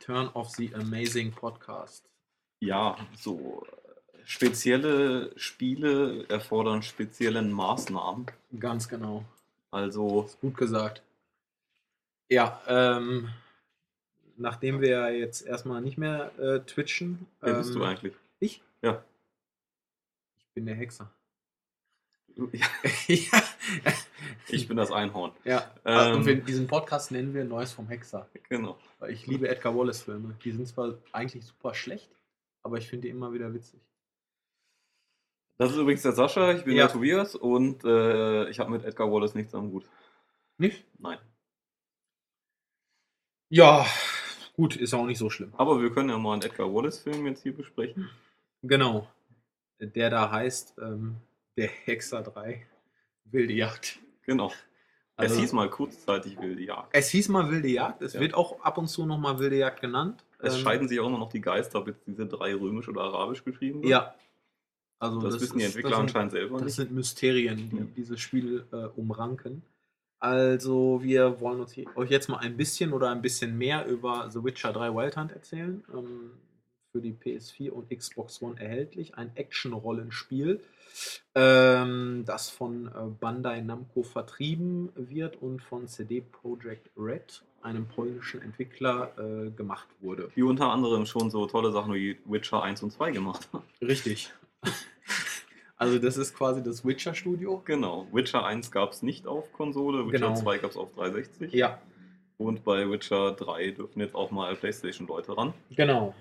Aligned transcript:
Return 0.00 0.30
of 0.32 0.48
the 0.56 0.74
Amazing 0.74 1.30
Podcast. 1.32 2.08
Ja, 2.60 2.96
so 3.18 3.66
äh, 3.66 4.18
spezielle 4.24 5.38
Spiele 5.38 6.26
erfordern 6.28 6.82
spezielle 6.82 7.42
Maßnahmen. 7.42 8.26
Ganz 8.58 8.88
genau. 8.88 9.26
Also, 9.70 10.30
gut 10.40 10.56
gesagt. 10.56 11.02
Ja, 12.30 12.62
ähm, 12.66 13.28
nachdem 14.38 14.80
wir 14.80 15.14
jetzt 15.14 15.42
erstmal 15.42 15.82
nicht 15.82 15.98
mehr 15.98 16.32
äh, 16.38 16.60
twitchen. 16.60 17.26
wer 17.42 17.54
bist 17.54 17.74
du 17.74 17.80
ähm, 17.80 17.84
eigentlich? 17.84 18.14
Ich? 18.38 18.62
Ja. 18.80 19.04
Ich 20.38 20.46
bin 20.54 20.64
der 20.64 20.76
Hexer. 20.76 21.10
Ja, 22.52 22.66
ich 24.48 24.68
bin 24.68 24.76
das 24.76 24.90
Einhorn. 24.90 25.32
Ja, 25.44 25.70
Ähm, 25.84 26.16
und 26.16 26.26
wir, 26.26 26.36
diesen 26.36 26.66
Podcast 26.66 27.10
nennen 27.10 27.34
wir 27.34 27.44
Neues 27.44 27.72
vom 27.72 27.88
Hexer. 27.88 28.28
Genau. 28.48 28.78
Weil 28.98 29.12
ich 29.12 29.26
liebe 29.26 29.48
Edgar 29.48 29.76
Wallace-Filme. 29.76 30.36
Die 30.44 30.52
sind 30.52 30.66
zwar 30.66 30.94
eigentlich 31.12 31.44
super 31.44 31.74
schlecht, 31.74 32.10
aber 32.62 32.78
ich 32.78 32.88
finde 32.88 33.06
die 33.06 33.10
immer 33.10 33.32
wieder 33.32 33.52
witzig. 33.52 33.80
Das 35.58 35.70
ist 35.72 35.76
übrigens 35.76 36.02
der 36.02 36.12
Sascha, 36.12 36.52
ich 36.52 36.64
bin 36.64 36.74
Ja. 36.76 36.84
der 36.86 36.92
Tobias 36.94 37.34
und 37.34 37.84
äh, 37.84 38.48
ich 38.48 38.58
habe 38.60 38.70
mit 38.70 38.84
Edgar 38.84 39.10
Wallace 39.12 39.34
nichts 39.34 39.54
am 39.54 39.70
Hut. 39.72 39.84
Nicht? 40.56 40.84
Nein. 40.98 41.18
Ja, 43.50 43.84
gut, 44.54 44.76
ist 44.76 44.94
auch 44.94 45.04
nicht 45.06 45.18
so 45.18 45.28
schlimm. 45.28 45.52
Aber 45.56 45.82
wir 45.82 45.92
können 45.92 46.08
ja 46.08 46.18
mal 46.18 46.34
einen 46.34 46.42
Edgar 46.42 46.72
Wallace-Film 46.72 47.26
jetzt 47.26 47.42
hier 47.42 47.54
besprechen. 47.54 48.08
Genau. 48.62 49.06
Der 49.80 50.10
da 50.10 50.30
heißt 50.30 50.76
ähm, 50.78 51.16
Der 51.60 51.68
Hexer 51.68 52.22
3. 52.22 52.66
Wilde 53.24 53.52
Jagd. 53.52 53.98
Genau. 54.22 54.50
Also- 55.16 55.34
es 55.34 55.40
hieß 55.40 55.52
mal 55.52 55.68
kurzzeitig 55.68 56.40
Wilde 56.40 56.62
Jagd. 56.62 56.88
Es 56.92 57.10
hieß 57.10 57.28
mal 57.28 57.50
Wilde 57.50 57.68
Jagd, 57.68 58.00
es 58.00 58.14
Ja. 58.14 58.20
wird 58.20 58.32
auch 58.34 58.60
ab 58.62 58.78
und 58.78 58.88
zu 58.88 59.04
nochmal 59.04 59.38
Wilde 59.38 59.56
Jagd 59.58 59.80
genannt. 59.82 60.24
Es 60.38 60.54
Ähm, 60.56 60.60
scheiden 60.62 60.88
sich 60.88 60.98
auch 61.00 61.06
immer 61.08 61.18
noch 61.18 61.28
die 61.30 61.42
Geister, 61.42 61.80
ob 61.80 61.88
jetzt 61.88 62.06
diese 62.06 62.26
drei 62.26 62.54
römisch 62.54 62.88
oder 62.88 63.02
arabisch 63.02 63.44
geschrieben 63.44 63.82
wird. 63.82 63.90
Ja. 63.90 64.14
Also 64.98 65.20
Das, 65.20 65.38
wissen 65.40 65.58
die 65.58 65.64
Entwickler 65.64 65.90
das 65.90 65.98
sind- 65.98 66.06
anscheinend 66.08 66.32
selber 66.32 66.54
Das 66.56 66.64
nicht. 66.64 66.74
sind 66.76 66.92
Mysterien, 66.92 67.68
die 67.70 67.76
Ja. 67.76 67.84
dieses 67.96 68.20
Spiel 68.20 68.64
äh, 68.72 68.76
umranken. 68.98 69.62
Also, 70.18 71.00
wir 71.02 71.40
wollen 71.40 71.60
uns 71.60 71.72
hier, 71.72 71.86
euch 71.96 72.10
jetzt 72.10 72.28
mal 72.28 72.38
ein 72.38 72.56
bisschen 72.56 72.92
oder 72.92 73.10
ein 73.10 73.22
bisschen 73.22 73.56
mehr 73.56 73.86
über 73.86 74.30
The 74.30 74.42
Witcher 74.44 74.72
3 74.72 74.94
Wild 74.94 75.16
Hunt 75.16 75.32
erzählen. 75.32 75.82
Ähm, 75.94 76.32
für 76.92 77.00
die 77.00 77.12
PS4 77.12 77.70
und 77.70 77.90
Xbox 77.90 78.42
One 78.42 78.60
erhältlich. 78.60 79.14
Ein 79.16 79.30
Action-Rollenspiel, 79.36 80.60
ähm, 81.34 82.24
das 82.26 82.50
von 82.50 82.86
äh, 82.88 82.90
Bandai 83.20 83.60
Namco 83.60 84.02
vertrieben 84.02 84.90
wird 84.94 85.40
und 85.40 85.62
von 85.62 85.86
CD 85.88 86.20
Projekt 86.20 86.90
Red, 86.96 87.42
einem 87.62 87.86
polnischen 87.86 88.42
Entwickler, 88.42 89.12
äh, 89.18 89.50
gemacht 89.50 89.88
wurde. 90.00 90.30
Die 90.34 90.42
unter 90.42 90.70
anderem 90.70 91.06
schon 91.06 91.30
so 91.30 91.46
tolle 91.46 91.72
Sachen 91.72 91.94
wie 91.94 92.18
Witcher 92.24 92.62
1 92.62 92.82
und 92.82 92.90
2 92.90 93.10
gemacht 93.12 93.48
haben. 93.52 93.64
Richtig. 93.80 94.32
Also, 95.76 95.98
das 95.98 96.18
ist 96.18 96.34
quasi 96.36 96.62
das 96.62 96.84
Witcher-Studio. 96.84 97.62
Genau. 97.64 98.06
Witcher 98.12 98.44
1 98.44 98.70
gab 98.70 98.92
es 98.92 99.00
nicht 99.00 99.26
auf 99.26 99.50
Konsole, 99.54 100.06
Witcher 100.06 100.26
Genau. 100.26 100.34
2 100.34 100.58
gab 100.58 100.72
es 100.72 100.76
auf 100.76 100.92
360. 100.92 101.54
Ja, 101.54 101.80
Und 102.36 102.64
bei 102.64 102.90
Witcher 102.90 103.32
3 103.32 103.70
dürfen 103.70 104.00
jetzt 104.00 104.14
auch 104.14 104.30
mal 104.30 104.54
PlayStation-Leute 104.56 105.38
ran. 105.38 105.54
Genau, 105.70 106.14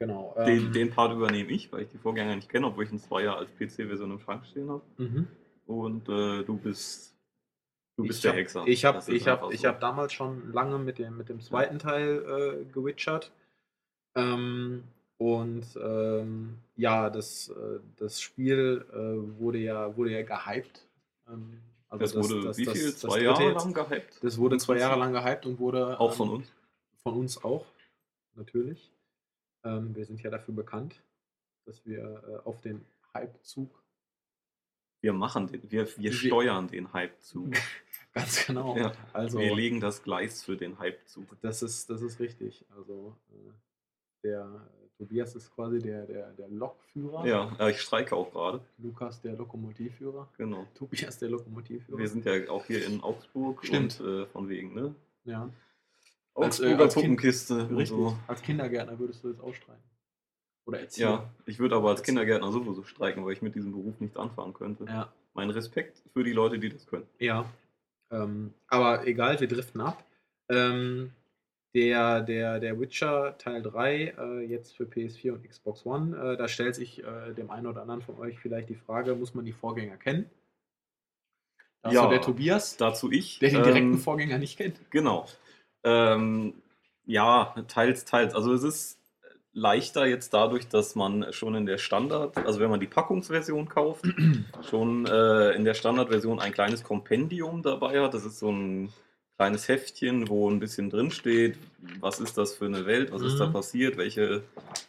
genau. 0.00 0.34
Den, 0.36 0.66
ähm, 0.66 0.72
den 0.72 0.90
Part 0.90 1.12
übernehme 1.12 1.50
ich, 1.52 1.72
weil 1.72 1.82
ich 1.82 1.88
die 1.88 1.98
Vorgänger 1.98 2.34
nicht 2.34 2.48
kenne, 2.48 2.66
obwohl 2.66 2.84
ich 2.84 2.90
einen 2.90 2.98
Zweier 2.98 3.36
als 3.36 3.50
PC-Version 3.54 4.10
im 4.10 4.18
Schrank 4.18 4.44
stehen 4.46 4.68
habe. 4.68 4.82
mhm. 4.96 5.28
Und 5.66 6.08
äh, 6.08 6.42
du 6.42 6.56
bist, 6.56 7.14
du 7.96 8.02
bist 8.02 8.18
ich 8.18 8.22
der 8.22 8.32
hab, 8.32 8.38
Hexer. 8.38 8.64
Ich 8.66 8.84
habe 8.84 8.98
Das 8.98 9.08
ich 9.08 9.28
hab, 9.28 9.52
ich 9.52 9.60
so. 9.60 9.68
hab 9.68 9.78
damals 9.78 10.12
schon 10.12 10.52
lange 10.52 10.78
mit 10.80 10.98
dem, 10.98 11.16
mit 11.16 11.28
dem 11.28 11.40
zweiten 11.40 11.78
Teil 11.78 12.64
äh, 12.66 12.72
gewitchert. 12.72 13.30
Ähm, 14.16 14.82
und 15.16 15.64
ähm, 15.80 16.58
ja, 16.74 17.08
das, 17.08 17.50
äh, 17.50 17.78
das 17.98 18.20
Spiel 18.20 18.84
äh, 18.92 19.38
wurde, 19.38 19.58
ja, 19.58 19.96
wurde 19.96 20.10
ja 20.10 20.22
gehypt. 20.22 20.88
Ähm, 21.28 21.60
also 21.88 22.04
Das 22.04 22.14
wurde 22.30 22.56
wie 22.56 22.66
viel? 22.66 22.94
Zwei 22.96 23.20
Jahre 23.20 23.44
jetzt. 23.44 23.64
lang 23.64 23.74
gehypt? 23.74 24.18
Das 24.22 24.38
wurde 24.38 24.56
zwei 24.58 24.78
Jahre 24.78 24.98
lang 24.98 25.12
gehypt 25.12 25.46
und 25.46 25.58
wurde 25.58 26.00
Auch 26.00 26.14
von 26.14 26.28
ähm, 26.28 26.34
uns. 26.36 26.52
Von 27.02 27.14
uns 27.14 27.44
auch, 27.44 27.66
natürlich. 28.34 28.90
Ähm, 29.64 29.94
wir 29.94 30.04
sind 30.04 30.22
ja 30.22 30.30
dafür 30.30 30.54
bekannt, 30.54 31.02
dass 31.66 31.84
wir 31.84 32.22
äh, 32.26 32.48
auf 32.48 32.60
den 32.60 32.84
Hype-Zug 33.14 33.82
Wir 35.02 35.12
machen 35.12 35.48
den, 35.48 35.70
wir, 35.70 35.86
wir 35.96 36.12
steuern 36.12 36.68
den 36.68 36.92
Hype 36.92 37.20
zu. 37.20 37.50
Ganz 38.12 38.46
genau. 38.46 38.76
Ja. 38.76 38.92
Also, 39.12 39.38
Wir 39.38 39.54
legen 39.54 39.80
das 39.80 40.02
Gleis 40.02 40.42
für 40.42 40.56
den 40.56 40.78
Hype 40.78 41.06
zu. 41.06 41.26
das 41.42 41.62
ist, 41.62 41.88
das 41.90 42.02
ist 42.02 42.18
richtig. 42.18 42.64
Also, 42.76 43.16
äh, 43.30 43.52
der 44.22 44.40
äh, 44.42 44.88
Tobias 44.98 45.34
ist 45.34 45.54
quasi 45.54 45.78
der, 45.78 46.06
der, 46.06 46.32
der 46.32 46.48
Lokführer. 46.48 47.26
Ja, 47.26 47.56
äh, 47.58 47.70
ich 47.70 47.80
streike 47.80 48.14
auch 48.16 48.30
gerade. 48.32 48.60
Lukas 48.78 49.20
der 49.20 49.34
Lokomotivführer. 49.34 50.28
Genau. 50.36 50.66
Tobias 50.74 51.18
der 51.18 51.30
Lokomotivführer. 51.30 51.98
Wir 51.98 52.08
sind 52.08 52.24
ja 52.24 52.50
auch 52.50 52.64
hier 52.66 52.84
in 52.84 53.00
Augsburg 53.00 53.64
Stimmt. 53.64 54.00
und 54.00 54.06
äh, 54.06 54.26
von 54.26 54.48
wegen, 54.48 54.74
ne? 54.74 54.94
ja. 55.24 55.48
Als, 56.44 56.60
äh, 56.60 56.74
als 56.74 56.94
Kind- 56.94 57.04
Puppenkiste 57.04 57.54
und 57.66 57.76
Richtig. 57.76 57.88
so. 57.96 58.16
Als 58.26 58.42
Kindergärtner 58.42 58.98
würdest 58.98 59.22
du 59.24 59.28
jetzt 59.28 59.40
ausstreichen. 59.40 59.82
Oder 60.66 60.80
Erzieher. 60.80 61.08
Ja, 61.08 61.30
ich 61.46 61.58
würde 61.58 61.76
aber 61.76 61.88
als 61.90 62.02
Kindergärtner 62.02 62.52
sowieso 62.52 62.84
streiken, 62.84 63.24
weil 63.24 63.32
ich 63.32 63.42
mit 63.42 63.54
diesem 63.54 63.72
Beruf 63.72 63.98
nichts 64.00 64.16
anfangen 64.16 64.52
könnte. 64.54 64.84
Ja. 64.84 65.12
Mein 65.34 65.50
Respekt 65.50 66.02
für 66.12 66.22
die 66.24 66.32
Leute, 66.32 66.58
die 66.58 66.68
das 66.68 66.86
können. 66.86 67.06
Ja, 67.18 67.44
ähm, 68.10 68.52
aber 68.68 69.06
egal, 69.06 69.38
wir 69.40 69.48
driften 69.48 69.80
ab. 69.80 70.04
Ähm, 70.48 71.12
der, 71.74 72.20
der, 72.22 72.58
der 72.58 72.80
Witcher 72.80 73.38
Teil 73.38 73.62
3, 73.62 74.14
äh, 74.18 74.40
jetzt 74.44 74.76
für 74.76 74.84
PS4 74.84 75.32
und 75.32 75.48
Xbox 75.48 75.86
One, 75.86 76.16
äh, 76.16 76.36
da 76.36 76.48
stellt 76.48 76.74
sich 76.74 77.02
äh, 77.04 77.32
dem 77.32 77.50
einen 77.50 77.66
oder 77.68 77.82
anderen 77.82 78.02
von 78.02 78.18
euch 78.18 78.38
vielleicht 78.40 78.68
die 78.68 78.74
Frage, 78.74 79.14
muss 79.14 79.34
man 79.34 79.44
die 79.44 79.52
Vorgänger 79.52 79.96
kennen? 79.96 80.28
Da 81.82 81.90
ist 81.90 81.94
Ja. 81.94 82.08
der 82.08 82.20
Tobias, 82.20 82.76
Dazu 82.76 83.10
ich. 83.10 83.38
der 83.38 83.50
den 83.50 83.62
direkten 83.62 83.92
ähm, 83.94 83.98
Vorgänger 83.98 84.38
nicht 84.38 84.58
kennt. 84.58 84.78
Genau. 84.90 85.26
Ähm, 85.84 86.54
ja, 87.06 87.54
teils, 87.68 88.04
teils. 88.04 88.34
Also 88.34 88.52
es 88.52 88.62
ist 88.62 89.00
leichter 89.52 90.06
jetzt 90.06 90.32
dadurch, 90.32 90.68
dass 90.68 90.94
man 90.94 91.32
schon 91.32 91.54
in 91.54 91.66
der 91.66 91.78
Standard, 91.78 92.36
also 92.38 92.60
wenn 92.60 92.70
man 92.70 92.80
die 92.80 92.86
Packungsversion 92.86 93.68
kauft, 93.68 94.04
schon 94.70 95.06
äh, 95.06 95.50
in 95.52 95.64
der 95.64 95.74
Standardversion 95.74 96.38
ein 96.38 96.52
kleines 96.52 96.84
Kompendium 96.84 97.62
dabei 97.62 98.00
hat. 98.00 98.14
Das 98.14 98.24
ist 98.24 98.38
so 98.38 98.50
ein 98.50 98.92
kleines 99.40 99.68
Heftchen, 99.68 100.28
wo 100.28 100.50
ein 100.50 100.60
bisschen 100.60 100.90
drin 100.90 101.10
steht, 101.10 101.56
was 101.98 102.20
ist 102.20 102.36
das 102.36 102.52
für 102.54 102.66
eine 102.66 102.84
Welt, 102.84 103.10
was 103.10 103.22
ist 103.22 103.40
da 103.40 103.46
Mhm. 103.46 103.52
passiert, 103.54 103.96
welche 103.96 104.42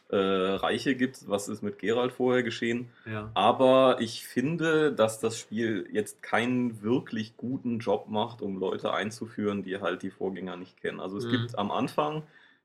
äh, 0.09 0.17
Reiche 0.17 0.94
gibt 0.95 1.16
es, 1.16 1.29
was 1.29 1.47
ist 1.47 1.63
mit 1.63 1.79
Geralt 1.79 2.12
vorher 2.12 2.44
geschehen. 2.44 2.89
Ja. 3.06 3.31
Aber 3.34 4.01
ich 4.01 4.25
finde, 4.28 4.91
dass 4.91 5.22
das 5.22 5.39
Spiel 5.39 5.88
jetzt 5.94 6.22
keinen 6.22 6.81
wirklich 6.81 7.38
guten 7.38 7.79
Job 7.79 8.09
macht, 8.09 8.41
um 8.41 8.57
Leute 8.59 8.91
einzuführen, 8.94 9.63
die 9.63 9.79
halt 9.79 10.03
die 10.03 10.12
Vorgänger 10.12 10.57
nicht 10.57 10.81
kennen. 10.81 11.00
Also 11.00 11.16
es 11.18 11.28
Mhm. 11.28 11.29
gibt 11.31 11.57
am 11.57 11.72
Anfang 11.72 12.23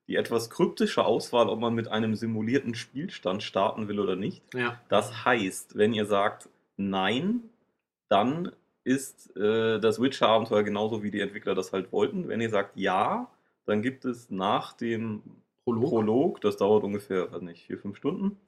die 0.08 0.16
etwas 0.16 0.50
kryptische 0.50 1.04
Auswahl, 1.04 1.48
ob 1.48 1.60
man 1.60 1.72
mit 1.72 1.86
einem 1.86 2.16
simulierten 2.16 2.74
Spielstand 2.74 3.44
starten 3.44 3.86
will 3.86 4.00
oder 4.00 4.16
nicht. 4.16 4.42
ja. 4.54 4.76
Das 4.88 5.24
heißt, 5.24 5.76
wenn 5.78 5.94
ihr 5.94 6.06
sagt 6.06 6.48
Nein, 6.76 7.42
dann 8.08 8.50
ist 8.86 9.36
äh, 9.36 9.78
das 9.80 10.00
Witcher-Abenteuer 10.00 10.62
genauso, 10.62 11.02
wie 11.02 11.10
die 11.10 11.20
Entwickler 11.20 11.54
das 11.54 11.72
halt 11.72 11.92
wollten. 11.92 12.28
Wenn 12.28 12.40
ihr 12.40 12.50
sagt 12.50 12.76
Ja, 12.76 13.28
dann 13.66 13.82
gibt 13.82 14.04
es 14.04 14.30
nach 14.30 14.72
dem 14.74 15.22
Prolog. 15.64 15.90
Prolog, 15.90 16.40
das 16.40 16.56
dauert 16.56 16.84
ungefähr, 16.84 17.30
weiß 17.32 17.42
nicht, 17.42 17.66
vier, 17.66 17.78
fünf 17.78 17.96
Stunden. 17.96 18.38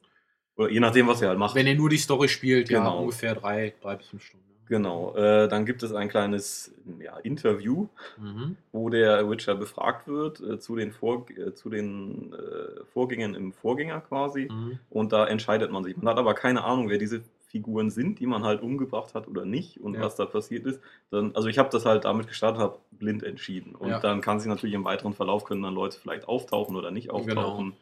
Oder 0.57 0.71
je 0.71 0.81
nachdem, 0.81 1.09
was 1.09 1.21
ihr 1.21 1.29
halt 1.29 1.39
macht. 1.39 1.55
Wenn 1.57 1.67
ihr 1.67 1.75
nur 1.75 1.89
die 1.91 1.99
Story 1.99 2.29
spielt, 2.29 2.71
ja, 2.71 2.79
Genau. 2.79 3.01
ungefähr 3.01 3.35
drei, 3.35 3.75
drei 3.83 3.97
bis 3.97 4.07
fünf 4.09 4.23
Stunden. 4.25 4.45
Genau, 4.67 5.15
äh, 5.17 5.49
dann 5.49 5.65
gibt 5.65 5.83
es 5.83 5.93
ein 5.95 6.09
kleines 6.11 6.75
ja, 7.01 7.17
Interview, 7.19 7.89
Mhm. 8.19 8.57
wo 8.71 8.91
der 8.91 9.29
Witcher 9.31 9.55
befragt 9.55 10.07
wird 10.07 10.41
äh, 10.41 10.59
zu 10.61 10.77
den, 10.77 10.93
Vor 10.93 11.27
äh, 11.31 11.55
zu 11.55 11.71
den 11.71 12.33
äh, 12.35 12.85
Vorgängern 12.93 13.35
im 13.35 13.53
Vorgänger 13.55 14.01
quasi. 14.03 14.47
Mhm. 14.51 14.79
Und 14.91 15.13
da 15.13 15.27
entscheidet 15.27 15.73
man 15.73 15.85
sich. 15.85 15.97
Man 15.97 16.09
hat 16.09 16.19
aber 16.19 16.35
keine 16.35 16.65
Ahnung, 16.65 16.91
wer 16.91 16.99
diese 16.99 17.23
Figuren 17.49 17.91
sind, 17.91 18.21
die 18.21 18.27
man 18.27 18.45
halt 18.45 18.63
umgebracht 18.63 19.15
hat 19.15 19.27
oder 19.27 19.45
nicht 19.45 19.81
und 19.81 19.95
Ja. 19.95 20.03
was 20.03 20.17
da 20.17 20.27
passiert 20.27 20.67
ist. 20.67 20.81
Dann, 21.11 21.35
also 21.35 21.49
ich 21.49 21.59
habe 21.59 21.71
das 21.71 21.85
halt 21.87 22.05
damit 22.05 22.29
gestartet, 22.29 22.61
habe 22.61 22.79
blind 22.93 23.23
entschieden. 23.23 23.75
Und 23.75 23.91
Ja. 23.91 23.99
dann 24.01 24.21
kann 24.21 24.39
sich 24.39 24.49
natürlich 24.49 24.75
im 24.75 24.85
weiteren 24.85 25.15
Verlauf 25.15 25.45
können 25.45 25.63
dann 25.63 25.75
Leute 25.75 25.99
vielleicht 25.99 26.29
auftauchen 26.29 26.77
oder 26.77 26.91
nicht 26.91 27.11
auftauchen 27.11 27.73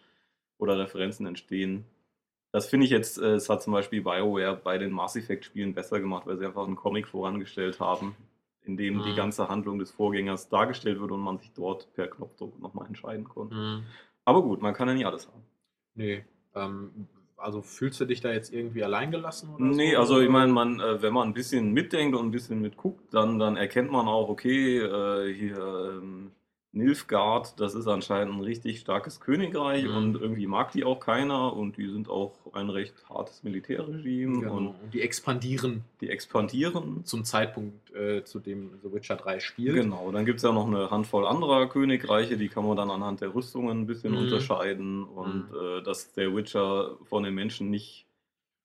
oder 0.59 0.79
Referenzen 0.79 1.27
entstehen. 1.27 1.85
Das 2.53 2.67
finde 2.69 2.87
ich 2.87 2.91
jetzt, 2.93 3.19
äh, 3.19 3.35
es 3.35 3.51
hat 3.51 3.63
zum 3.63 3.73
Beispiel 3.73 4.03
BioWare 4.03 4.57
bei 4.63 4.79
den 4.79 4.93
Mass 4.93 5.17
Effect-Spielen 5.17 5.75
besser 5.75 6.01
gemacht, 6.01 6.27
weil 6.27 6.39
sie 6.39 6.47
einfach 6.47 6.65
einen 6.67 6.77
Comic 6.77 7.09
vorangestellt 7.09 7.81
haben, 7.81 8.15
in 8.63 8.77
dem 8.77 9.03
die 9.03 9.11
Mhm. 9.11 9.17
ganze 9.17 9.49
Handlung 9.49 9.79
des 9.79 9.91
Vorgängers 9.91 10.49
dargestellt 10.49 11.01
wird 11.01 11.11
und 11.11 11.21
man 11.21 11.39
sich 11.39 11.53
dort 11.53 11.93
per 11.95 12.07
Knopfdruck 12.09 12.59
nochmal 12.61 12.87
entscheiden 12.87 13.25
konnte. 13.29 13.55
Mhm. 13.57 13.83
Aber 14.25 14.43
gut, 14.43 14.63
man 14.63 14.75
kann 14.75 14.89
ja 14.89 14.95
nicht 14.95 15.07
alles 15.07 15.27
haben. 15.29 15.43
Nee. 15.95 16.25
Ähm, 16.55 17.09
also 17.47 17.63
fühlst 17.63 18.01
du 18.01 18.05
dich 18.07 18.21
da 18.21 18.33
jetzt 18.33 18.53
irgendwie 18.53 18.85
alleingelassen? 18.85 19.55
Oder 19.55 19.73
Nee, 19.75 19.97
so? 19.97 19.97
also 19.97 20.21
ich 20.21 20.29
meine, 20.29 20.53
man, 20.53 20.81
äh, 20.81 21.01
wenn 21.01 21.15
man 21.15 21.29
ein 21.29 21.35
bisschen 21.35 21.73
mitdenkt 21.73 22.15
und 22.17 22.27
ein 22.27 22.31
bisschen 22.31 22.61
mitguckt, 22.61 23.13
dann, 23.15 23.39
dann 23.39 23.57
erkennt 23.57 23.91
man 23.91 24.07
auch, 24.07 24.29
okay, 24.29 24.79
äh, 24.81 25.33
hier 25.35 25.57
ähm, 26.03 26.33
Nilfgaard, 26.77 27.59
das 27.59 27.75
ist 27.75 27.87
anscheinend 27.89 28.35
ein 28.35 28.41
richtig 28.41 28.81
starkes 28.81 29.21
Königreich 29.21 29.85
Mhm. 29.85 29.97
und 29.97 30.15
irgendwie 30.21 30.47
mag 30.47 30.73
die 30.73 30.85
auch 30.85 31.01
keiner 31.01 31.53
und 31.55 31.77
die 31.77 31.89
sind 31.89 32.09
auch 32.09 32.33
ein 32.53 32.71
recht 32.71 32.95
hartes 33.09 33.43
Militärregime 33.43 34.41
Genau. 34.41 34.57
und 34.57 34.67
Und 34.69 34.93
die 34.95 35.01
expandieren 35.03 35.85
die 36.01 36.11
expandieren. 36.11 37.05
zum 37.05 37.25
Zeitpunkt, 37.25 37.91
äh, 37.95 38.23
zu 38.25 38.39
dem 38.39 38.79
The 38.83 38.93
Witcher 38.93 39.17
3 39.17 39.41
spielt. 39.41 39.75
Genau, 39.75 40.11
dann 40.13 40.25
gibt 40.27 40.37
es 40.39 40.43
ja 40.43 40.53
noch 40.53 40.67
eine 40.67 40.91
Handvoll 40.91 41.27
anderer 41.27 41.67
Königreiche, 41.69 42.37
die 42.37 42.49
kann 42.49 42.67
man 42.67 42.77
dann 42.77 42.91
anhand 42.91 43.21
der 43.23 43.35
Rüstungen 43.35 43.81
ein 43.83 43.87
bisschen 43.87 44.13
Mhm. 44.13 44.19
unterscheiden. 44.19 45.05
Und 45.05 45.51
Mhm. 45.51 45.57
äh, 45.79 45.83
dass 45.83 46.13
der 46.13 46.35
Witcher 46.37 46.97
von 47.05 47.23
den 47.23 47.35
Menschen 47.35 47.71
nicht 47.71 48.06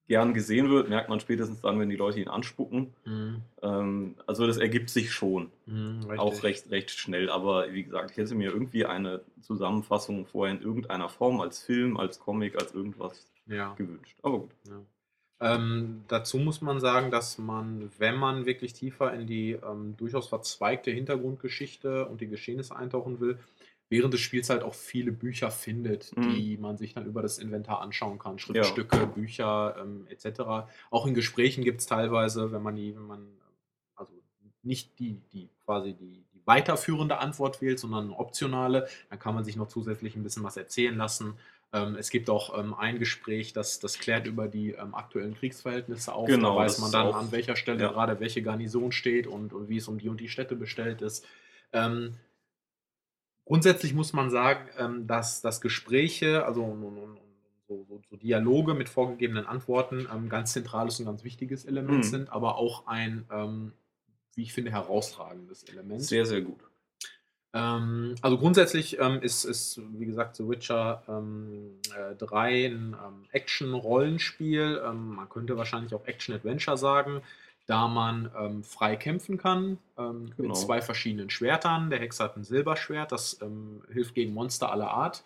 gern 0.07 0.33
gesehen 0.33 0.69
wird, 0.69 0.89
merkt 0.89 1.09
man 1.09 1.19
spätestens 1.19 1.62
dann, 1.62 1.80
wenn 1.80 1.89
die 1.89 1.95
Leute 1.95 2.19
ihn 2.19 2.27
anspucken. 2.27 2.94
Mhm. 3.06 3.42
Ähm, 3.62 4.15
also 4.27 4.45
das 4.45 4.57
ergibt 4.57 4.89
sich 4.89 5.12
schon. 5.12 5.51
Mhm. 5.65 6.01
Auch 6.18 6.44
recht, 6.44 6.69
recht 6.71 6.92
schnell, 6.92 7.30
aber 7.30 7.71
wie 7.74 7.83
gesagt, 7.83 8.12
ich 8.12 8.18
hätte 8.18 8.36
mir 8.36 8.51
irgendwie 8.51 8.86
eine 8.86 9.21
Zusammenfassung 9.42 10.25
vorher 10.25 10.56
in 10.56 10.62
irgendeiner 10.62 11.09
Form, 11.09 11.39
als 11.39 11.59
Film, 11.59 11.98
als 11.98 12.19
Comic, 12.19 12.56
als 12.59 12.74
irgendwas 12.74 13.31
Ja. 13.48 13.74
gewünscht. 13.75 14.18
Aber 14.21 14.39
gut. 14.39 14.51
Ja. 14.68 14.81
Ähm, 15.44 16.03
dazu 16.07 16.38
muss 16.38 16.62
man 16.62 16.80
sagen, 16.80 17.09
dass 17.09 17.39
man, 17.39 17.89
wenn 17.98 18.15
man 18.15 18.45
wirklich 18.45 18.74
tiefer 18.74 19.12
in 19.13 19.25
die 19.25 19.53
ähm, 19.53 19.95
durchaus 19.98 20.27
verzweigte 20.27 20.92
Hintergrundgeschichte 20.92 22.06
und 22.06 22.21
die 22.21 22.27
Geschehnisse 22.27 22.75
eintauchen 22.75 23.19
will, 23.19 23.39
während 23.91 24.13
des 24.13 24.21
Spiels 24.21 24.49
halt 24.49 24.63
auch 24.63 24.73
viele 24.73 25.11
Bücher 25.11 25.51
findet, 25.51 26.15
Mhm. 26.17 26.33
die 26.33 26.57
man 26.57 26.77
sich 26.77 26.93
dann 26.95 27.05
über 27.05 27.21
das 27.21 27.38
Inventar 27.38 27.81
anschauen 27.81 28.17
kann. 28.17 28.39
Schriftstücke, 28.39 29.05
Bücher 29.05 29.75
ähm, 29.79 30.07
etc. 30.09 30.41
Auch 30.89 31.05
in 31.05 31.13
Gesprächen 31.13 31.63
gibt 31.63 31.81
es 31.81 31.85
teilweise, 31.85 32.51
wenn 32.51 32.63
man 32.63 32.75
die, 32.75 32.95
wenn 32.95 33.05
man 33.05 33.27
also 33.95 34.13
nicht 34.63 34.97
die, 34.97 35.21
die 35.33 35.49
quasi 35.65 35.93
die, 35.93 36.23
die 36.33 36.41
weiterführende 36.45 37.19
Antwort 37.19 37.61
wählt, 37.61 37.79
sondern 37.79 38.05
eine 38.05 38.17
optionale, 38.17 38.88
dann 39.09 39.19
kann 39.19 39.35
man 39.35 39.43
sich 39.43 39.55
noch 39.57 39.67
zusätzlich 39.67 40.15
ein 40.15 40.23
bisschen 40.23 40.43
was 40.43 40.57
erzählen 40.57 40.95
lassen. 40.97 41.35
Ähm, 41.73 41.95
es 41.95 42.09
gibt 42.09 42.29
auch 42.29 42.57
ähm, 42.57 42.73
ein 42.73 42.97
Gespräch, 42.97 43.53
das, 43.53 43.79
das 43.79 43.99
klärt 43.99 44.25
über 44.25 44.47
die 44.47 44.71
ähm, 44.71 44.95
aktuellen 44.95 45.35
Kriegsverhältnisse 45.35 46.13
auf. 46.13 46.27
Genau, 46.27 46.55
da 46.55 46.65
weiß 46.65 46.79
man 46.79 46.91
dann, 46.91 47.07
auch- 47.07 47.15
an 47.15 47.31
welcher 47.31 47.55
Stelle 47.55 47.81
ja. 47.83 47.89
gerade 47.91 48.19
welche 48.19 48.41
Garnison 48.41 48.91
steht 48.91 49.27
und, 49.27 49.53
und 49.53 49.67
wie 49.69 49.77
es 49.77 49.88
um 49.88 49.97
die 49.97 50.09
und 50.09 50.19
die 50.19 50.27
Städte 50.29 50.55
bestellt 50.55 51.01
ist. 51.01 51.25
Grundsätzlich 53.51 53.94
muss 53.94 54.13
man 54.13 54.30
sagen, 54.30 54.69
ähm, 54.77 55.07
dass, 55.07 55.42
dass 55.42 55.59
Gespräche, 55.59 56.45
also 56.45 56.77
so, 57.68 57.86
so, 58.09 58.15
Dialoge 58.15 58.74
mit 58.74 58.88
vorgegebenen 58.88 59.45
Antworten 59.45 60.07
ähm, 60.09 60.30
ganz 60.30 60.53
zentrales 60.53 61.01
und 61.01 61.06
ganz 61.06 61.25
wichtiges 61.25 61.65
Element 61.65 61.98
Mhm. 61.98 62.03
sind, 62.03 62.30
aber 62.30 62.56
auch 62.56 62.88
ein, 62.88 63.25
ähm, 63.30 63.74
wie 64.36 64.44
ich 64.44 64.53
finde, 64.53 64.71
herausragendes 64.71 65.63
Element. 65.63 66.01
Sehr, 66.01 66.25
sehr 66.25 66.39
gut. 66.39 66.62
Ähm, 67.51 68.15
also 68.21 68.38
grundsätzlich 68.38 68.98
ist, 69.00 69.44
ist, 69.44 69.81
wie 70.00 70.06
gesagt, 70.06 70.38
The 70.38 70.48
Witcher 70.48 71.03
ähm, 71.09 71.71
äh, 71.94 72.15
3 72.15 72.68
ein 72.68 72.95
Action-Rollenspiel. 73.33 74.81
Man 74.94 75.27
könnte 75.27 75.57
wahrscheinlich 75.57 75.94
auch 75.94 76.06
Action-Adventure 76.06 76.77
sagen, 76.77 77.21
da 77.67 77.87
man 77.87 78.31
ähm, 78.37 78.63
frei 78.63 78.95
kämpfen 78.95 79.37
kann 79.37 79.77
ähm, 79.97 80.33
Genau. 80.35 80.49
mit 80.49 80.57
zwei 80.57 80.81
verschiedenen 80.81 81.29
Schwertern. 81.29 81.89
Der 81.89 81.99
Hexer 81.99 82.25
hat 82.25 82.37
ein 82.37 82.43
Silberschwert, 82.43 83.11
das 83.11 83.39
ähm, 83.41 83.81
hilft 83.91 84.13
gegen 84.15 84.33
Monster 84.33 84.71
aller 84.71 84.91
Art. 84.91 85.23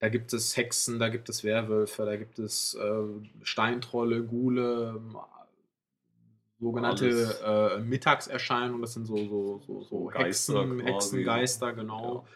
Da 0.00 0.08
gibt 0.08 0.32
es 0.32 0.56
Hexen, 0.56 0.98
da 0.98 1.08
gibt 1.08 1.28
es 1.28 1.42
Werwölfe, 1.44 2.04
da 2.04 2.16
gibt 2.16 2.38
es 2.38 2.74
äh, 2.74 3.02
Steintrolle, 3.42 4.22
Ghule, 4.22 4.94
ähm, 4.96 5.16
sogenannte 6.60 7.78
äh, 7.78 7.80
Mittagserscheinungen, 7.80 8.82
das 8.82 8.94
sind 8.94 9.06
so, 9.06 9.16
so, 9.16 9.58
so, 9.66 9.82
so 9.82 10.04
Geister 10.06 10.60
Hexen. 10.62 10.80
Hexengeister, 10.80 11.72
genau. 11.72 12.26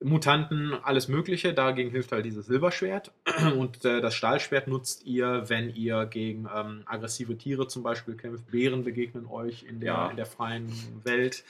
Mutanten, 0.00 0.74
alles 0.74 1.08
Mögliche. 1.08 1.54
Dagegen 1.54 1.90
hilft 1.90 2.12
halt 2.12 2.24
dieses 2.24 2.46
Silberschwert. 2.46 3.12
Und 3.58 3.84
äh, 3.84 4.00
das 4.00 4.14
Stahlschwert 4.14 4.68
nutzt 4.68 5.04
ihr, 5.04 5.44
wenn 5.48 5.70
ihr 5.74 6.06
gegen 6.06 6.48
ähm, 6.54 6.82
aggressive 6.86 7.36
Tiere 7.36 7.66
zum 7.66 7.82
Beispiel 7.82 8.14
kämpft. 8.14 8.50
Bären 8.50 8.84
begegnen 8.84 9.26
euch 9.26 9.64
in 9.64 9.80
der, 9.80 9.92
Ja. 9.94 10.10
in 10.10 10.16
der 10.16 10.26
freien 10.26 10.72
Welt. 11.04 11.44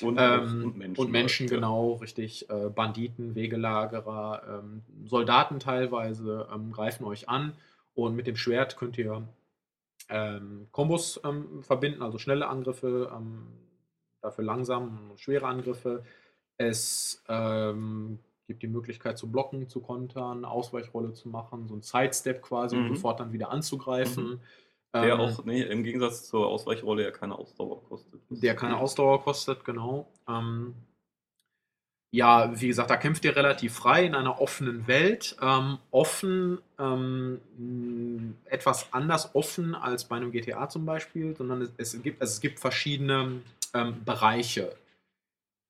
Und, 0.00 0.18
Ähm, 0.18 0.64
und 0.64 0.78
Menschen. 0.78 1.00
und 1.04 1.10
Menschen, 1.10 1.48
ja. 1.48 1.54
genau, 1.56 1.94
richtig. 1.94 2.48
Äh, 2.48 2.70
Banditen, 2.70 3.34
Wegelagerer, 3.34 4.60
ähm, 4.62 4.82
Soldaten 5.04 5.58
teilweise 5.60 6.48
ähm, 6.54 6.72
greifen 6.72 7.04
euch 7.04 7.28
an. 7.28 7.52
Und 7.94 8.14
mit 8.16 8.26
dem 8.26 8.36
Schwert 8.36 8.76
könnt 8.76 8.96
ihr 8.96 9.28
ähm, 10.08 10.68
Kombos 10.70 11.20
ähm, 11.24 11.62
verbinden, 11.62 12.02
also 12.02 12.18
schnelle 12.18 12.48
Angriffe, 12.48 13.10
dafür 14.22 14.44
langsam 14.44 15.12
schwere 15.16 15.46
Angriffe. 15.46 16.02
Es 16.62 17.22
ähm, 17.28 18.18
gibt 18.46 18.62
die 18.62 18.68
Möglichkeit 18.68 19.16
zu 19.16 19.30
blocken, 19.30 19.66
zu 19.68 19.80
kontern, 19.80 20.44
Ausweichrolle 20.44 21.14
zu 21.14 21.30
machen, 21.30 21.66
so 21.68 21.74
ein 21.74 21.80
Sidestep 21.82 22.42
quasi, 22.42 22.76
um 22.76 22.82
Mhm. 22.84 22.88
sofort 22.96 23.18
dann 23.18 23.32
wieder 23.32 23.50
anzugreifen. 23.50 24.40
Der 24.94 25.14
Ähm, 25.14 25.20
auch, 25.20 25.44
nee, 25.44 25.62
im 25.62 25.84
Gegensatz 25.84 26.28
zur 26.28 26.48
Ausweichrolle 26.48 27.04
ja 27.04 27.10
keine 27.12 27.38
Ausdauer 27.38 27.82
kostet. 27.84 28.20
der 28.28 28.54
keine 28.56 28.76
Ausdauer 28.76 29.22
kostet, 29.22 29.64
genau. 29.64 30.06
Ähm, 30.28 30.74
ja, 32.12 32.50
wie 32.60 32.66
gesagt, 32.66 32.90
da 32.90 32.96
kämpft 32.96 33.24
ihr 33.24 33.36
relativ 33.36 33.72
frei 33.74 34.04
in 34.04 34.16
einer 34.16 34.40
offenen 34.40 34.88
Welt. 34.88 35.36
Ähm, 35.40 35.78
offen, 35.92 36.58
ähm, 36.78 37.40
etwas 38.46 38.92
anders 38.92 39.34
offen 39.34 39.76
als 39.76 40.04
bei 40.06 40.16
einem 40.16 40.32
GTA 40.32 40.68
zum 40.68 40.84
Beispiel, 40.84 41.36
sondern 41.36 41.62
es, 41.62 41.70
es, 41.94 42.02
gibt, 42.02 42.20
also 42.20 42.32
es 42.32 42.40
gibt 42.40 42.58
verschiedene 42.58 43.42
ähm, 43.74 44.04
Bereiche, 44.04 44.74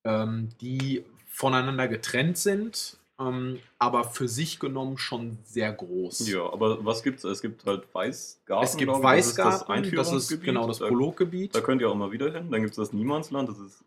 ähm, 0.04 0.48
die 0.60 1.04
voneinander 1.28 1.88
getrennt 1.88 2.38
sind, 2.38 2.96
ähm, 3.18 3.58
aber 3.78 4.04
für 4.04 4.28
sich 4.28 4.58
genommen 4.58 4.96
schon 4.98 5.38
sehr 5.44 5.72
groß. 5.72 6.28
Ja, 6.28 6.50
aber 6.52 6.84
was 6.84 7.02
gibt's? 7.02 7.24
Es 7.24 7.42
gibt 7.42 7.66
halt 7.66 7.92
Weißgarten. 7.94 8.64
Es 8.64 8.76
gibt 8.76 8.90
ich, 8.90 8.96
das 8.96 8.98
ist 8.98 9.04
Weißgarten, 9.04 9.92
das 9.94 10.12
ist, 10.12 10.40
genau 10.42 10.66
das 10.66 10.78
Da- 10.78 10.88
Prologgebiet. 10.88 11.54
Da 11.54 11.60
könnt 11.60 11.80
ihr 11.82 11.90
auch 11.90 11.94
mal 11.94 12.12
wieder 12.12 12.32
hin. 12.32 12.50
Dann 12.50 12.60
gibt 12.62 12.70
es 12.72 12.76
das 12.76 12.92
Niemandsland, 12.92 13.48
das 13.48 13.58
ist 13.58 13.84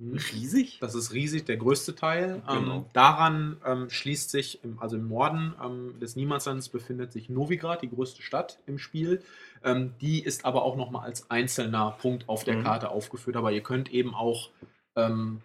Mhm. 0.00 0.16
riesig. 0.32 0.78
Das 0.80 0.94
ist 0.94 1.12
riesig, 1.12 1.44
der 1.46 1.56
größte 1.56 1.96
Teil. 1.96 2.40
Genau. 2.46 2.76
Ähm, 2.76 2.84
daran 2.92 3.56
ähm, 3.66 3.90
schließt 3.90 4.30
sich, 4.30 4.62
im, 4.62 4.78
also 4.78 4.94
im 4.96 5.08
Norden 5.08 5.54
ähm, 5.64 5.98
des 5.98 6.14
Niemandslandes 6.14 6.68
befindet 6.68 7.12
sich 7.12 7.28
Novigrad, 7.28 7.82
die 7.82 7.90
größte 7.90 8.22
Stadt 8.22 8.60
im 8.66 8.78
Spiel. 8.78 9.22
Ähm, 9.64 9.94
die 10.00 10.22
ist 10.22 10.44
aber 10.44 10.62
auch 10.62 10.76
nochmal 10.76 11.04
als 11.04 11.28
einzelner 11.32 11.96
Punkt 12.00 12.28
auf 12.28 12.44
der 12.44 12.58
Mhm. 12.58 12.62
Karte 12.62 12.90
aufgeführt. 12.90 13.36
Aber 13.36 13.50
ihr 13.50 13.62
könnt 13.62 13.90
eben 13.92 14.14
auch 14.14 14.50
ähm, 14.98 15.40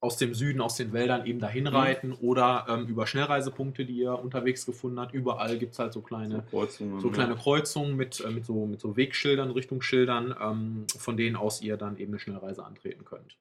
aus 0.00 0.16
dem 0.16 0.34
Süden, 0.34 0.62
aus 0.62 0.76
den 0.76 0.94
Wäldern 0.94 1.26
eben 1.26 1.40
dahin 1.40 1.66
reiten 1.66 2.12
oder 2.12 2.66
ähm, 2.68 2.86
über 2.86 3.06
Schnellreisepunkte, 3.06 3.84
die 3.84 3.98
ihr 3.98 4.18
unterwegs 4.18 4.64
gefunden 4.64 4.98
habt. 4.98 5.12
Überall 5.12 5.58
gibt 5.58 5.72
es 5.74 5.78
halt 5.78 5.92
so 5.92 6.00
kleine 6.00 6.42
Kreuzungen. 6.50 7.00
so 7.00 7.10
kleine 7.10 7.34
ja. 7.34 7.38
Kreuzungen 7.38 7.96
mit, 7.96 8.20
äh, 8.20 8.30
mit, 8.30 8.46
so, 8.46 8.66
mit 8.66 8.80
so 8.80 8.96
Wegschildern, 8.96 9.50
Richtungsschildern, 9.50 10.34
ähm, 10.40 10.86
von 10.96 11.18
denen 11.18 11.36
aus 11.36 11.60
ihr 11.60 11.76
dann 11.76 11.98
eben 11.98 12.12
eine 12.12 12.18
Schnellreise 12.18 12.64
antreten 12.64 13.04
könnt. 13.04 13.36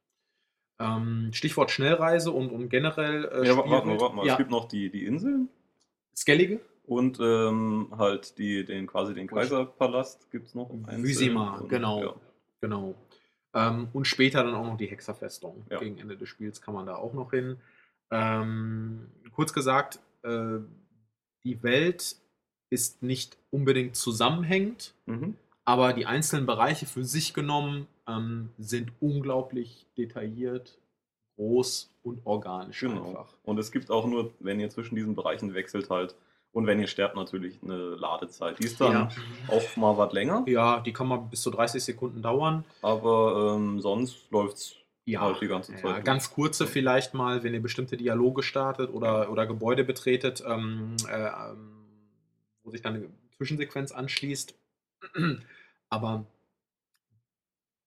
Ähm, 0.80 1.30
Stichwort 1.32 1.72
Schnellreise 1.72 2.32
und, 2.32 2.50
und 2.52 2.70
generell. 2.70 3.26
Äh, 3.26 3.48
Ja, 3.48 3.56
warte 3.58 3.70
mal, 3.70 4.00
warte 4.00 4.16
mal. 4.16 4.26
Ja, 4.26 4.34
Es 4.34 4.38
gibt 4.38 4.52
noch 4.52 4.68
die, 4.68 4.90
die 4.90 5.06
Inseln 5.06 5.48
Skellige? 6.16 6.60
und 6.86 7.20
ähm, 7.22 7.88
halt 7.98 8.38
die, 8.38 8.66
den, 8.66 8.88
quasi 8.88 9.14
den 9.14 9.28
Kaiserpalast 9.28 10.30
gibt 10.32 10.48
es 10.48 10.56
noch. 10.56 10.70
Und, 10.70 10.90
genau. 11.70 12.02
Ja. 12.02 12.14
Genau. 12.62 12.96
Ähm, 13.54 13.88
und 13.94 14.06
später 14.06 14.44
dann 14.44 14.54
auch 14.54 14.66
noch 14.66 14.78
die 14.78 14.86
Hexerfestung. 14.88 15.66
Ja. 15.70 15.80
Gegen 15.80 15.98
Ende 15.98 16.16
des 16.18 16.30
Spiels 16.30 16.62
kann 16.62 16.74
man 16.74 16.86
da 16.86 16.96
auch 16.96 17.14
noch 17.14 17.32
hin. 17.32 17.58
Ähm, 18.12 19.08
kurz 19.32 19.54
gesagt, 19.54 20.00
äh, 20.24 20.60
die 21.44 21.62
Welt 21.64 22.18
ist 22.70 23.02
nicht 23.02 23.38
unbedingt 23.52 23.96
zusammenhängend, 23.96 24.94
Mhm. 25.06 25.36
aber 25.66 25.94
die 25.94 26.06
einzelnen 26.06 26.46
Bereiche 26.46 26.86
für 26.86 27.04
sich 27.04 27.34
genommen 27.34 27.88
ähm, 28.08 28.50
sind 28.58 28.92
unglaublich 29.00 29.86
detailliert, 29.98 30.78
groß 31.38 31.92
und 32.04 32.26
organisch 32.26 32.80
Genau. 32.80 33.08
einfach. 33.10 33.34
Und 33.44 33.58
es 33.60 33.72
gibt 33.72 33.90
auch 33.92 34.06
nur, 34.06 34.32
wenn 34.40 34.60
ihr 34.60 34.70
zwischen 34.70 34.96
diesen 34.96 35.16
Bereichen 35.16 35.54
wechselt 35.54 35.90
halt 35.90 36.16
und 36.52 36.66
wenn 36.68 36.80
ihr 36.80 36.88
sterbt 36.88 37.16
natürlich 37.16 37.62
eine 37.64 37.76
Ladezeit. 37.96 38.60
Die 38.60 38.66
ist 38.66 38.80
dann 38.82 38.92
Ja. 38.94 39.10
auch 39.48 39.76
mal 39.78 39.98
was 39.98 40.14
länger, 40.14 40.44
Ja, 40.48 40.80
die 40.80 40.94
kann 40.94 41.08
mal 41.08 41.18
bis 41.18 41.42
zu 41.42 41.52
30 41.52 41.84
Sekunden 41.84 42.22
dauern. 42.22 42.64
aber 42.82 43.56
ähm, 43.56 43.80
sonst 43.82 44.30
läuft's 44.32 44.76
Ja, 45.06 45.22
halt 45.22 45.42
die 45.42 45.48
ganze 45.48 45.74
Zeit. 45.76 45.84
ja 45.84 46.00
ganz 46.00 46.32
kurze 46.32 46.68
vielleicht 46.68 47.14
mal, 47.14 47.44
wenn 47.44 47.54
ihr 47.54 47.62
bestimmte 47.62 47.98
Dialoge 47.98 48.44
startet 48.44 48.92
oder, 48.94 49.32
oder 49.32 49.46
Gebäude 49.48 49.84
betretet, 49.84 50.44
ähm, 50.46 50.96
äh, 51.08 51.28
ähm, 51.28 51.86
wo 52.64 52.72
sich 52.72 52.82
dann 52.82 52.96
eine 52.96 53.10
Zwischensequenz 53.38 53.92
anschließt. 53.92 54.54
Aber 55.90 56.26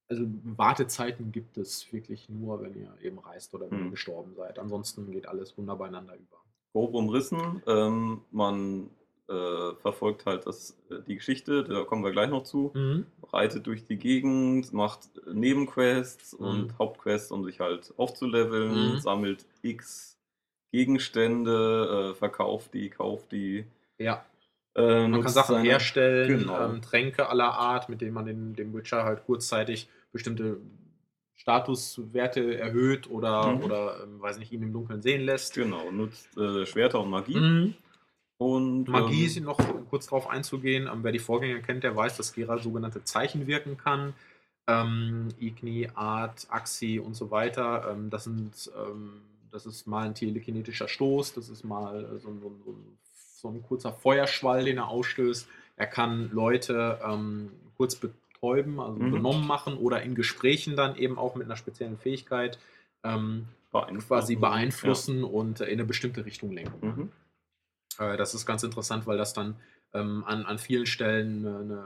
also 0.09 0.25
Wartezeiten 0.43 1.31
gibt 1.31 1.57
es 1.57 1.91
wirklich 1.93 2.27
nur, 2.29 2.61
wenn 2.61 2.75
ihr 2.75 2.93
eben 3.01 3.19
reist 3.19 3.53
oder 3.53 3.69
wenn 3.71 3.79
ihr 3.79 3.83
Hm. 3.85 3.91
gestorben 3.91 4.35
seid. 4.35 4.59
Ansonsten 4.59 5.09
geht 5.11 5.27
alles 5.27 5.57
wunderbar 5.57 5.87
ineinander 5.87 6.15
über. 6.15 6.42
Grob 6.73 6.93
umrissen. 6.95 7.61
Ähm, 7.67 8.21
man 8.31 8.89
äh, 9.29 9.73
verfolgt 9.81 10.25
halt 10.25 10.45
das, 10.47 10.77
äh, 10.89 10.95
die 11.07 11.15
Geschichte, 11.15 11.63
da 11.63 11.83
kommen 11.85 12.03
wir 12.03 12.11
gleich 12.11 12.29
noch 12.29 12.43
zu. 12.43 12.71
Mhm. 12.73 13.05
Reitet 13.31 13.65
durch 13.67 13.85
die 13.85 13.95
Gegend, 13.97 14.73
macht 14.73 15.07
Nebenquests 15.31 16.37
Mhm. 16.37 16.45
und 16.45 16.77
Hauptquests, 16.79 17.31
um 17.31 17.45
sich 17.45 17.59
halt 17.61 17.93
aufzuleveln, 17.97 18.93
Mhm. 18.95 18.99
sammelt 18.99 19.45
X 19.61 20.17
Gegenstände, 20.73 22.11
äh, 22.11 22.15
verkauft 22.15 22.73
die, 22.73 22.89
kauft 22.89 23.31
die. 23.31 23.65
Ja, 23.99 24.25
Äh, 24.75 25.07
man 25.07 25.21
kann 25.21 25.31
Sachen 25.31 25.55
seine- 25.57 25.69
herstellen, 25.69 26.39
Genau. 26.39 26.65
ähm, 26.65 26.81
Tränke 26.81 27.29
aller 27.29 27.53
Art, 27.53 27.89
mit 27.89 28.01
denen 28.01 28.13
man 28.15 28.25
den, 28.25 28.55
dem 28.55 28.73
Witcher 28.73 29.03
halt 29.03 29.23
kurzzeitig 29.27 29.87
bestimmte 30.11 30.57
Statuswerte 31.35 32.57
erhöht 32.57 33.09
oder, 33.09 33.53
Mhm. 33.53 33.63
oder 33.63 34.03
ähm, 34.03 34.21
weiß 34.21 34.37
nicht, 34.39 34.51
ihn 34.51 34.61
im 34.63 34.73
Dunkeln 34.73 35.01
sehen 35.01 35.23
lässt. 35.25 35.53
Genau, 35.55 35.91
nutzt 35.91 36.35
äh, 36.37 36.65
Schwerter 36.65 37.01
und 37.01 37.09
Magie. 37.09 37.37
Mhm. 37.37 37.73
Und, 38.37 38.89
Magie, 38.89 39.25
ähm, 39.37 39.43
noch 39.43 39.57
kurz 39.89 40.05
darauf 40.07 40.29
einzugehen, 40.29 40.87
ähm, 40.91 41.03
wer 41.03 41.11
die 41.11 41.19
Vorgänger 41.19 41.59
kennt, 41.61 41.83
der 41.83 41.95
weiß, 41.95 42.17
dass 42.17 42.33
Geralt 42.33 42.63
sogenannte 42.63 43.03
Zeichen 43.03 43.47
wirken 43.47 43.77
kann. 43.77 44.13
Ähm, 44.67 45.29
Igni, 45.39 45.89
Art, 45.93 46.47
Axi 46.49 46.99
und 46.99 47.15
so 47.15 47.31
weiter. 47.31 47.89
Ähm, 47.91 48.09
das 48.09 48.23
sind, 48.25 48.71
ähm, 48.77 49.21
das 49.51 49.65
ist 49.65 49.85
mal 49.87 50.05
ein 50.05 50.15
telekinetischer 50.15 50.87
Stoß, 50.87 51.33
das 51.33 51.49
ist 51.49 51.63
mal 51.63 52.03
äh, 52.03 52.19
so, 52.19 52.29
ein- 52.29 52.41
so, 52.41 52.49
ein- 52.49 52.97
so, 53.35 53.49
ein- 53.49 53.61
kurzer 53.63 53.91
Feuerschwall, 53.93 54.65
den 54.65 54.77
er 54.77 54.87
ausstößt. 54.87 55.47
Er 55.75 55.87
kann 55.87 56.29
Leute 56.31 56.99
ähm, 57.05 57.51
kurz 57.75 57.99
betäuben, 58.43 58.79
also 58.79 58.99
Mhm. 58.99 59.11
benommen 59.11 59.47
machen 59.47 59.77
oder 59.77 60.01
in 60.03 60.15
Gesprächen 60.15 60.75
dann 60.75 60.95
eben 60.95 61.17
auch 61.17 61.35
mit 61.35 61.45
einer 61.45 61.55
speziellen 61.55 61.97
Fähigkeit 61.97 62.59
ähm, 63.03 63.47
beeinflussen. 63.71 64.07
quasi 64.07 64.35
beeinflussen 64.35 65.23
und 65.23 65.61
äh, 65.61 65.65
in 65.65 65.73
eine 65.73 65.85
bestimmte 65.85 66.25
Richtung 66.25 66.51
lenken. 66.51 66.79
Ja. 66.81 66.91
Mhm. 66.93 67.11
Äh, 68.13 68.17
das 68.17 68.33
ist 68.33 68.45
ganz 68.45 68.63
interessant, 68.63 69.07
weil 69.07 69.17
das 69.17 69.33
dann 69.33 69.55
ähm, 69.93 70.23
an, 70.25 70.45
an 70.45 70.57
vielen 70.57 70.85
Stellen 70.85 71.45
eine, 71.45 71.57
eine 71.59 71.83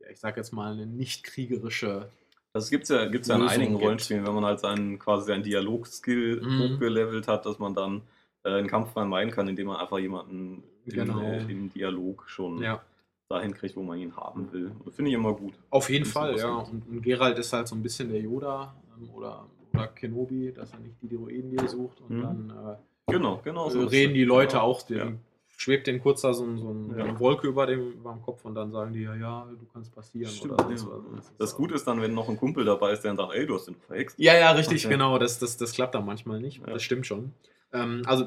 ja, 0.00 0.10
ich 0.10 0.20
sag 0.20 0.36
jetzt 0.36 0.52
mal, 0.52 0.72
eine 0.72 0.86
nicht 0.86 1.24
kriegerische. 1.24 2.08
Das 2.52 2.70
gibt 2.70 2.84
es 2.84 2.88
ja, 2.90 3.06
gibt's 3.06 3.28
ja 3.28 3.36
in 3.36 3.42
einigen 3.42 3.72
gibt. 3.72 3.84
Rollenspielen, 3.84 4.26
wenn 4.26 4.34
man 4.34 4.44
halt 4.44 4.60
seinen, 4.60 4.98
quasi 4.98 5.26
seinen 5.26 5.42
Dialog-Skill 5.42 6.40
Mhm. 6.42 6.58
hochgelevelt 6.74 7.28
hat, 7.28 7.46
dass 7.46 7.58
man 7.58 7.74
dann 7.74 8.02
äh, 8.44 8.50
einen 8.50 8.68
Kampf 8.68 8.92
vermeiden 8.92 9.30
kann, 9.32 9.48
indem 9.48 9.66
man 9.68 9.76
einfach 9.76 9.98
jemanden 9.98 10.62
Genau. 10.86 11.18
im, 11.20 11.48
äh, 11.48 11.52
im 11.52 11.70
Dialog 11.72 12.24
schon 12.28 12.62
Ja, 12.62 12.82
dahin 13.28 13.52
kriegt, 13.54 13.76
wo 13.76 13.82
man 13.82 13.98
ihn 13.98 14.16
haben 14.16 14.50
will. 14.52 14.72
Das 14.84 14.94
finde 14.96 15.10
ich 15.10 15.14
immer 15.14 15.34
gut. 15.34 15.52
auf 15.70 15.90
jeden 15.90 16.06
Fall, 16.06 16.36
ja. 16.38 16.50
Und, 16.56 16.88
und 16.88 17.02
Geralt 17.02 17.38
ist 17.38 17.52
halt 17.52 17.68
so 17.68 17.74
ein 17.76 17.82
bisschen 17.82 18.08
der 18.10 18.20
Yoda 18.20 18.74
ähm, 18.98 19.10
oder, 19.10 19.46
oder 19.74 19.86
Kenobi, 19.88 20.52
dass 20.52 20.72
er 20.72 20.80
nicht 20.80 20.96
die 21.02 21.08
Droiden, 21.14 21.50
die 21.50 21.56
er 21.58 21.68
sucht. 21.68 22.00
Und 22.00 22.16
Mhm. 22.16 22.22
dann 22.22 22.76
Genau, 23.06 23.40
genau. 23.42 23.68
äh, 23.68 23.70
so 23.70 23.86
reden 23.86 24.14
die 24.14 24.24
Leute 24.24 24.52
Genau. 24.56 24.64
auch, 24.64 24.82
den, 24.82 24.98
Ja. 24.98 25.06
schwebt 25.48 25.86
denen 25.86 26.00
kurz 26.00 26.22
da 26.22 26.32
so, 26.32 26.44
so 26.56 26.70
ein- 26.70 26.94
Ja. 26.96 27.04
eine 27.04 27.18
Wolke 27.20 27.46
über 27.48 27.66
dem, 27.66 27.92
über 27.92 28.12
dem 28.12 28.22
Kopf 28.22 28.44
und 28.44 28.54
dann 28.54 28.70
sagen 28.70 28.92
die, 28.94 29.02
ja, 29.02 29.14
ja, 29.14 29.46
du 29.48 29.66
kannst 29.72 29.94
passieren. 29.94 30.30
Stimmt, 30.30 30.54
oder 30.54 30.70
ja. 30.70 30.76
sonst 30.78 31.06
was. 31.12 31.36
Das. 31.38 31.54
Gute 31.56 31.74
ist 31.74 31.86
dann, 31.86 32.00
wenn 32.00 32.14
noch 32.14 32.28
ein 32.30 32.36
Kumpel 32.38 32.64
dabei 32.64 32.92
ist, 32.92 33.02
der 33.02 33.10
dann 33.14 33.16
sagt, 33.18 33.34
ey, 33.34 33.46
du 33.46 33.54
hast 33.54 33.66
den 33.66 33.74
verhext. 33.74 34.18
Ja, 34.18 34.34
ja, 34.38 34.50
richtig, 34.52 34.84
Okay. 34.86 34.94
genau. 34.94 35.18
Das, 35.18 35.38
das, 35.38 35.56
das 35.58 35.72
klappt 35.72 35.94
dann 35.94 36.06
manchmal 36.06 36.40
nicht. 36.40 36.60
Ja. 36.66 36.72
Das 36.72 36.82
stimmt 36.82 37.06
schon. 37.06 37.32
Ähm, 37.72 38.02
also, 38.06 38.26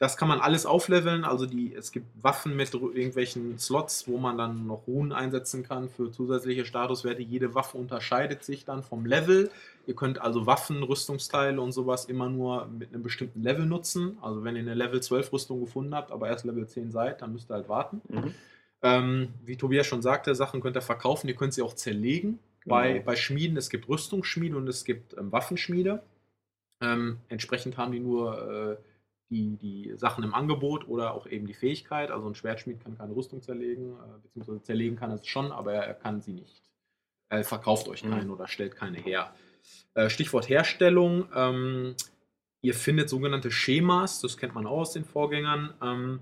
das 0.00 0.16
kann 0.16 0.28
man 0.28 0.40
alles 0.40 0.64
aufleveln. 0.64 1.24
Also, 1.24 1.44
die, 1.44 1.74
es 1.74 1.92
gibt 1.92 2.06
Waffen 2.22 2.56
mit 2.56 2.72
irgendwelchen 2.72 3.58
Slots, 3.58 4.08
wo 4.08 4.16
man 4.16 4.38
dann 4.38 4.66
noch 4.66 4.86
Runen 4.86 5.12
einsetzen 5.12 5.62
kann 5.62 5.90
für 5.90 6.10
zusätzliche 6.10 6.64
Statuswerte. 6.64 7.20
Jede 7.20 7.54
Waffe 7.54 7.76
unterscheidet 7.76 8.42
sich 8.42 8.64
dann 8.64 8.82
vom 8.82 9.04
Level. 9.04 9.50
Ihr 9.86 9.94
könnt 9.94 10.18
also 10.18 10.46
Waffen, 10.46 10.82
Rüstungsteile 10.82 11.60
und 11.60 11.72
sowas 11.72 12.06
immer 12.06 12.30
nur 12.30 12.66
mit 12.66 12.94
einem 12.94 13.02
bestimmten 13.02 13.42
Level 13.42 13.66
nutzen. 13.66 14.16
Also, 14.22 14.42
wenn 14.42 14.56
ihr 14.56 14.62
eine 14.62 14.72
Level 14.72 15.02
12 15.02 15.34
Rüstung 15.34 15.60
gefunden 15.60 15.94
habt, 15.94 16.12
aber 16.12 16.28
erst 16.28 16.46
Level 16.46 16.66
10 16.66 16.90
seid, 16.90 17.20
dann 17.20 17.34
müsst 17.34 17.50
ihr 17.50 17.56
halt 17.56 17.68
warten. 17.68 18.00
Mhm. 18.08 18.34
Ähm, 18.82 19.28
wie 19.44 19.58
Tobias 19.58 19.86
schon 19.86 20.00
sagte, 20.00 20.34
Sachen 20.34 20.62
könnt 20.62 20.78
ihr 20.78 20.82
verkaufen, 20.82 21.28
ihr 21.28 21.36
könnt 21.36 21.52
sie 21.52 21.60
auch 21.60 21.74
zerlegen. 21.74 22.38
Bei, 22.64 22.94
Genau. 22.94 23.04
bei 23.04 23.16
Schmieden, 23.16 23.58
es 23.58 23.68
gibt 23.68 23.86
Rüstungsschmiede 23.86 24.56
und 24.56 24.66
es 24.66 24.86
gibt 24.86 25.14
ähm, 25.18 25.30
Waffenschmiede. 25.30 26.02
Ähm, 26.82 27.18
entsprechend 27.28 27.76
haben 27.76 27.92
die 27.92 28.00
nur 28.00 28.78
äh, 28.80 28.89
die, 29.30 29.56
die 29.56 29.92
Sachen 29.96 30.24
im 30.24 30.34
Angebot 30.34 30.88
oder 30.88 31.14
auch 31.14 31.26
eben 31.26 31.46
die 31.46 31.54
Fähigkeit. 31.54 32.10
Also 32.10 32.26
ein 32.28 32.34
Schwertschmied 32.34 32.82
kann 32.82 32.98
keine 32.98 33.14
Rüstung 33.14 33.42
zerlegen, 33.42 33.92
äh, 33.92 34.18
beziehungsweise 34.22 34.62
zerlegen 34.62 34.96
kann 34.96 35.10
er 35.10 35.16
es 35.16 35.26
schon, 35.26 35.52
aber 35.52 35.72
er, 35.72 35.84
er 35.84 35.94
kann 35.94 36.20
sie 36.20 36.32
nicht. 36.32 36.62
Er 37.28 37.44
verkauft 37.44 37.88
euch 37.88 38.04
Mhm. 38.04 38.10
keinen 38.10 38.30
oder 38.30 38.48
stellt 38.48 38.74
keine 38.74 38.98
her. 38.98 39.32
Äh, 39.94 40.10
Stichwort 40.10 40.48
Herstellung. 40.48 41.26
Ähm, 41.34 41.94
ihr 42.62 42.74
findet 42.74 43.08
sogenannte 43.08 43.50
Schemas, 43.52 44.20
das 44.20 44.36
kennt 44.36 44.54
man 44.54 44.66
auch 44.66 44.78
aus 44.80 44.92
den 44.92 45.04
Vorgängern, 45.04 45.72
ähm, 45.82 46.20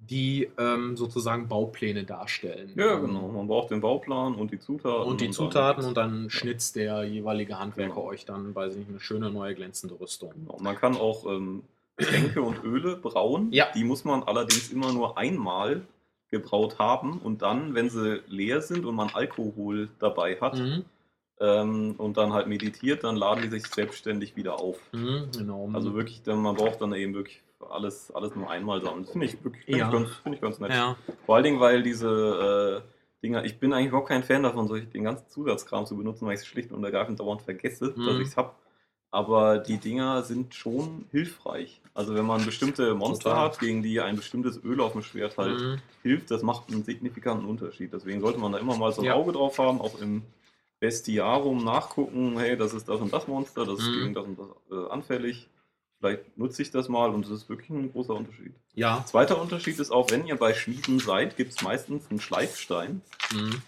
die 0.00 0.48
ähm, 0.58 0.96
sozusagen 0.96 1.48
Baupläne 1.48 2.04
darstellen. 2.04 2.72
Ja, 2.76 2.94
Ähm, 2.94 3.06
genau. 3.06 3.28
Man 3.28 3.46
braucht 3.48 3.70
den 3.70 3.80
Bauplan 3.80 4.34
und 4.34 4.50
die 4.52 4.58
Zutaten. 4.58 5.08
und 5.08 5.20
die 5.20 5.26
dann 5.26 5.32
Zutaten 5.32 5.76
geht's. 5.76 5.88
und 5.88 5.96
dann 5.96 6.30
schnitzt 6.30 6.76
der 6.76 7.04
jeweilige 7.04 7.58
Handwerker 7.58 7.94
Genau. 7.94 8.06
euch 8.06 8.24
dann, 8.24 8.54
weiß 8.54 8.72
ich 8.74 8.78
nicht, 8.80 8.90
eine 8.90 9.00
schöne 9.00 9.30
neue 9.30 9.54
glänzende 9.54 9.98
Rüstung. 9.98 10.32
Genau. 10.34 10.56
Man 10.60 10.76
kann 10.76 10.96
auch 10.96 11.24
ähm, 11.26 11.62
Tränke 11.98 12.42
und 12.42 12.62
Öle 12.64 12.96
brauen. 12.96 13.48
Ja. 13.52 13.66
Die 13.74 13.84
muss 13.84 14.04
man 14.04 14.22
allerdings 14.22 14.70
immer 14.70 14.92
nur 14.92 15.18
einmal 15.18 15.82
gebraut 16.30 16.78
haben 16.78 17.18
und 17.18 17.42
dann, 17.42 17.74
wenn 17.74 17.88
sie 17.90 18.20
leer 18.28 18.60
sind 18.60 18.84
und 18.84 18.94
man 18.94 19.08
Alkohol 19.14 19.88
dabei 19.98 20.36
hat 20.40 20.58
Mhm. 20.58 20.84
ähm, 21.40 21.94
und 21.98 22.16
dann 22.16 22.32
halt 22.32 22.46
meditiert, 22.48 23.02
dann 23.04 23.16
laden 23.16 23.42
die 23.42 23.48
sich 23.48 23.66
selbstständig 23.66 24.36
wieder 24.36 24.60
auf. 24.60 24.78
Mhm, 24.92 25.28
genau. 25.36 25.70
Also 25.72 25.94
wirklich, 25.94 26.22
dann, 26.22 26.42
man 26.42 26.54
braucht 26.56 26.80
dann 26.82 26.92
eben 26.92 27.14
wirklich 27.14 27.42
alles, 27.70 28.10
alles 28.14 28.34
nur 28.36 28.50
einmal 28.50 28.80
sammeln. 28.82 29.02
Das 29.04 29.12
finde 29.12 29.26
ich 29.26 29.42
wirklich 29.42 29.64
finde 29.64 29.78
Ja. 29.80 29.86
ich 29.86 29.92
ganz, 29.92 30.10
finde 30.16 30.36
ich 30.36 30.42
ganz 30.42 30.58
nett. 30.60 30.70
Ja, 30.70 30.96
Vor 31.26 31.34
allen 31.36 31.44
Dingen, 31.44 31.60
weil 31.60 31.82
diese 31.82 32.82
äh, 32.84 32.88
Dinger, 33.22 33.44
ich 33.44 33.58
bin 33.58 33.72
eigentlich 33.72 33.88
überhaupt 33.88 34.08
kein 34.08 34.22
Fan 34.22 34.42
davon, 34.44 34.68
solch, 34.68 34.88
den 34.90 35.04
ganzen 35.04 35.28
Zusatzkram 35.28 35.86
zu 35.86 35.96
benutzen, 35.96 36.26
weil 36.26 36.34
ich 36.34 36.40
es 36.40 36.46
schlicht 36.46 36.70
und 36.72 36.84
ergreifend 36.84 37.18
dauernd 37.20 37.42
vergesse, 37.42 37.94
Mhm. 37.96 38.04
dass 38.06 38.16
ich 38.18 38.28
es 38.28 38.36
habe. 38.36 38.50
Aber 39.10 39.58
die 39.58 39.78
Dinger 39.78 40.22
sind 40.22 40.54
schon 40.54 41.06
hilfreich. 41.10 41.80
Also 41.94 42.14
wenn 42.14 42.26
man 42.26 42.44
bestimmte 42.44 42.94
Monster 42.94 43.30
Total. 43.30 43.44
hat, 43.46 43.58
gegen 43.58 43.82
die 43.82 44.00
ein 44.00 44.16
bestimmtes 44.16 44.62
Öl 44.62 44.80
auf 44.80 44.92
dem 44.92 45.02
Schwert 45.02 45.38
halt 45.38 45.58
Mhm. 45.60 45.78
hilft, 46.02 46.30
das 46.30 46.42
macht 46.42 46.70
einen 46.70 46.84
signifikanten 46.84 47.46
Unterschied. 47.48 47.92
Deswegen 47.92 48.20
sollte 48.20 48.38
man 48.38 48.52
da 48.52 48.58
immer 48.58 48.76
mal 48.76 48.92
so 48.92 49.00
ein 49.00 49.06
Ja. 49.06 49.14
Auge 49.14 49.32
drauf 49.32 49.58
haben, 49.58 49.80
auch 49.80 49.98
im 50.00 50.22
Bestiarum 50.80 51.64
nachgucken, 51.64 52.38
hey, 52.38 52.56
das 52.56 52.72
ist 52.74 52.88
das 52.88 53.00
und 53.00 53.12
das 53.12 53.26
Monster, 53.26 53.64
das 53.64 53.80
ist 53.80 53.88
Mhm. 53.88 53.94
gegen 53.94 54.14
das 54.14 54.24
und 54.26 54.38
das 54.38 54.46
äh, 54.70 54.90
anfällig. 54.90 55.48
Vielleicht 55.98 56.38
nutze 56.38 56.62
ich 56.62 56.70
das 56.70 56.88
mal 56.88 57.10
und 57.10 57.24
es 57.24 57.30
ist 57.32 57.48
wirklich 57.48 57.70
ein 57.70 57.90
großer 57.90 58.14
Unterschied. 58.14 58.52
ja. 58.74 59.04
Zweiter 59.06 59.40
Unterschied 59.40 59.78
ist 59.80 59.90
auch, 59.90 60.10
wenn 60.10 60.26
ihr 60.26 60.36
bei 60.36 60.54
Schmieden 60.54 61.00
seid, 61.00 61.36
gibt 61.36 61.52
es 61.52 61.62
meistens 61.62 62.08
einen 62.10 62.20
Schleifstein. 62.20 63.00
Mhm. 63.32 63.60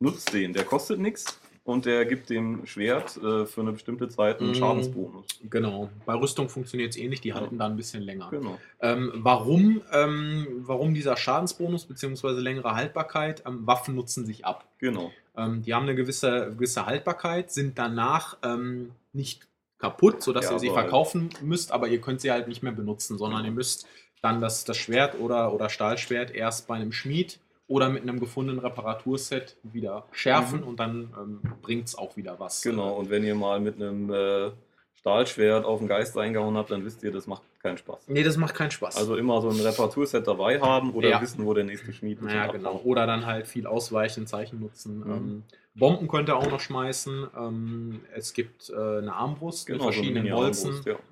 Nutzt 0.00 0.32
den, 0.32 0.54
der 0.54 0.64
kostet 0.64 0.98
nichts 1.00 1.38
und 1.64 1.86
der 1.86 2.04
gibt 2.04 2.28
dem 2.30 2.66
Schwert 2.66 3.16
äh, 3.16 3.46
für 3.46 3.62
eine 3.62 3.72
bestimmte 3.72 4.08
Zeit 4.08 4.40
einen 4.40 4.50
Mhm. 4.50 4.54
Schadensbonus. 4.54 5.24
Genau. 5.48 5.88
Bei 6.04 6.14
Rüstung 6.14 6.48
funktioniert 6.50 6.90
es 6.90 6.96
ähnlich, 6.98 7.20
die 7.22 7.32
halten 7.32 7.58
da 7.58 7.66
ein 7.66 7.76
bisschen 7.76 8.02
länger. 8.02 8.28
Genau. 8.30 8.58
Ähm, 8.80 9.12
warum, 9.16 9.80
ähm, 9.92 10.46
warum 10.60 10.92
dieser 10.94 11.16
Schadensbonus 11.16 11.86
bzw. 11.86 12.40
längere 12.40 12.74
Haltbarkeit? 12.74 13.42
Ähm, 13.46 13.66
Waffen 13.66 13.94
nutzen 13.94 14.26
sich 14.26 14.44
ab. 14.44 14.66
Genau. 14.78 15.10
Ähm, 15.36 15.62
die 15.62 15.72
haben 15.74 15.84
eine 15.84 15.94
gewisse, 15.94 16.52
gewisse 16.54 16.84
Haltbarkeit, 16.86 17.50
sind 17.50 17.78
danach 17.78 18.36
ähm, 18.44 18.90
nicht 19.14 19.48
kaputt, 19.78 20.22
sodass 20.22 20.44
Ja, 20.46 20.52
ihr 20.52 20.58
sie 20.60 20.70
verkaufen 20.70 21.30
müsst, 21.42 21.72
aber 21.72 21.88
ihr 21.88 22.00
könnt 22.00 22.20
sie 22.20 22.30
halt 22.30 22.46
nicht 22.46 22.62
mehr 22.62 22.72
benutzen, 22.72 23.16
sondern 23.18 23.40
Genau. 23.40 23.52
ihr 23.52 23.54
müsst 23.56 23.86
dann 24.22 24.40
das, 24.40 24.64
das 24.64 24.76
Schwert 24.76 25.18
oder, 25.18 25.52
oder 25.52 25.68
Stahlschwert 25.68 26.30
erst 26.34 26.66
bei 26.66 26.76
einem 26.76 26.92
Schmied 26.92 27.38
oder 27.66 27.88
mit 27.88 28.02
einem 28.02 28.20
gefundenen 28.20 28.60
Reparaturset 28.60 29.56
wieder 29.62 30.04
schärfen 30.12 30.60
Mhm. 30.60 30.66
und 30.68 30.80
dann 30.80 31.14
ähm, 31.18 31.40
bringt 31.62 31.88
es 31.88 31.94
auch 31.96 32.16
wieder 32.16 32.38
was. 32.38 32.62
Genau. 32.62 32.94
Und 32.94 33.10
wenn 33.10 33.24
ihr 33.24 33.34
mal 33.34 33.58
mit 33.60 33.76
einem 33.76 34.12
äh, 34.12 34.50
Stahlschwert 34.94 35.64
auf 35.64 35.78
den 35.80 35.88
Geist 35.88 36.16
eingehauen 36.16 36.56
habt, 36.56 36.70
dann 36.70 36.84
wisst 36.84 37.02
ihr, 37.02 37.12
das 37.12 37.26
macht 37.26 37.42
keinen 37.62 37.76
Spaß. 37.78 38.08
Nee, 38.08 38.22
das 38.22 38.36
macht 38.36 38.54
keinen 38.54 38.70
Spaß. 38.70 38.96
Also 38.96 39.16
immer 39.16 39.40
so 39.40 39.48
ein 39.50 39.60
Reparaturset 39.60 40.26
dabei 40.26 40.60
haben 40.60 40.92
oder 40.92 41.08
Ja. 41.08 41.20
wissen, 41.22 41.44
wo 41.46 41.52
der 41.54 41.64
nächste 41.64 41.92
Schmied 41.92 42.20
ist. 42.20 42.32
Ja, 42.32 42.46
genau. 42.52 42.80
Oder 42.84 43.06
dann 43.06 43.26
halt 43.26 43.46
viel 43.46 43.66
ausweichen, 43.66 44.26
Zeichen 44.26 44.60
nutzen. 44.60 44.98
Mhm. 45.00 45.10
Ähm, 45.12 45.42
Bomben 45.74 46.06
könnt 46.08 46.28
ihr 46.28 46.36
auch 46.36 46.48
noch 46.50 46.60
schmeißen. 46.60 47.26
Ähm, 47.36 48.00
es 48.14 48.32
gibt 48.32 48.70
äh, 48.70 48.74
eine 48.98 49.12
Armbrust 49.14 49.66
Genau, 49.66 49.86
mit 49.86 49.94
so 49.94 50.00
verschiedenen 50.00 50.30
Bolzen. 50.30 50.70
Mini-Armbrust, 50.70 51.02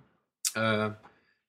Ja. 0.54 0.86
Äh, 0.86 0.90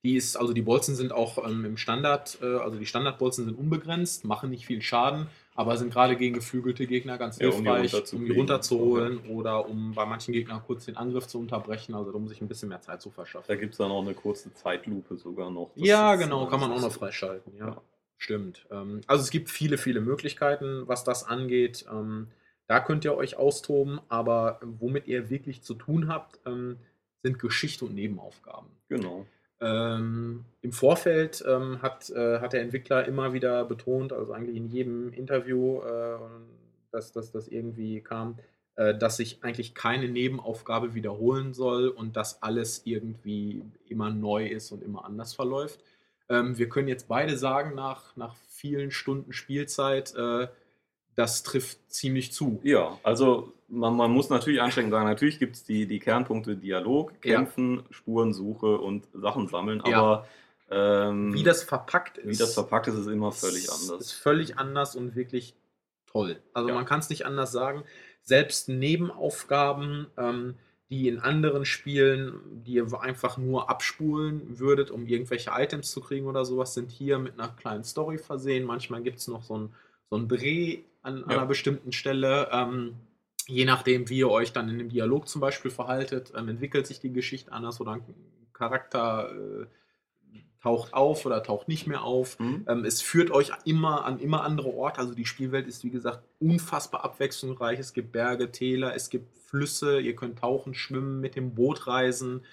die 0.04 0.16
ist, 0.16 0.36
also 0.36 0.52
die 0.54 0.62
Bolzen 0.62 0.96
sind 0.96 1.14
auch 1.14 1.38
ähm, 1.48 1.64
im 1.66 1.78
Standard, 1.78 2.38
äh, 2.42 2.46
also 2.58 2.78
die 2.78 2.86
Standardbolzen 2.86 3.46
sind 3.46 3.58
unbegrenzt, 3.58 4.26
machen 4.26 4.50
nicht 4.50 4.66
viel 4.66 4.82
Schaden, 4.82 5.28
aber 5.56 5.78
sind 5.78 5.94
gerade 5.94 6.18
gegen 6.18 6.34
geflügelte 6.36 6.88
Gegner 6.88 7.18
ganz 7.18 7.40
Ja, 7.40 7.50
um 7.50 7.64
die 7.64 7.70
hilfreich, 7.72 8.14
um 8.14 8.26
die 8.26 8.32
runterzuholen 8.32 9.20
oder 9.30 9.68
um 9.70 9.94
bei 9.94 10.06
manchen 10.06 10.34
Gegnern 10.34 10.62
kurz 10.66 10.86
den 10.86 10.98
Angriff 10.98 11.28
zu 11.28 11.40
unterbrechen, 11.40 11.96
also 11.96 12.12
um 12.12 12.28
sich 12.28 12.42
ein 12.42 12.48
bisschen 12.50 12.70
mehr 12.70 12.82
Zeit 12.82 13.02
zu 13.02 13.10
Da 13.10 13.16
verschaffen. 13.16 13.60
gibt 13.60 13.74
es 13.74 13.78
dann 13.78 13.92
auch 13.92 14.02
eine 14.02 14.14
kurze 14.14 14.54
Zeitlupe 14.54 15.16
sogar 15.16 15.50
noch. 15.50 15.72
Das 15.76 15.88
Ja, 15.88 16.16
genau, 16.16 16.48
kann 16.48 16.60
man 16.60 16.72
auch 16.72 16.82
noch 16.82 16.92
freischalten, 16.92 17.56
ja. 17.58 17.68
Ja. 17.68 17.82
Stimmt. 18.18 18.66
Ähm, 18.72 19.02
also 19.08 19.22
es 19.24 19.30
gibt 19.32 19.50
viele, 19.50 19.78
viele 19.78 20.02
Möglichkeiten, 20.02 20.84
was 20.88 21.04
das 21.04 21.26
angeht. 21.26 21.86
Ähm, 21.92 22.28
da 22.68 22.80
könnt 22.80 23.06
ihr 23.06 23.16
euch 23.16 23.38
austoben, 23.38 24.00
aber 24.10 24.60
womit 24.64 25.08
ihr 25.08 25.30
wirklich 25.30 25.62
zu 25.62 25.74
tun 25.76 26.08
habt, 26.08 26.40
ähm, 26.46 26.78
sind 27.22 27.40
Geschichte 27.40 27.86
und 27.86 27.96
Nebenaufgaben. 27.96 28.68
Genau. 28.90 29.26
Ähm, 29.64 30.44
Im 30.62 30.74
Vorfeld 30.74 31.44
ähm, 31.48 31.82
hat, 31.82 32.10
äh, 32.10 32.40
hat 32.40 32.52
der 32.52 32.62
Entwickler 32.62 33.08
immer 33.08 33.32
wieder 33.32 33.64
betont, 33.64 34.12
also 34.12 34.34
eigentlich 34.34 34.58
in 34.58 34.68
jedem 34.68 35.14
Interview, 35.14 35.82
äh, 35.82 36.18
dass, 36.92 37.14
das 37.14 37.48
irgendwie 37.48 38.02
kam, 38.02 38.38
äh, 38.76 38.94
dass 38.94 39.18
sich 39.18 39.42
eigentlich 39.42 39.74
keine 39.74 40.10
Nebenaufgabe 40.10 40.96
wiederholen 40.96 41.54
soll 41.54 41.88
und 41.88 42.18
dass 42.18 42.44
alles 42.44 42.82
irgendwie 42.84 43.64
immer 43.88 44.10
neu 44.10 44.48
ist 44.48 44.74
und 44.74 44.84
immer 44.84 45.06
anders 45.06 45.34
verläuft. 45.34 45.80
Ähm, 46.28 46.58
wir 46.58 46.68
können 46.68 46.90
jetzt 46.90 47.08
beide 47.08 47.38
sagen, 47.38 47.74
nach, 47.74 48.18
nach 48.18 48.36
vielen 48.50 48.92
Stunden 48.92 49.32
Spielzeit, 49.32 50.14
äh, 50.16 50.48
das 51.16 51.44
trifft 51.44 51.80
ziemlich 51.90 52.34
zu. 52.34 52.60
Ja, 52.64 53.00
also 53.04 53.54
man, 53.74 53.96
man 53.96 54.12
muss 54.12 54.30
natürlich 54.30 54.62
anstrengend 54.62 54.92
sagen, 54.92 55.06
natürlich 55.06 55.40
gibt 55.40 55.56
es 55.56 55.64
die, 55.64 55.88
die 55.88 56.00
Kernpunkte 56.00 56.56
Dialog, 56.56 57.20
Kämpfen, 57.22 57.78
ja. 57.78 57.84
Spurensuche 57.90 58.78
und 58.78 59.08
Sachen 59.14 59.48
sammeln, 59.48 59.82
aber 59.82 60.28
ja. 60.70 61.10
ähm, 61.10 61.34
wie 61.34 61.44
das 61.44 61.64
verpackt 61.64 62.20
ist. 62.20 62.28
Wie 62.28 62.38
das 62.38 62.54
verpackt 62.54 62.88
ist, 62.88 62.96
ist 62.96 63.08
immer 63.08 63.32
völlig 63.32 63.72
anders. 63.72 64.02
Ist 64.02 64.12
völlig 64.12 64.58
anders 64.58 64.96
und 64.96 65.16
wirklich 65.16 65.56
toll. 66.08 66.40
Also 66.54 66.70
ja. 66.70 66.76
man 66.76 66.86
kann 66.86 67.00
es 67.00 67.10
nicht 67.10 67.26
anders 67.26 67.52
sagen. 67.52 67.84
Selbst 68.22 68.70
Nebenaufgaben, 68.70 70.08
ähm, 70.18 70.56
die 70.90 71.08
in 71.08 71.20
anderen 71.20 71.66
Spielen, 71.66 72.40
die 72.64 72.74
ihr 72.74 72.88
einfach 73.02 73.38
nur 73.38 73.70
abspulen 73.70 74.60
würdet, 74.60 74.92
um 74.92 75.08
irgendwelche 75.08 75.52
Items 75.52 75.92
zu 75.92 76.02
kriegen 76.02 76.28
oder 76.28 76.46
sowas, 76.46 76.74
sind 76.74 76.92
hier 76.92 77.18
mit 77.18 77.40
einer 77.40 77.50
kleinen 77.50 77.84
Story 77.84 78.18
versehen. 78.20 78.64
Manchmal 78.66 79.02
gibt 79.02 79.18
es 79.18 79.28
noch 79.28 79.44
so 79.44 79.58
ein, 79.58 79.74
so 80.10 80.18
ein 80.18 80.28
Dreh 80.28 80.84
an, 81.02 81.20
ja. 81.22 81.26
einer 81.26 81.46
bestimmten 81.48 81.92
Stelle. 81.92 82.50
Ähm, 82.52 82.96
je 83.48 83.66
nachdem, 83.66 84.10
wie 84.10 84.20
ihr 84.20 84.30
euch 84.30 84.54
dann 84.54 84.70
in 84.70 84.78
dem 84.78 84.90
Dialog 84.90 85.28
zum 85.28 85.42
Beispiel 85.42 85.72
verhaltet, 85.72 86.34
ähm, 86.36 86.50
entwickelt 86.50 86.88
sich 86.88 87.00
die 87.00 87.14
Geschichte 87.14 87.52
anders 87.52 87.82
oder 87.82 87.94
ein 87.94 88.04
Charakter 88.54 89.32
äh, 89.32 89.66
taucht 90.62 90.94
auf 90.94 91.26
oder 91.26 91.44
taucht 91.44 91.68
nicht 91.68 91.88
mehr 91.88 92.04
auf. 92.04 92.40
Mhm. 92.40 92.66
Ähm, 92.68 92.86
es 92.86 93.02
führt 93.02 93.32
euch 93.32 93.52
immer 93.66 94.06
an 94.06 94.20
immer 94.20 94.44
andere 94.44 94.70
Orte. 94.70 95.00
Also 95.00 95.14
die 95.14 95.26
Spielwelt 95.26 95.68
ist, 95.68 95.84
wie 95.84 95.90
gesagt, 95.90 96.24
unfassbar 96.40 97.04
abwechslungsreich. 97.04 97.80
Es 97.80 97.94
gibt 97.94 98.14
Berge, 98.14 98.52
Täler, 98.52 98.96
es 98.96 99.10
gibt 99.10 99.38
Flüsse, 99.46 100.00
ihr 100.00 100.16
könnt 100.16 100.40
tauchen, 100.40 100.74
schwimmen, 100.74 101.20
mit 101.20 101.36
dem 101.36 101.54
Boot 101.54 101.86
reisen. 101.86 102.46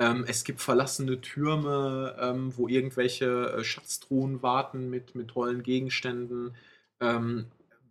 Ähm, 0.00 0.24
es 0.26 0.42
gibt 0.42 0.60
verlassene 0.60 1.20
Türme, 1.20 2.16
ähm, 2.18 2.56
wo 2.56 2.66
irgendwelche 2.66 3.52
äh, 3.52 3.64
Schatztruhen 3.64 4.42
warten 4.42 4.90
mit, 4.90 5.14
mit 5.14 5.28
tollen 5.28 5.62
Gegenständen. 5.62 6.56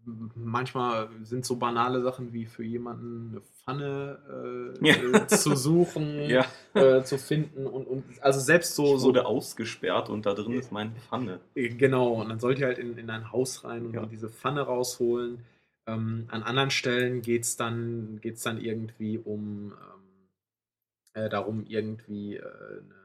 Manchmal 0.06 1.10
sind 1.24 1.46
so 1.46 1.58
banale 1.58 2.02
Sachen 2.02 2.34
wie 2.34 2.46
für 2.46 2.64
jemanden 2.64 3.30
eine 3.30 3.42
Pfanne 3.42 4.74
äh, 4.82 4.88
ja. 4.88 5.28
zu 5.28 5.56
suchen, 5.56 6.20
ja. 6.30 6.46
äh, 6.74 7.04
zu 7.04 7.18
finden 7.18 7.68
und, 7.68 7.86
und 7.86 8.04
also 8.22 8.40
selbst 8.40 8.76
so. 8.76 8.96
Ich 8.96 9.02
wurde 9.04 9.22
so, 9.22 9.26
ausgesperrt 9.26 10.10
und 10.10 10.26
da 10.26 10.34
drin 10.34 10.54
ist 10.54 10.72
meine 10.72 10.92
Pfanne. 11.08 11.40
Äh, 11.56 11.70
genau, 11.70 12.14
und 12.14 12.30
dann 12.30 12.40
sollt 12.40 12.60
ihr 12.60 12.68
halt 12.68 12.80
in, 12.80 12.98
in 12.98 13.10
ein 13.10 13.32
Haus 13.32 13.64
rein 13.64 13.86
und 13.86 13.94
ja. 13.94 14.06
diese 14.06 14.30
Pfanne 14.30 14.62
rausholen. 14.62 15.40
Ähm, 15.88 16.28
an 16.30 16.44
anderen 16.44 16.72
Stellen 16.72 17.22
geht 17.22 17.44
es 17.44 17.56
dann, 17.56 18.20
geht's 18.22 18.44
dann 18.44 18.60
irgendwie 18.60 19.18
um 19.18 19.74
ähm, 19.74 21.24
äh, 21.24 21.30
darum, 21.30 21.66
irgendwie 21.68 22.38
äh, 22.38 22.42
eine, 22.42 22.96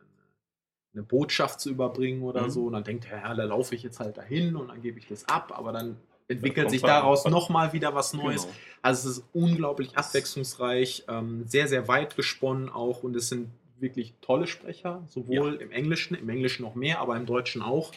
eine 0.95 1.03
Botschaft 1.03 1.61
zu 1.61 1.71
überbringen 1.71 2.23
oder 2.23 2.43
mhm. 2.43 2.51
so. 2.51 2.67
Und 2.67 2.73
dann 2.73 2.85
denkt 2.85 3.07
er, 3.11 3.21
ja, 3.21 3.35
da 3.35 3.45
laufe 3.45 3.75
ich 3.75 3.83
jetzt 3.83 4.01
halt 4.01 4.17
dahin 4.17 4.57
und 4.57 4.69
dann 4.69 4.83
gebe 4.83 4.99
ich 4.99 5.09
das 5.09 5.29
ab, 5.29 5.53
aber 5.57 5.73
dann 5.73 5.97
entwickelt 6.29 6.71
sich 6.71 6.83
daraus 6.83 7.25
nochmal 7.27 7.73
wieder 7.73 7.95
was 7.95 8.13
Neues. 8.13 8.43
Genau. 8.43 8.55
Also 8.83 9.09
es 9.09 9.19
ist 9.19 9.25
unglaublich 9.33 9.97
abwechslungsreich, 9.97 11.05
ähm, 11.09 11.45
sehr, 11.47 11.69
sehr 11.69 11.89
weit 11.89 12.17
gesponnen 12.17 12.69
auch 12.69 13.03
und 13.03 13.17
es 13.17 13.29
sind 13.29 13.51
wirklich 13.79 14.15
tolle 14.21 14.47
Sprecher, 14.47 15.03
sowohl 15.09 15.55
ja. 15.55 15.61
im 15.61 15.71
Englischen, 15.71 16.15
im 16.15 16.29
Englischen 16.29 16.63
noch 16.63 16.75
mehr, 16.75 17.01
aber 17.01 17.17
im 17.17 17.27
Deutschen 17.27 17.63
auch, 17.63 17.93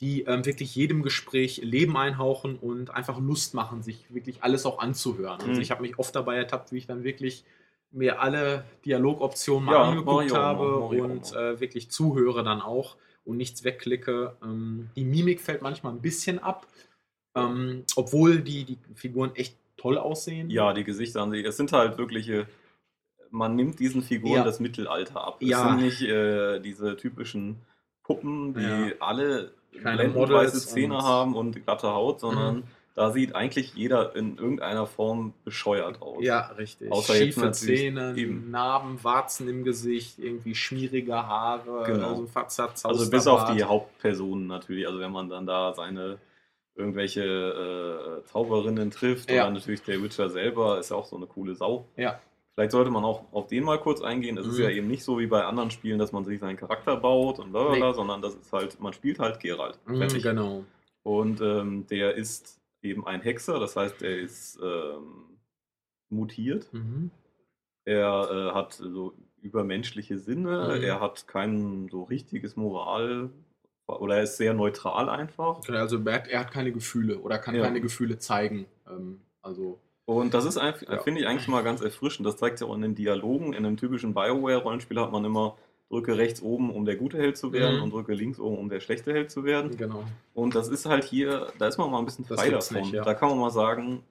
die 0.00 0.22
ähm, 0.22 0.44
wirklich 0.44 0.74
jedem 0.74 1.02
Gespräch 1.02 1.58
Leben 1.62 1.96
einhauchen 1.96 2.56
und 2.56 2.90
einfach 2.90 3.18
Lust 3.18 3.54
machen, 3.54 3.82
sich 3.82 4.04
wirklich 4.12 4.42
alles 4.42 4.66
auch 4.66 4.78
anzuhören. 4.78 5.40
Also 5.40 5.52
mhm. 5.52 5.60
ich 5.60 5.70
habe 5.70 5.82
mich 5.82 5.98
oft 5.98 6.14
dabei 6.14 6.36
ertappt, 6.36 6.72
wie 6.72 6.78
ich 6.78 6.86
dann 6.86 7.02
wirklich 7.02 7.44
mir 7.90 8.20
alle 8.20 8.64
Dialogoptionen 8.84 9.64
mal 9.64 9.72
ja, 9.72 9.82
angeguckt 9.84 10.34
habe 10.34 10.76
und 10.76 11.32
äh, 11.32 11.60
wirklich 11.60 11.90
zuhöre 11.90 12.44
dann 12.44 12.60
auch 12.60 12.96
und 13.24 13.38
nichts 13.38 13.64
wegklicke. 13.64 14.36
Ähm, 14.42 14.90
die 14.96 15.04
Mimik 15.04 15.40
fällt 15.40 15.62
manchmal 15.62 15.94
ein 15.94 16.02
bisschen 16.02 16.38
ab, 16.38 16.66
ähm, 17.36 17.84
obwohl 17.94 18.40
die, 18.40 18.64
die 18.64 18.78
Figuren 18.94 19.34
echt 19.34 19.56
toll 19.76 19.98
aussehen. 19.98 20.50
Ja, 20.50 20.72
die 20.72 20.84
Gesichter 20.84 21.22
an 21.22 21.30
sich. 21.30 21.44
Es 21.44 21.56
sind 21.56 21.72
halt 21.72 21.98
wirkliche. 21.98 22.46
Man 23.30 23.56
nimmt 23.56 23.78
diesen 23.78 24.02
Figuren 24.02 24.36
ja. 24.36 24.44
das 24.44 24.60
Mittelalter 24.60 25.22
ab. 25.24 25.38
Es 25.40 25.48
ja. 25.48 25.68
sind 25.68 25.82
nicht 25.82 26.02
äh, 26.02 26.60
diese 26.60 26.96
typischen 26.96 27.56
Puppen, 28.02 28.54
die 28.54 28.62
ja. 28.62 28.92
alle 29.00 29.50
blendendweiße 29.72 30.66
Zähne 30.66 30.98
haben 30.98 31.34
und 31.34 31.64
glatte 31.64 31.88
Haut, 31.92 32.20
sondern 32.20 32.56
mhm. 32.56 32.62
da 32.94 33.10
sieht 33.10 33.34
eigentlich 33.34 33.74
jeder 33.74 34.14
in 34.16 34.38
irgendeiner 34.38 34.86
Form 34.86 35.34
bescheuert 35.44 36.00
aus. 36.00 36.22
Ja, 36.24 36.46
richtig. 36.56 36.90
Außer 36.90 37.14
Schiefe 37.14 37.50
Zähne, 37.50 38.14
eben. 38.16 38.50
Narben, 38.50 39.02
Warzen 39.02 39.48
im 39.48 39.64
Gesicht, 39.64 40.18
irgendwie 40.18 40.54
schmierige 40.54 41.14
Haare, 41.14 41.84
genau. 41.84 42.26
also, 42.34 42.88
also 42.88 43.10
bis 43.10 43.26
auf 43.26 43.52
die 43.52 43.64
Hauptpersonen 43.64 44.46
natürlich. 44.46 44.86
Also 44.86 45.00
wenn 45.00 45.12
man 45.12 45.28
dann 45.28 45.46
da 45.46 45.74
seine 45.74 46.18
irgendwelche 46.76 47.22
äh, 47.22 48.24
Zauberinnen 48.24 48.90
trifft 48.90 49.30
ja. 49.30 49.44
oder 49.44 49.54
natürlich 49.54 49.82
der 49.82 50.02
Witcher 50.02 50.30
selber 50.30 50.78
ist 50.78 50.90
ja 50.90 50.96
auch 50.96 51.06
so 51.06 51.16
eine 51.16 51.26
coole 51.26 51.54
Sau. 51.54 51.88
Ja. 51.96 52.20
Vielleicht 52.54 52.72
sollte 52.72 52.90
man 52.90 53.04
auch 53.04 53.24
auf 53.32 53.48
den 53.48 53.64
mal 53.64 53.78
kurz 53.78 54.00
eingehen. 54.00 54.38
Es 54.38 54.46
mhm. 54.46 54.52
ist 54.52 54.58
ja 54.58 54.70
eben 54.70 54.88
nicht 54.88 55.04
so 55.04 55.18
wie 55.18 55.26
bei 55.26 55.44
anderen 55.44 55.70
Spielen, 55.70 55.98
dass 55.98 56.12
man 56.12 56.24
sich 56.24 56.40
seinen 56.40 56.56
Charakter 56.56 56.96
baut 56.96 57.38
und 57.38 57.52
bla 57.52 57.72
nee. 57.72 57.92
sondern 57.92 58.22
das 58.22 58.34
ist 58.34 58.52
halt, 58.52 58.80
man 58.80 58.92
spielt 58.92 59.18
halt 59.18 59.40
Geralt. 59.40 59.78
Mhm, 59.86 60.08
genau. 60.22 60.64
Und 61.02 61.40
ähm, 61.40 61.86
der 61.88 62.14
ist 62.14 62.60
eben 62.82 63.06
ein 63.06 63.20
Hexer, 63.20 63.58
das 63.60 63.76
heißt, 63.76 64.02
er 64.02 64.18
ist 64.18 64.58
ähm, 64.62 65.38
mutiert. 66.08 66.72
Mhm. 66.72 67.10
Er 67.84 68.28
äh, 68.30 68.54
hat 68.54 68.72
so 68.72 69.14
übermenschliche 69.40 70.18
Sinne, 70.18 70.76
mhm. 70.76 70.82
er 70.82 71.00
hat 71.00 71.28
kein 71.28 71.88
so 71.88 72.04
richtiges 72.04 72.56
Moral, 72.56 73.30
oder 73.86 74.16
er 74.16 74.22
ist 74.24 74.36
sehr 74.36 74.54
neutral 74.54 75.08
einfach. 75.08 75.58
Okay, 75.58 75.76
also 75.76 75.98
er 76.04 76.14
hat, 76.14 76.28
er 76.28 76.40
hat 76.40 76.50
keine 76.50 76.72
Gefühle 76.72 77.18
oder 77.18 77.38
kann 77.38 77.54
ja. 77.54 77.62
keine 77.62 77.80
Gefühle 77.80 78.18
zeigen. 78.18 78.66
Ähm, 78.88 79.20
also 79.42 79.78
und 80.06 80.34
das 80.34 80.44
ist 80.44 80.56
ja. 80.56 80.72
finde 80.72 81.20
ich 81.20 81.26
eigentlich 81.26 81.48
mal 81.48 81.64
ganz 81.64 81.80
erfrischend. 81.80 82.26
Das 82.26 82.36
zeigt 82.36 82.58
sich 82.58 82.66
auch 82.66 82.74
in 82.74 82.82
den 82.82 82.94
Dialogen. 82.94 83.52
In 83.52 83.66
einem 83.66 83.76
typischen 83.76 84.14
Bioware-Rollenspiel 84.14 85.00
hat 85.00 85.10
man 85.10 85.24
immer 85.24 85.56
drücke 85.90 86.16
rechts 86.16 86.42
oben, 86.42 86.70
um 86.70 86.84
der 86.84 86.96
gute 86.96 87.18
Held 87.18 87.36
zu 87.36 87.52
werden 87.52 87.76
mhm. 87.76 87.82
und 87.84 87.92
drücke 87.92 88.14
links 88.14 88.38
oben, 88.38 88.58
um 88.58 88.68
der 88.68 88.80
schlechte 88.80 89.12
Held 89.12 89.30
zu 89.30 89.44
werden. 89.44 89.76
Genau. 89.76 90.04
Und 90.34 90.54
das 90.54 90.68
ist 90.68 90.86
halt 90.86 91.04
hier, 91.04 91.48
da 91.58 91.66
ist 91.66 91.78
man 91.78 91.90
mal 91.90 91.98
ein 91.98 92.04
bisschen 92.04 92.24
frei 92.24 92.50
davon. 92.50 92.78
Nicht, 92.78 92.92
ja. 92.92 93.04
Da 93.04 93.14
kann 93.14 93.28
man 93.28 93.38
mal 93.38 93.50
sagen, 93.50 94.02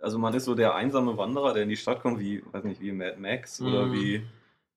also 0.00 0.18
man 0.18 0.34
ist 0.34 0.44
so 0.44 0.54
der 0.54 0.74
einsame 0.74 1.16
Wanderer, 1.16 1.54
der 1.54 1.62
in 1.62 1.68
die 1.68 1.76
Stadt 1.76 2.00
kommt, 2.00 2.18
wie, 2.18 2.42
weiß 2.52 2.64
nicht, 2.64 2.80
wie 2.80 2.92
Mad 2.92 3.16
Max 3.18 3.60
mhm. 3.60 3.68
oder 3.68 3.92
wie 3.92 4.22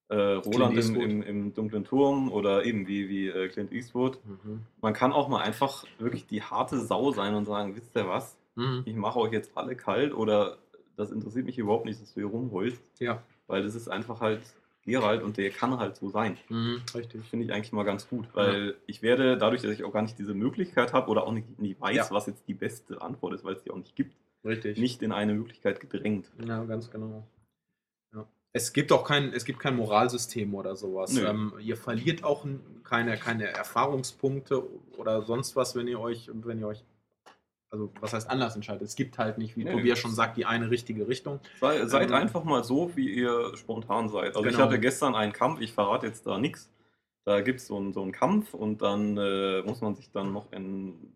äh, 0.09 0.15
Roland 0.15 0.77
im, 0.77 0.95
im, 0.95 1.21
im, 1.21 1.53
dunklen 1.53 1.83
Turm 1.85 2.31
oder 2.31 2.65
eben 2.65 2.87
wie, 2.87 3.09
wie 3.09 3.27
äh, 3.27 3.47
Clint 3.47 3.71
Eastwood. 3.71 4.19
Mhm. 4.25 4.61
Man 4.81 4.93
kann 4.93 5.13
auch 5.13 5.27
mal 5.27 5.41
einfach 5.41 5.85
wirklich 5.99 6.25
die 6.25 6.41
harte 6.41 6.79
Sau 6.79 7.11
sein 7.11 7.35
und 7.35 7.45
sagen, 7.45 7.75
wisst 7.75 7.95
ihr 7.95 8.07
was, 8.07 8.37
mhm. 8.55 8.83
ich 8.85 8.95
mache 8.95 9.19
euch 9.19 9.31
jetzt 9.31 9.51
alle 9.55 9.75
kalt 9.75 10.13
oder 10.13 10.57
das 10.97 11.11
interessiert 11.11 11.45
mich 11.45 11.57
überhaupt 11.57 11.85
nicht, 11.85 12.01
dass 12.01 12.13
du 12.13 12.21
hier 12.21 12.29
rumholst. 12.29 12.81
Ja. 12.99 13.23
Weil 13.47 13.63
das 13.63 13.75
ist 13.75 13.87
einfach 13.87 14.19
halt 14.19 14.41
Gerald 14.83 15.23
und 15.23 15.37
der 15.37 15.49
kann 15.51 15.77
halt 15.77 15.95
so 15.95 16.09
sein. 16.09 16.37
Mhm, 16.49 16.81
richtig. 16.95 17.21
Finde 17.29 17.45
ich 17.45 17.53
eigentlich 17.53 17.71
mal 17.71 17.83
ganz 17.83 18.07
gut, 18.07 18.27
weil 18.33 18.67
ja. 18.67 18.73
ich 18.87 19.01
werde 19.01 19.37
dadurch, 19.37 19.61
dass 19.61 19.71
ich 19.71 19.83
auch 19.83 19.93
gar 19.93 20.01
nicht 20.01 20.17
diese 20.17 20.33
Möglichkeit 20.33 20.93
habe 20.93 21.09
oder 21.09 21.25
auch 21.25 21.31
nicht, 21.31 21.59
nicht 21.59 21.79
weiß, 21.79 21.95
ja. 21.95 22.11
was 22.11 22.25
jetzt 22.27 22.47
die 22.47 22.53
beste 22.53 23.01
Antwort 23.01 23.33
ist, 23.33 23.43
weil 23.43 23.53
es 23.53 23.63
die 23.63 23.71
auch 23.71 23.77
nicht 23.77 23.95
gibt, 23.95 24.15
richtig. 24.43 24.77
nicht 24.77 25.01
in 25.01 25.11
eine 25.11 25.33
Möglichkeit 25.33 25.79
gedrängt. 25.79 26.31
Ja, 26.45 26.63
ganz 26.63 26.89
genau. 26.89 27.27
Es 28.59 28.73
gibt 28.73 28.91
auch 28.91 29.03
kein, 29.03 29.33
es 29.33 29.45
gibt 29.45 29.59
kein 29.59 29.75
Moralsystem 29.75 30.53
oder 30.53 30.75
sowas. 30.75 31.15
Ähm, 31.17 31.53
ihr 31.59 31.77
verliert 31.77 32.23
auch 32.23 32.45
keine, 32.83 33.17
keine 33.17 33.47
Erfahrungspunkte 33.47 34.63
oder 34.97 35.21
sonst 35.21 35.55
was, 35.55 35.75
wenn 35.75 35.87
ihr 35.87 35.99
euch, 35.99 36.29
wenn 36.33 36.59
ihr 36.59 36.67
euch, 36.67 36.83
also 37.69 37.91
was 38.01 38.13
heißt 38.13 38.29
anders 38.29 38.55
entscheidet. 38.55 38.81
Es 38.81 38.95
gibt 38.95 39.17
halt 39.17 39.37
nicht, 39.37 39.55
wie 39.55 39.63
nee, 39.63 39.71
Tobias 39.71 39.99
schon 39.99 40.13
sagt, 40.13 40.37
die 40.37 40.45
eine 40.45 40.69
richtige 40.69 41.07
Richtung. 41.07 41.39
Sei, 41.61 41.85
seid 41.85 42.09
ähm, 42.09 42.15
einfach 42.15 42.43
mal 42.43 42.63
so, 42.63 42.95
wie 42.95 43.09
ihr 43.09 43.55
spontan 43.55 44.09
seid. 44.09 44.35
Also 44.35 44.41
genau. 44.41 44.51
ich 44.51 44.57
hatte 44.57 44.79
gestern 44.79 45.15
einen 45.15 45.31
Kampf, 45.31 45.61
ich 45.61 45.71
verrate 45.71 46.07
jetzt 46.07 46.27
da 46.27 46.37
nichts. 46.37 46.69
Da 47.25 47.41
gibt 47.41 47.59
es 47.61 47.67
so 47.67 47.77
einen, 47.77 47.93
so 47.93 48.01
einen 48.01 48.11
Kampf 48.11 48.53
und 48.53 48.81
dann 48.81 49.17
äh, 49.17 49.61
muss 49.61 49.81
man 49.81 49.95
sich 49.95 50.11
dann 50.11 50.33
noch 50.33 50.51
in, 50.51 51.13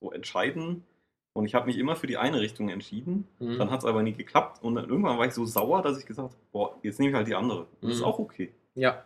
so 0.00 0.10
entscheiden 0.10 0.84
und 1.32 1.44
ich 1.44 1.54
habe 1.54 1.66
mich 1.66 1.78
immer 1.78 1.94
für 1.94 2.06
die 2.06 2.16
eine 2.16 2.40
Richtung 2.40 2.68
entschieden. 2.68 3.28
Mhm. 3.38 3.58
Dann 3.58 3.70
hat 3.70 3.80
es 3.80 3.84
aber 3.84 4.02
nie 4.02 4.12
geklappt. 4.12 4.62
Und 4.62 4.74
dann 4.74 4.88
irgendwann 4.88 5.18
war 5.18 5.26
ich 5.26 5.34
so 5.34 5.44
sauer, 5.44 5.82
dass 5.82 5.98
ich 5.98 6.06
gesagt 6.06 6.30
habe, 6.30 6.42
boah, 6.52 6.78
jetzt 6.82 6.98
nehme 6.98 7.10
ich 7.10 7.16
halt 7.16 7.28
die 7.28 7.34
andere. 7.34 7.66
Das 7.80 7.88
mhm. 7.88 7.90
ist 7.90 8.02
auch 8.02 8.18
okay. 8.18 8.52
Ja, 8.74 9.04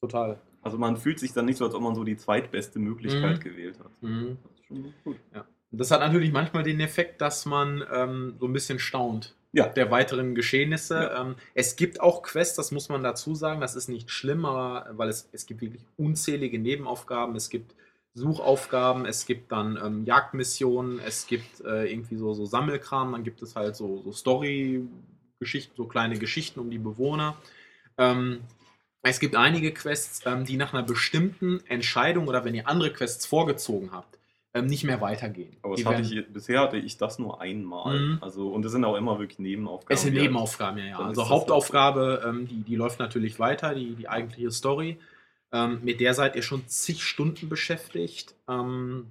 total. 0.00 0.40
Also 0.62 0.78
man 0.78 0.96
fühlt 0.96 1.18
sich 1.18 1.32
dann 1.34 1.44
nicht 1.44 1.58
so, 1.58 1.66
als 1.66 1.74
ob 1.74 1.82
man 1.82 1.94
so 1.94 2.04
die 2.04 2.16
zweitbeste 2.16 2.78
Möglichkeit 2.78 3.38
mhm. 3.38 3.40
gewählt 3.40 3.78
hat. 3.78 3.90
Mhm. 4.02 4.38
Das 4.42 4.52
ist 4.60 4.66
schon 4.66 4.94
gut. 5.04 5.16
Ja. 5.34 5.44
Das 5.70 5.90
hat 5.90 6.00
natürlich 6.00 6.32
manchmal 6.32 6.62
den 6.62 6.80
Effekt, 6.80 7.20
dass 7.20 7.46
man 7.46 7.84
ähm, 7.92 8.36
so 8.38 8.46
ein 8.46 8.52
bisschen 8.52 8.78
staunt, 8.78 9.34
Ja. 9.52 9.68
der 9.68 9.90
weiteren 9.90 10.34
Geschehnisse. 10.34 10.94
Ja. 10.94 11.20
Ähm, 11.20 11.34
es 11.54 11.76
gibt 11.76 12.00
auch 12.00 12.22
Quests, 12.22 12.56
das 12.56 12.70
muss 12.70 12.88
man 12.88 13.02
dazu 13.02 13.34
sagen, 13.34 13.60
das 13.60 13.74
ist 13.74 13.88
nicht 13.88 14.10
schlimm, 14.10 14.44
aber 14.44 14.88
weil 14.92 15.08
es, 15.08 15.28
es 15.32 15.46
gibt 15.46 15.60
wirklich 15.60 15.84
unzählige 15.96 16.58
Nebenaufgaben, 16.58 17.34
es 17.34 17.50
gibt 17.50 17.74
Suchaufgaben, 18.14 19.06
es 19.06 19.26
gibt 19.26 19.50
dann 19.50 19.76
ähm, 19.84 20.04
Jagdmissionen, 20.04 21.00
es 21.00 21.26
gibt 21.26 21.60
äh, 21.64 21.90
irgendwie 21.92 22.16
so, 22.16 22.32
so 22.32 22.46
Sammelkram, 22.46 23.12
dann 23.12 23.24
gibt 23.24 23.42
es 23.42 23.56
halt 23.56 23.74
so, 23.74 24.02
so 24.02 24.12
Story-Geschichten, 24.12 25.74
so 25.76 25.84
kleine 25.86 26.18
Geschichten 26.18 26.60
um 26.60 26.70
die 26.70 26.78
Bewohner. 26.78 27.36
Ähm, 27.98 28.40
es 29.02 29.20
gibt 29.20 29.36
einige 29.36 29.72
Quests, 29.72 30.20
ähm, 30.26 30.44
die 30.44 30.56
nach 30.56 30.72
einer 30.72 30.84
bestimmten 30.84 31.60
Entscheidung 31.66 32.28
oder 32.28 32.44
wenn 32.44 32.54
ihr 32.54 32.68
andere 32.68 32.92
Quests 32.92 33.26
vorgezogen 33.26 33.90
habt, 33.92 34.18
ähm, 34.54 34.66
nicht 34.66 34.84
mehr 34.84 35.00
weitergehen. 35.00 35.56
Aber 35.62 35.74
hatte 35.76 36.02
ich, 36.02 36.24
bisher 36.32 36.60
hatte 36.60 36.76
ich 36.76 36.96
das 36.96 37.18
nur 37.18 37.40
einmal. 37.40 37.98
Mhm. 37.98 38.18
Also, 38.20 38.48
und 38.48 38.64
das 38.64 38.70
sind 38.70 38.84
auch 38.84 38.94
immer 38.94 39.18
wirklich 39.18 39.40
Nebenaufgaben. 39.40 39.92
Es 39.92 40.02
sind 40.02 40.14
halt- 40.14 40.22
Nebenaufgaben, 40.22 40.78
ja, 40.78 40.84
ja. 40.86 40.98
Also 41.00 41.28
Hauptaufgabe, 41.28 42.22
ähm, 42.24 42.46
die, 42.46 42.62
die 42.62 42.76
läuft 42.76 43.00
natürlich 43.00 43.40
weiter, 43.40 43.74
die, 43.74 43.96
die 43.96 44.08
eigentliche 44.08 44.52
Story. 44.52 44.98
Ähm, 45.54 45.78
mit 45.82 46.00
der 46.00 46.12
seid 46.14 46.34
ihr 46.36 46.42
schon 46.42 46.66
zig 46.68 47.02
Stunden 47.04 47.48
beschäftigt. 47.48 48.34
Ähm, 48.48 49.06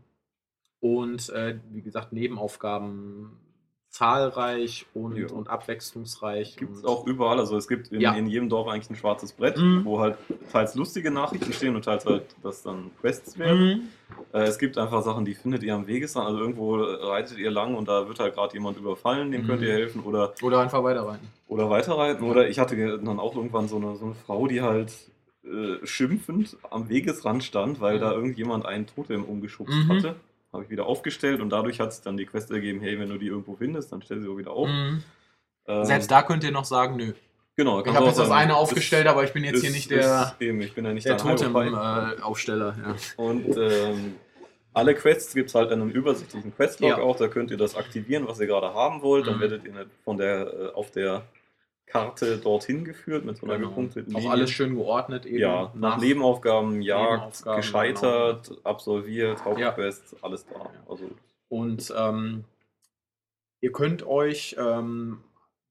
und 0.82 1.30
äh, 1.30 1.58
wie 1.72 1.82
gesagt, 1.82 2.12
Nebenaufgaben 2.12 3.32
zahlreich 3.90 4.88
und, 4.96 5.16
Ja. 5.16 5.28
und 5.30 5.48
abwechslungsreich. 5.50 6.58
Gibt 6.58 6.76
es 6.76 6.84
auch 6.84 7.06
überall. 7.06 7.40
Also 7.40 7.56
es 7.58 7.68
gibt 7.68 7.90
in, 7.92 8.02
Ja. 8.02 8.14
in 8.16 8.26
jedem 8.28 8.50
Dorf 8.50 8.68
eigentlich 8.68 8.90
ein 8.90 8.96
schwarzes 8.96 9.34
Brett, 9.34 9.58
Mhm. 9.58 9.86
wo 9.86 10.00
halt 10.00 10.18
teils 10.52 10.74
lustige 10.74 11.12
Nachrichten 11.12 11.54
stehen 11.54 11.76
und 11.76 11.86
teils 11.86 12.04
halt, 12.08 12.24
dass 12.42 12.64
dann 12.64 12.90
Quests 13.00 13.38
werden. 13.38 13.68
Mhm. 13.68 13.82
Äh, 14.34 14.46
es 14.46 14.58
gibt 14.58 14.80
einfach 14.80 15.04
Sachen, 15.04 15.26
die 15.26 15.36
findet 15.36 15.62
ihr 15.62 15.76
am 15.76 15.86
Wegesrand. 15.86 16.26
Also 16.28 16.40
irgendwo 16.40 16.76
reitet 16.76 17.38
ihr 17.38 17.52
lang 17.52 17.76
und 17.76 17.88
da 17.88 18.08
wird 18.08 18.20
halt 18.20 18.34
gerade 18.34 18.54
jemand 18.56 18.78
überfallen, 18.78 19.32
dem 19.32 19.44
Mhm. 19.44 19.48
könnt 19.48 19.62
ihr 19.62 19.72
helfen. 19.74 20.02
Oder 20.04 20.34
Oder 20.42 20.60
einfach 20.60 20.84
weiterreiten. 20.84 21.28
oder 21.48 21.70
weiterreiten. 21.70 22.28
Oder 22.28 22.50
ich 22.50 22.58
hatte 22.58 22.76
dann 22.98 23.20
auch 23.20 23.36
irgendwann 23.36 23.68
so 23.68 23.76
eine, 23.78 23.96
so 23.96 24.06
eine 24.06 24.16
Frau, 24.16 24.48
die 24.48 24.62
halt 24.64 24.92
äh, 25.46 25.86
schimpfend 25.86 26.58
am 26.72 26.90
Wegesrand 26.90 27.44
stand, 27.44 27.80
weil 27.82 27.96
Mhm. 27.98 28.02
da 28.02 28.12
irgendjemand 28.14 28.66
einen 28.66 28.88
Totem 28.88 29.24
umgeschubst 29.26 29.76
Mhm. 29.76 29.90
hatte. 29.90 30.16
Habe 30.54 30.64
ich 30.64 30.70
wieder 30.70 30.86
aufgestellt 30.86 31.42
und 31.42 31.50
dadurch 31.50 31.80
hat 31.80 31.90
es 31.90 32.02
dann 32.02 32.16
die 32.16 32.26
Quest 32.26 32.52
ergeben, 32.52 32.80
hey, 32.80 33.00
wenn 33.00 33.10
du 33.10 33.18
die 33.18 33.28
irgendwo 33.28 33.56
findest, 33.56 33.92
dann 33.92 34.02
stell 34.02 34.22
sie 34.22 34.28
auch 34.30 34.38
wieder 34.38 34.52
auf. 34.52 34.68
Mhm. 34.70 35.04
Ähm, 35.68 35.86
Selbst 35.86 36.12
da 36.12 36.22
könnt 36.22 36.44
ihr 36.44 36.52
noch 36.52 36.66
sagen, 36.66 36.96
nö. 36.96 37.14
genau, 37.56 37.80
Ich 37.82 37.88
habe 37.88 37.98
du 38.00 38.06
jetzt 38.06 38.20
das 38.20 38.28
sagen, 38.28 38.40
eine 38.40 38.52
ist- 38.54 38.58
aufgestellt, 38.60 39.08
aber 39.08 39.24
ich 39.24 39.34
bin 39.34 39.44
jetzt 39.44 39.62
hier 39.62 39.70
ist- 39.70 39.76
nicht 39.76 39.90
der, 39.92 40.34
ist 40.40 40.42
eben, 40.42 40.62
ich 40.62 40.74
bin 40.76 40.86
ja 40.86 40.94
nicht 40.94 41.08
der. 41.08 41.18
Totem-Aufsteller. 41.18 42.76
ja. 42.86 42.96
Und 43.18 43.58
ähm, 43.58 44.16
alle 44.74 44.96
Quests 44.96 45.34
gibt 45.34 45.50
es 45.50 45.56
halt 45.56 45.72
in 45.72 45.82
einem 45.82 45.90
übersichtlichen 45.92 46.56
Questlog 46.56 46.90
Ja. 46.92 46.98
auch. 46.98 47.16
Da 47.18 47.28
könnt 47.28 47.52
ihr 47.52 47.58
das 47.58 47.76
aktivieren, 47.76 48.28
was 48.28 48.40
ihr 48.40 48.48
gerade 48.48 48.74
haben 48.74 49.02
wollt. 49.02 49.28
Dann 49.28 49.38
Mhm. 49.38 49.42
werdet 49.42 49.66
ihr 49.66 49.86
von 50.04 50.18
der, 50.18 50.54
äh, 50.54 50.68
auf 50.74 50.92
der 50.92 51.24
Karte 51.86 52.38
dorthin 52.38 52.84
geführt 52.86 53.24
mit 53.26 53.38
so 53.38 53.46
einer 53.46 53.58
Genau. 53.58 53.70
gepunkteten 53.70 54.14
Auch 54.16 54.20
Linie. 54.20 54.32
alles 54.32 54.50
schön 54.52 54.76
geordnet 54.76 55.26
eben. 55.26 55.38
ja, 55.40 55.72
nach 55.76 55.98
Nebenaufgaben, 56.00 56.82
Jagd, 56.82 57.12
Nebenaufgaben, 57.12 57.56
gescheitert, 57.58 58.52
absolviert, 58.64 59.46
Hauptquest, 59.46 60.16
alles 60.24 60.46
da. 60.48 60.56
Ja. 60.60 60.72
Also, 60.90 61.10
Und 61.50 61.94
ähm, 61.96 62.46
ihr 63.62 63.72
könnt 63.72 64.06
euch 64.08 64.56
ähm, 64.58 65.20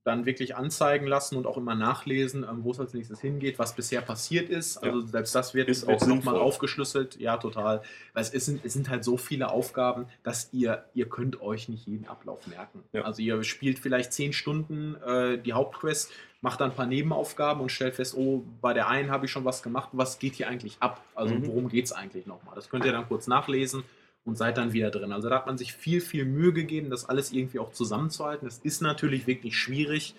dann 0.04 0.26
wirklich 0.26 0.56
anzeigen 0.56 1.06
lassen 1.06 1.36
und 1.36 1.46
auch 1.46 1.56
immer 1.56 1.74
nachlesen, 1.74 2.42
ähm, 2.42 2.64
wo 2.64 2.72
es 2.72 2.80
als 2.80 2.92
nächstes 2.92 3.20
hingeht, 3.20 3.58
was 3.58 3.74
bisher 3.76 4.00
passiert 4.00 4.48
ist. 4.48 4.78
Also 4.78 5.00
selbst 5.02 5.34
das 5.34 5.54
wird, 5.54 5.68
Ist 5.68 5.88
auch 5.88 6.04
nochmal 6.06 6.36
aufgeschlüsselt. 6.36 7.20
Ja, 7.20 7.36
total. 7.36 7.82
Weil 8.12 8.22
es, 8.22 8.30
ist, 8.30 8.48
es 8.64 8.72
sind 8.72 8.88
halt 8.88 9.04
so 9.04 9.16
viele 9.16 9.50
Aufgaben, 9.50 10.06
dass 10.24 10.48
ihr, 10.52 10.84
ihr 10.94 11.08
könnt 11.08 11.40
euch 11.40 11.68
nicht 11.68 11.86
jeden 11.86 12.06
Ablauf 12.08 12.46
merken. 12.48 12.82
Ja. 12.92 13.02
Also 13.02 13.22
ihr 13.22 13.42
spielt 13.44 13.78
vielleicht 13.78 14.12
zehn 14.12 14.32
Stunden 14.32 14.96
äh, 15.06 15.38
die 15.38 15.52
Hauptquest, 15.52 16.10
macht 16.40 16.60
dann 16.60 16.70
ein 16.70 16.76
paar 16.76 16.86
Nebenaufgaben 16.86 17.62
und 17.62 17.70
stellt 17.70 17.94
fest, 17.94 18.16
oh, 18.16 18.42
bei 18.60 18.72
der 18.72 18.88
einen 18.88 19.10
habe 19.12 19.26
ich 19.26 19.30
schon 19.30 19.44
was 19.44 19.62
gemacht. 19.62 19.90
Was 19.92 20.18
geht 20.18 20.34
hier 20.34 20.48
eigentlich 20.48 20.76
ab? 20.80 21.04
Also 21.14 21.34
Mhm. 21.34 21.46
worum 21.46 21.68
geht 21.68 21.84
es 21.84 21.92
eigentlich 21.92 22.26
nochmal? 22.26 22.56
Das 22.56 22.68
könnt 22.68 22.84
ihr 22.84 22.92
dann 22.92 23.06
kurz 23.06 23.28
nachlesen 23.28 23.84
und 24.24 24.36
seid 24.36 24.56
dann 24.56 24.72
wieder 24.72 24.90
drin. 24.90 25.12
Also 25.12 25.28
da 25.28 25.36
hat 25.36 25.46
man 25.46 25.58
sich 25.58 25.72
viel, 25.72 26.00
viel 26.00 26.24
Mühe 26.24 26.52
gegeben, 26.52 26.90
das 26.90 27.08
alles 27.08 27.32
irgendwie 27.32 27.58
auch 27.58 27.72
zusammenzuhalten. 27.72 28.46
Es 28.46 28.58
ist 28.58 28.80
natürlich 28.82 29.26
wirklich 29.26 29.56
schwierig, 29.56 30.14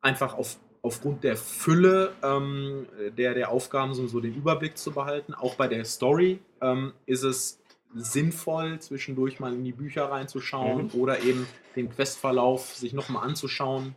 einfach 0.00 0.34
auf, 0.34 0.58
aufgrund 0.82 1.24
der 1.24 1.36
Fülle 1.36 2.12
ähm, 2.22 2.86
der, 3.16 3.34
der 3.34 3.50
Aufgaben 3.50 3.94
so, 3.94 4.06
so 4.06 4.20
den 4.20 4.34
Überblick 4.34 4.78
zu 4.78 4.92
behalten. 4.92 5.34
Auch 5.34 5.56
bei 5.56 5.66
der 5.66 5.84
Story 5.84 6.38
ähm, 6.60 6.92
ist 7.06 7.24
es 7.24 7.60
sinnvoll, 7.94 8.78
zwischendurch 8.80 9.40
mal 9.40 9.52
in 9.52 9.64
die 9.64 9.72
Bücher 9.72 10.04
reinzuschauen 10.10 10.84
Mhm. 10.84 11.00
oder 11.00 11.20
eben 11.22 11.46
den 11.74 11.90
Questverlauf 11.90 12.74
sich 12.74 12.92
nochmal 12.92 13.26
anzuschauen. 13.26 13.94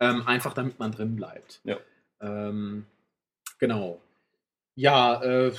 Ähm, 0.00 0.22
einfach 0.26 0.54
damit 0.54 0.78
man 0.78 0.92
drin 0.92 1.16
bleibt. 1.16 1.60
Ja. 1.64 1.76
Ähm, 2.20 2.86
genau. 3.58 4.00
Ja, 4.74 5.22
äh, 5.22 5.52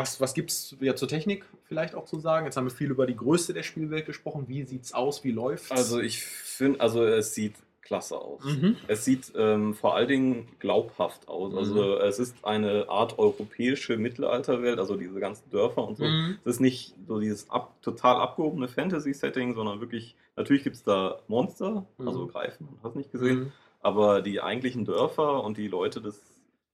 was, 0.00 0.20
was 0.20 0.34
gibt 0.34 0.50
es 0.50 0.80
wieder 0.80 0.96
zur 0.96 1.08
Technik 1.08 1.44
vielleicht 1.64 1.94
auch 1.94 2.04
zu 2.06 2.18
sagen? 2.18 2.46
Jetzt 2.46 2.56
haben 2.56 2.66
wir 2.66 2.70
viel 2.74 2.90
über 2.90 3.06
die 3.06 3.16
Größe 3.16 3.52
der 3.54 3.62
Spielwelt 3.62 4.06
gesprochen. 4.06 4.46
Wie 4.48 4.64
sieht 4.64 4.84
es 4.84 4.92
aus? 4.92 5.22
Wie 5.24 5.30
läuft 5.32 5.70
also 5.72 6.00
ich 6.00 6.22
finde, 6.24 6.80
also 6.80 7.04
es 7.04 7.34
sieht 7.34 7.54
klasse 7.82 8.16
aus. 8.18 8.44
Mhm. 8.44 8.76
Es 8.86 9.04
sieht 9.04 9.32
ähm, 9.36 9.74
vor 9.74 9.96
allen 9.96 10.06
Dingen 10.06 10.48
glaubhaft 10.60 11.26
aus. 11.28 11.52
Mhm. 11.52 11.58
Also 11.58 11.98
es 11.98 12.18
ist 12.20 12.36
eine 12.44 12.88
Art 12.88 13.18
europäische 13.18 13.96
Mittelalterwelt, 13.96 14.78
also 14.78 14.96
diese 14.96 15.18
ganzen 15.18 15.50
Dörfer 15.50 15.86
und 15.88 15.96
so. 15.96 16.04
Mhm. 16.04 16.38
Es 16.44 16.54
ist 16.54 16.60
nicht 16.60 16.94
so 17.08 17.18
dieses 17.18 17.50
ab, 17.50 17.74
total 17.82 18.16
abgehobene 18.20 18.68
Fantasy-Setting, 18.68 19.54
sondern 19.54 19.80
wirklich, 19.80 20.14
natürlich 20.36 20.62
gibt 20.62 20.76
es 20.76 20.84
da 20.84 21.18
Monster, 21.26 21.84
also 21.98 22.26
Mhm. 22.26 22.28
Greifen, 22.28 22.68
hast 22.84 22.94
nicht 22.94 23.10
gesehen, 23.10 23.38
Mhm. 23.40 23.52
aber 23.80 24.22
die 24.22 24.40
eigentlichen 24.40 24.84
Dörfer 24.84 25.42
und 25.42 25.56
die 25.58 25.66
Leute, 25.66 26.00
das, 26.00 26.20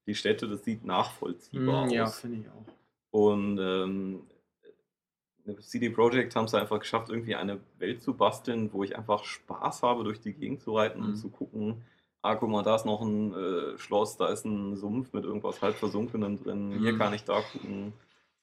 die 0.06 0.14
Städte, 0.14 0.48
das 0.48 0.64
sieht 0.64 0.84
nachvollziehbar 0.84 1.86
Mhm, 1.86 1.90
Ja, 1.92 2.04
aus. 2.04 2.20
finde 2.20 2.40
ich 2.40 2.48
auch. 2.50 2.75
Und 3.10 3.58
ähm, 3.58 4.22
CD 5.60 5.90
Projekt 5.90 6.34
haben 6.34 6.46
es 6.46 6.54
einfach 6.54 6.80
geschafft, 6.80 7.08
irgendwie 7.08 7.36
eine 7.36 7.60
Welt 7.78 8.02
zu 8.02 8.14
basteln, 8.14 8.72
wo 8.72 8.82
ich 8.82 8.96
einfach 8.96 9.24
Spaß 9.24 9.82
habe, 9.82 10.04
durch 10.04 10.20
die 10.20 10.32
Gegend 10.32 10.60
zu 10.60 10.76
reiten 10.76 11.00
und 11.02 11.10
Mhm. 11.10 11.16
zu 11.16 11.28
gucken, 11.28 11.84
ah, 12.22 12.34
guck 12.34 12.50
mal, 12.50 12.62
da 12.62 12.74
ist 12.74 12.84
noch 12.84 13.00
ein 13.00 13.32
äh, 13.32 13.78
Schloss, 13.78 14.16
da 14.16 14.28
ist 14.28 14.44
ein 14.44 14.76
Sumpf 14.76 15.12
mit 15.12 15.24
irgendwas 15.24 15.62
halb 15.62 15.76
Versunkenem 15.76 16.42
drin, 16.42 16.72
hier 16.80 16.92
Mhm. 16.92 16.98
kann 16.98 17.12
ich 17.14 17.22
da 17.24 17.40
gucken, 17.42 17.92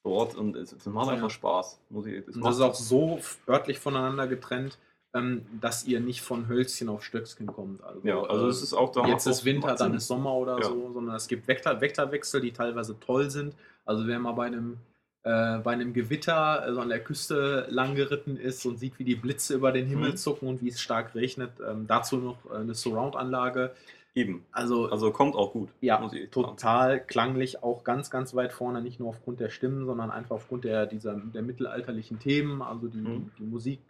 dort 0.02 0.34
und 0.34 0.56
es, 0.56 0.72
es 0.72 0.86
macht 0.86 1.08
Ja. 1.08 1.14
einfach 1.14 1.30
Spaß. 1.30 1.80
Muss 1.90 2.06
ich, 2.06 2.14
es 2.26 2.34
Und 2.36 2.40
macht 2.40 2.50
das 2.50 2.56
ist 2.56 2.62
auch 2.62 2.74
so 2.74 3.20
örtlich 3.46 3.78
voneinander 3.78 4.26
getrennt, 4.26 4.78
ähm, 5.12 5.44
dass 5.60 5.84
ihr 5.84 6.00
nicht 6.00 6.22
von 6.22 6.48
Hölzchen 6.48 6.88
auf 6.88 7.04
Stöckskin 7.04 7.46
kommt. 7.46 7.82
Also, 7.84 8.00
ja, 8.06 8.22
also 8.22 8.46
äh, 8.46 8.48
es 8.50 8.62
ist 8.62 8.72
auch 8.72 8.90
da 8.92 9.06
jetzt 9.06 9.26
ist 9.26 9.44
Winter, 9.44 9.74
dann 9.74 9.94
ist 9.94 10.08
Sommer 10.08 10.34
oder 10.34 10.56
Ja. 10.58 10.62
so, 10.62 10.90
sondern 10.92 11.16
es 11.16 11.28
gibt 11.28 11.46
Vektor, 11.46 11.80
Vektorwechsel, 11.80 12.40
die 12.40 12.52
teilweise 12.52 12.98
toll 12.98 13.30
sind. 13.30 13.54
Also 13.84 14.06
wer 14.06 14.18
mal 14.18 14.32
bei 14.32 14.46
einem, 14.46 14.78
äh, 15.22 15.58
bei 15.58 15.72
einem 15.72 15.92
Gewitter 15.92 16.66
äh, 16.66 16.72
so 16.74 16.80
an 16.80 16.88
der 16.88 17.02
Küste 17.02 17.66
lang 17.70 17.94
geritten 17.94 18.36
ist 18.36 18.64
und 18.66 18.78
sieht, 18.78 18.98
wie 18.98 19.04
die 19.04 19.16
Blitze 19.16 19.54
über 19.54 19.72
den 19.72 19.86
Himmel 19.86 20.12
Mhm. 20.12 20.16
zucken 20.16 20.48
und 20.48 20.62
wie 20.62 20.68
es 20.68 20.80
stark 20.80 21.14
regnet, 21.14 21.52
ähm, 21.66 21.86
dazu 21.86 22.16
noch 22.16 22.38
äh, 22.50 22.56
eine 22.56 22.74
Surround-Anlage. 22.74 23.72
Eben, 24.16 24.44
Also, 24.52 24.88
also 24.90 25.10
kommt 25.10 25.34
auch 25.34 25.52
gut. 25.52 25.70
ja, 25.80 26.08
total 26.30 27.04
klanglich, 27.04 27.62
auch 27.64 27.82
ganz, 27.82 28.10
ganz 28.10 28.34
weit 28.34 28.52
vorne, 28.52 28.80
nicht 28.80 29.00
nur 29.00 29.08
aufgrund 29.08 29.40
der 29.40 29.48
Stimmen, 29.50 29.86
sondern 29.86 30.10
einfach 30.12 30.36
aufgrund 30.36 30.64
der, 30.64 30.86
dieser, 30.86 31.14
der 31.16 31.42
mittelalterlichen 31.42 32.20
Themen. 32.20 32.62
Also 32.62 32.86
die, 32.86 32.98
Mhm. 32.98 33.30
die 33.38 33.42
Musik 33.44 33.80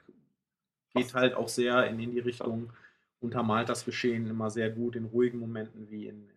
geht 0.95 1.13
halt 1.15 1.35
auch 1.35 1.49
sehr 1.49 1.87
in, 1.89 2.01
in 2.01 2.13
die 2.13 2.21
Richtung, 2.21 2.73
untermalt 3.21 3.69
das 3.69 3.85
Geschehen 3.85 4.27
immer 4.29 4.51
sehr 4.51 4.71
gut 4.71 4.97
in 4.97 5.07
ruhigen 5.07 5.39
Momenten 5.41 5.91
wie 5.91 6.07
in 6.07 6.29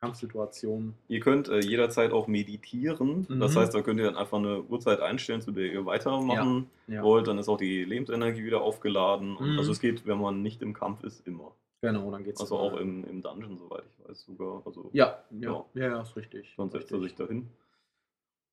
Kampfsituationen. 0.00 0.94
Ihr 1.08 1.20
könnt 1.20 1.48
äh, 1.48 1.60
jederzeit 1.60 2.12
auch 2.12 2.26
meditieren. 2.28 3.26
Das 3.40 3.54
Mhm. 3.54 3.58
heißt, 3.60 3.74
da 3.74 3.82
könnt 3.82 3.98
ihr 3.98 4.06
dann 4.06 4.16
einfach 4.16 4.38
eine 4.38 4.62
Uhrzeit 4.62 5.00
einstellen, 5.00 5.40
zu 5.40 5.52
der 5.52 5.72
ihr 5.72 5.86
weitermachen 5.86 6.70
Ja, 6.86 7.02
wollt. 7.02 7.26
Dann 7.26 7.38
ist 7.38 7.48
auch 7.48 7.56
die 7.56 7.84
Lebensenergie 7.84 8.44
wieder 8.44 8.60
aufgeladen. 8.60 9.36
Mhm. 9.40 9.58
Also 9.58 9.72
es 9.72 9.80
geht, 9.80 10.06
wenn 10.06 10.20
man 10.20 10.42
nicht 10.42 10.62
im 10.62 10.74
Kampf 10.74 11.02
ist, 11.04 11.26
immer. 11.26 11.52
genau, 11.80 12.10
dann 12.10 12.24
geht's. 12.24 12.40
Also 12.40 12.56
auch 12.58 12.76
im, 12.76 13.04
im 13.04 13.22
Dungeon, 13.22 13.56
soweit 13.58 13.84
ich 13.86 14.08
weiß 14.08 14.24
sogar. 14.24 14.62
Also 14.66 14.90
Ja, 14.92 15.22
ja, 15.30 15.50
Ja. 15.50 15.64
ja, 15.74 15.86
ja, 15.88 16.02
ist 16.02 16.16
richtig. 16.16 16.54
dann 16.56 16.70
setzt 16.70 16.92
er 16.92 17.00
sich 17.00 17.14
dahin. 17.14 17.48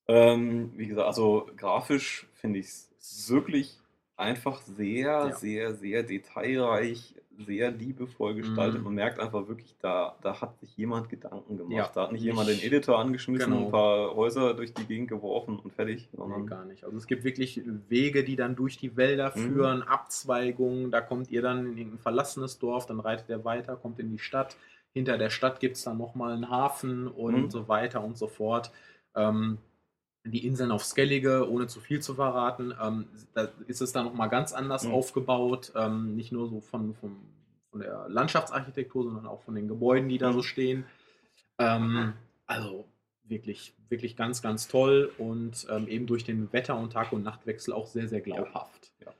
Ähm, 0.08 0.72
wie 0.76 0.88
gesagt, 0.88 1.08
also 1.08 1.48
grafisch 1.56 2.28
finde 2.36 2.60
ich 2.60 2.66
es 2.66 3.30
wirklich 3.30 3.78
einfach 4.18 4.62
sehr, 4.62 5.04
Ja. 5.28 5.32
sehr, 5.32 5.74
sehr 5.76 6.04
detailreich, 6.04 7.16
sehr 7.46 7.72
liebevoll 7.72 8.36
gestaltet. 8.36 8.80
Mhm. 8.80 8.86
Man 8.86 8.94
merkt 8.96 9.20
einfach 9.20 9.48
wirklich, 9.48 9.76
da, 9.80 10.16
da 10.22 10.40
hat 10.42 10.58
sich 10.60 10.78
jemand 10.78 11.10
Gedanken 11.10 11.58
gemacht. 11.58 11.74
Ja, 11.74 11.90
da 11.94 12.04
hat 12.04 12.12
nicht 12.12 12.22
nicht- 12.22 12.30
jemand 12.30 12.48
den 12.50 12.60
Editor 12.62 13.00
angeschmissen, 13.00 13.52
Genau. 13.52 13.66
ein 13.66 13.72
paar 13.72 14.16
Häuser 14.16 14.54
durch 14.54 14.74
die 14.74 14.86
Gegend 14.86 15.08
geworfen 15.10 15.58
und 15.60 15.72
fertig. 15.74 16.08
Nee, 16.12 16.18
Sondern 16.18 16.46
gar 16.48 16.66
nicht. 16.66 16.84
Also 16.84 16.96
es 16.98 17.08
gibt 17.08 17.24
wirklich 17.24 17.62
Wege, 17.90 18.24
die 18.24 18.36
dann 18.36 18.56
durch 18.56 18.78
die 18.78 18.96
Wälder 18.96 19.32
Mhm. 19.36 19.40
führen, 19.54 19.82
Abzweigungen, 19.84 20.92
da 20.92 21.02
kommt 21.02 21.32
ihr 21.32 21.42
dann 21.42 21.66
in 21.66 21.78
irgendein 21.78 22.00
verlassenes 22.00 22.60
Dorf, 22.60 22.86
dann 22.86 23.00
reitet 23.00 23.30
ihr 23.30 23.44
weiter, 23.44 23.76
kommt 23.76 24.00
in 24.00 24.12
die 24.12 24.20
Stadt. 24.20 24.56
Hinter 24.94 25.18
der 25.18 25.32
Stadt 25.32 25.60
gibt 25.60 25.76
es 25.78 25.84
dann 25.84 25.98
nochmal 25.98 26.34
einen 26.34 26.50
Hafen 26.50 27.08
und 27.08 27.36
Mhm. 27.46 27.50
so 27.50 27.68
weiter 27.68 28.04
und 28.04 28.16
so 28.18 28.28
fort. 28.28 28.72
Ähm, 29.16 29.58
die 30.26 30.46
Inseln 30.46 30.72
auf 30.72 30.84
Skellige, 30.86 31.50
ohne 31.50 31.68
zu 31.68 31.82
viel 31.82 32.00
zu 32.02 32.16
verraten, 32.16 32.74
ähm, 32.82 33.08
da 33.34 33.50
ist 33.68 33.82
es 33.82 33.92
dann 33.92 34.06
nochmal 34.06 34.30
ganz 34.30 34.54
anders 34.54 34.86
Mhm. 34.86 34.94
aufgebaut. 34.94 35.72
Ähm, 35.76 36.16
nicht 36.16 36.32
nur 36.32 36.48
so 36.48 36.62
von, 36.62 36.94
vom, 36.96 37.18
von 37.72 37.82
der 37.82 38.06
Landschaftsarchitektur, 38.08 39.04
sondern 39.04 39.26
auch 39.28 39.42
von 39.44 39.56
den 39.56 39.68
Gebäuden, 39.68 40.08
die 40.08 40.18
da 40.18 40.32
so 40.32 40.42
stehen. 40.42 40.86
Ähm, 41.60 42.14
also 42.46 42.86
wirklich, 43.26 43.74
wirklich 43.90 44.16
ganz, 44.16 44.42
ganz 44.42 44.68
toll 44.68 45.12
und 45.18 45.68
ähm, 45.70 45.88
eben 45.88 46.08
durch 46.08 46.24
den 46.24 46.52
Wetter- 46.54 46.78
und 46.78 46.94
Tag- 46.94 47.12
und 47.14 47.24
Nachtwechsel 47.24 47.74
auch 47.74 47.88
sehr, 47.88 48.08
sehr 48.08 48.22
glaubhaft. 48.22 48.92
Ja. 49.06 49.12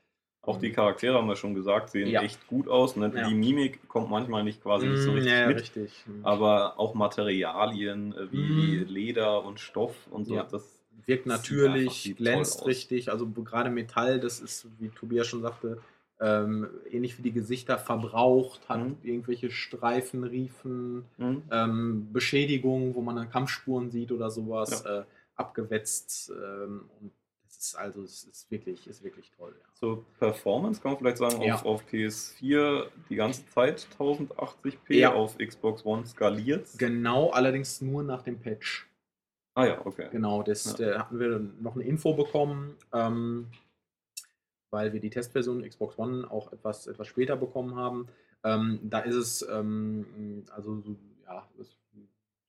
Auch 0.42 0.58
die 0.58 0.72
Charaktere 0.72 1.18
haben 1.18 1.28
wir 1.28 1.38
schon 1.38 1.54
gesagt, 1.54 1.90
sehen 1.92 2.08
Ja. 2.10 2.22
echt 2.22 2.48
gut 2.48 2.68
aus. 2.68 2.96
Ne? 2.98 3.12
Ja. 3.16 3.28
Die 3.30 3.34
Mimik 3.34 3.88
kommt 3.88 4.10
manchmal 4.10 4.44
nicht 4.44 4.62
quasi 4.62 4.88
nicht 4.88 5.02
so 5.02 5.12
Mm, 5.12 5.16
richtig 5.16 5.32
ja, 5.34 5.48
mit. 5.48 5.62
richtig. 5.62 6.06
Aber 6.24 6.78
auch 6.80 6.94
Materialien 6.96 8.14
äh, 8.14 8.32
wie 8.32 8.80
Mhm. 8.80 8.86
Leder 8.88 9.44
und 9.46 9.60
Stoff 9.62 9.96
und 10.12 10.26
so, 10.26 10.36
das 10.44 10.83
wirkt 11.06 11.26
natürlich, 11.26 12.16
glänzt 12.18 12.66
richtig. 12.66 13.12
Also 13.12 13.28
gerade 13.28 13.70
Metall, 13.70 14.20
das 14.20 14.40
ist, 14.40 14.68
wie 14.80 14.90
Tobias 14.90 15.28
schon 15.28 15.42
sagte, 15.42 15.82
ähm, 16.20 16.68
ähnlich 16.90 17.18
wie 17.18 17.22
die 17.24 17.32
Gesichter 17.34 17.78
verbraucht, 17.78 18.70
hat 18.70 18.80
Mhm. 18.80 18.98
irgendwelche 19.04 19.52
Streifen, 19.52 20.24
Riefen, 20.24 21.06
hm? 21.18 21.42
ähm, 21.52 22.08
Beschädigungen, 22.14 22.96
wo 22.96 23.02
man 23.02 23.16
dann 23.18 23.30
Kampfspuren 23.30 23.90
sieht 23.90 24.12
oder 24.12 24.30
sowas, 24.30 24.86
äh, 24.86 25.04
abgewetzt. 25.36 26.32
Ähm, 26.32 26.90
und 27.02 27.12
das 27.46 27.58
ist 27.58 27.76
also, 27.76 28.04
es 28.04 28.24
ist 28.24 28.50
wirklich, 28.52 28.88
ist 28.88 29.04
wirklich 29.04 29.32
toll. 29.38 29.54
Ja. 29.60 29.66
Zur 29.74 30.06
Performance 30.20 30.82
kann 30.82 30.92
man 30.94 31.00
vielleicht 31.00 31.18
sagen, 31.18 31.42
Ja. 31.42 31.56
auf, 31.56 31.66
auf 31.66 31.84
PS4 31.92 32.86
die 33.10 33.16
ganze 33.16 33.46
Zeit 33.50 33.86
1080p, 33.98 34.94
Ja. 34.96 35.14
auf 35.14 35.38
Xbox 35.38 35.86
One 35.86 36.06
skaliert. 36.06 36.68
Genau, 36.78 37.32
allerdings 37.32 37.82
nur 37.82 38.04
nach 38.04 38.22
dem 38.22 38.40
Patch. 38.40 38.88
Ah 39.56 39.66
ja, 39.66 39.86
okay. 39.86 40.10
Genau, 40.12 40.44
das 40.44 40.78
Ja. 40.78 40.92
da 40.94 41.00
hatten 41.00 41.20
wir 41.20 41.40
noch 41.40 41.76
eine 41.76 41.84
Info 41.84 42.14
bekommen, 42.14 42.76
ähm, 42.94 43.48
weil 44.72 44.94
wir 44.94 45.00
die 45.00 45.10
Testversion 45.10 45.68
Xbox 45.68 45.98
One 46.00 46.30
auch 46.30 46.52
etwas, 46.52 46.88
etwas 46.88 47.08
später 47.08 47.36
bekommen 47.36 47.76
haben. 47.76 48.08
Ähm, 48.44 48.80
da 48.84 49.00
ist 49.00 49.16
es 49.16 49.48
ähm, 49.50 50.44
also 50.52 50.82
so, 50.82 50.96
ja, 51.26 51.48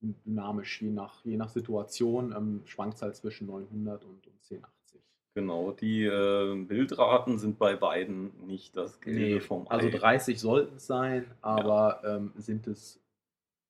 dynamisch, 0.01 0.83
je 0.83 0.90
nach, 0.90 1.25
je 1.25 1.37
nach 1.37 1.49
Situation, 1.49 2.35
ähm, 2.37 2.62
schwankt 2.67 2.97
es 2.97 3.03
halt 3.03 3.17
zwischen 3.17 3.47
900 3.47 4.05
und, 4.05 4.27
und 4.27 4.35
1080. 4.51 5.01
Genau, 5.35 5.73
die 5.73 6.05
äh, 6.05 6.64
Bildraten 6.64 7.38
sind 7.38 7.59
bei 7.59 7.75
beiden 7.75 8.47
nicht 8.47 8.77
das 8.77 9.01
Gelbe 9.01 9.21
Nee, 9.21 9.40
vom 9.40 9.67
also 9.69 9.88
Ei. 9.88 9.90
30 9.90 10.38
sollten 10.40 10.77
es 10.77 10.87
sein, 10.87 11.27
aber 11.40 12.03
ähm, 12.05 12.33
sind 12.37 12.67
es 12.67 13.01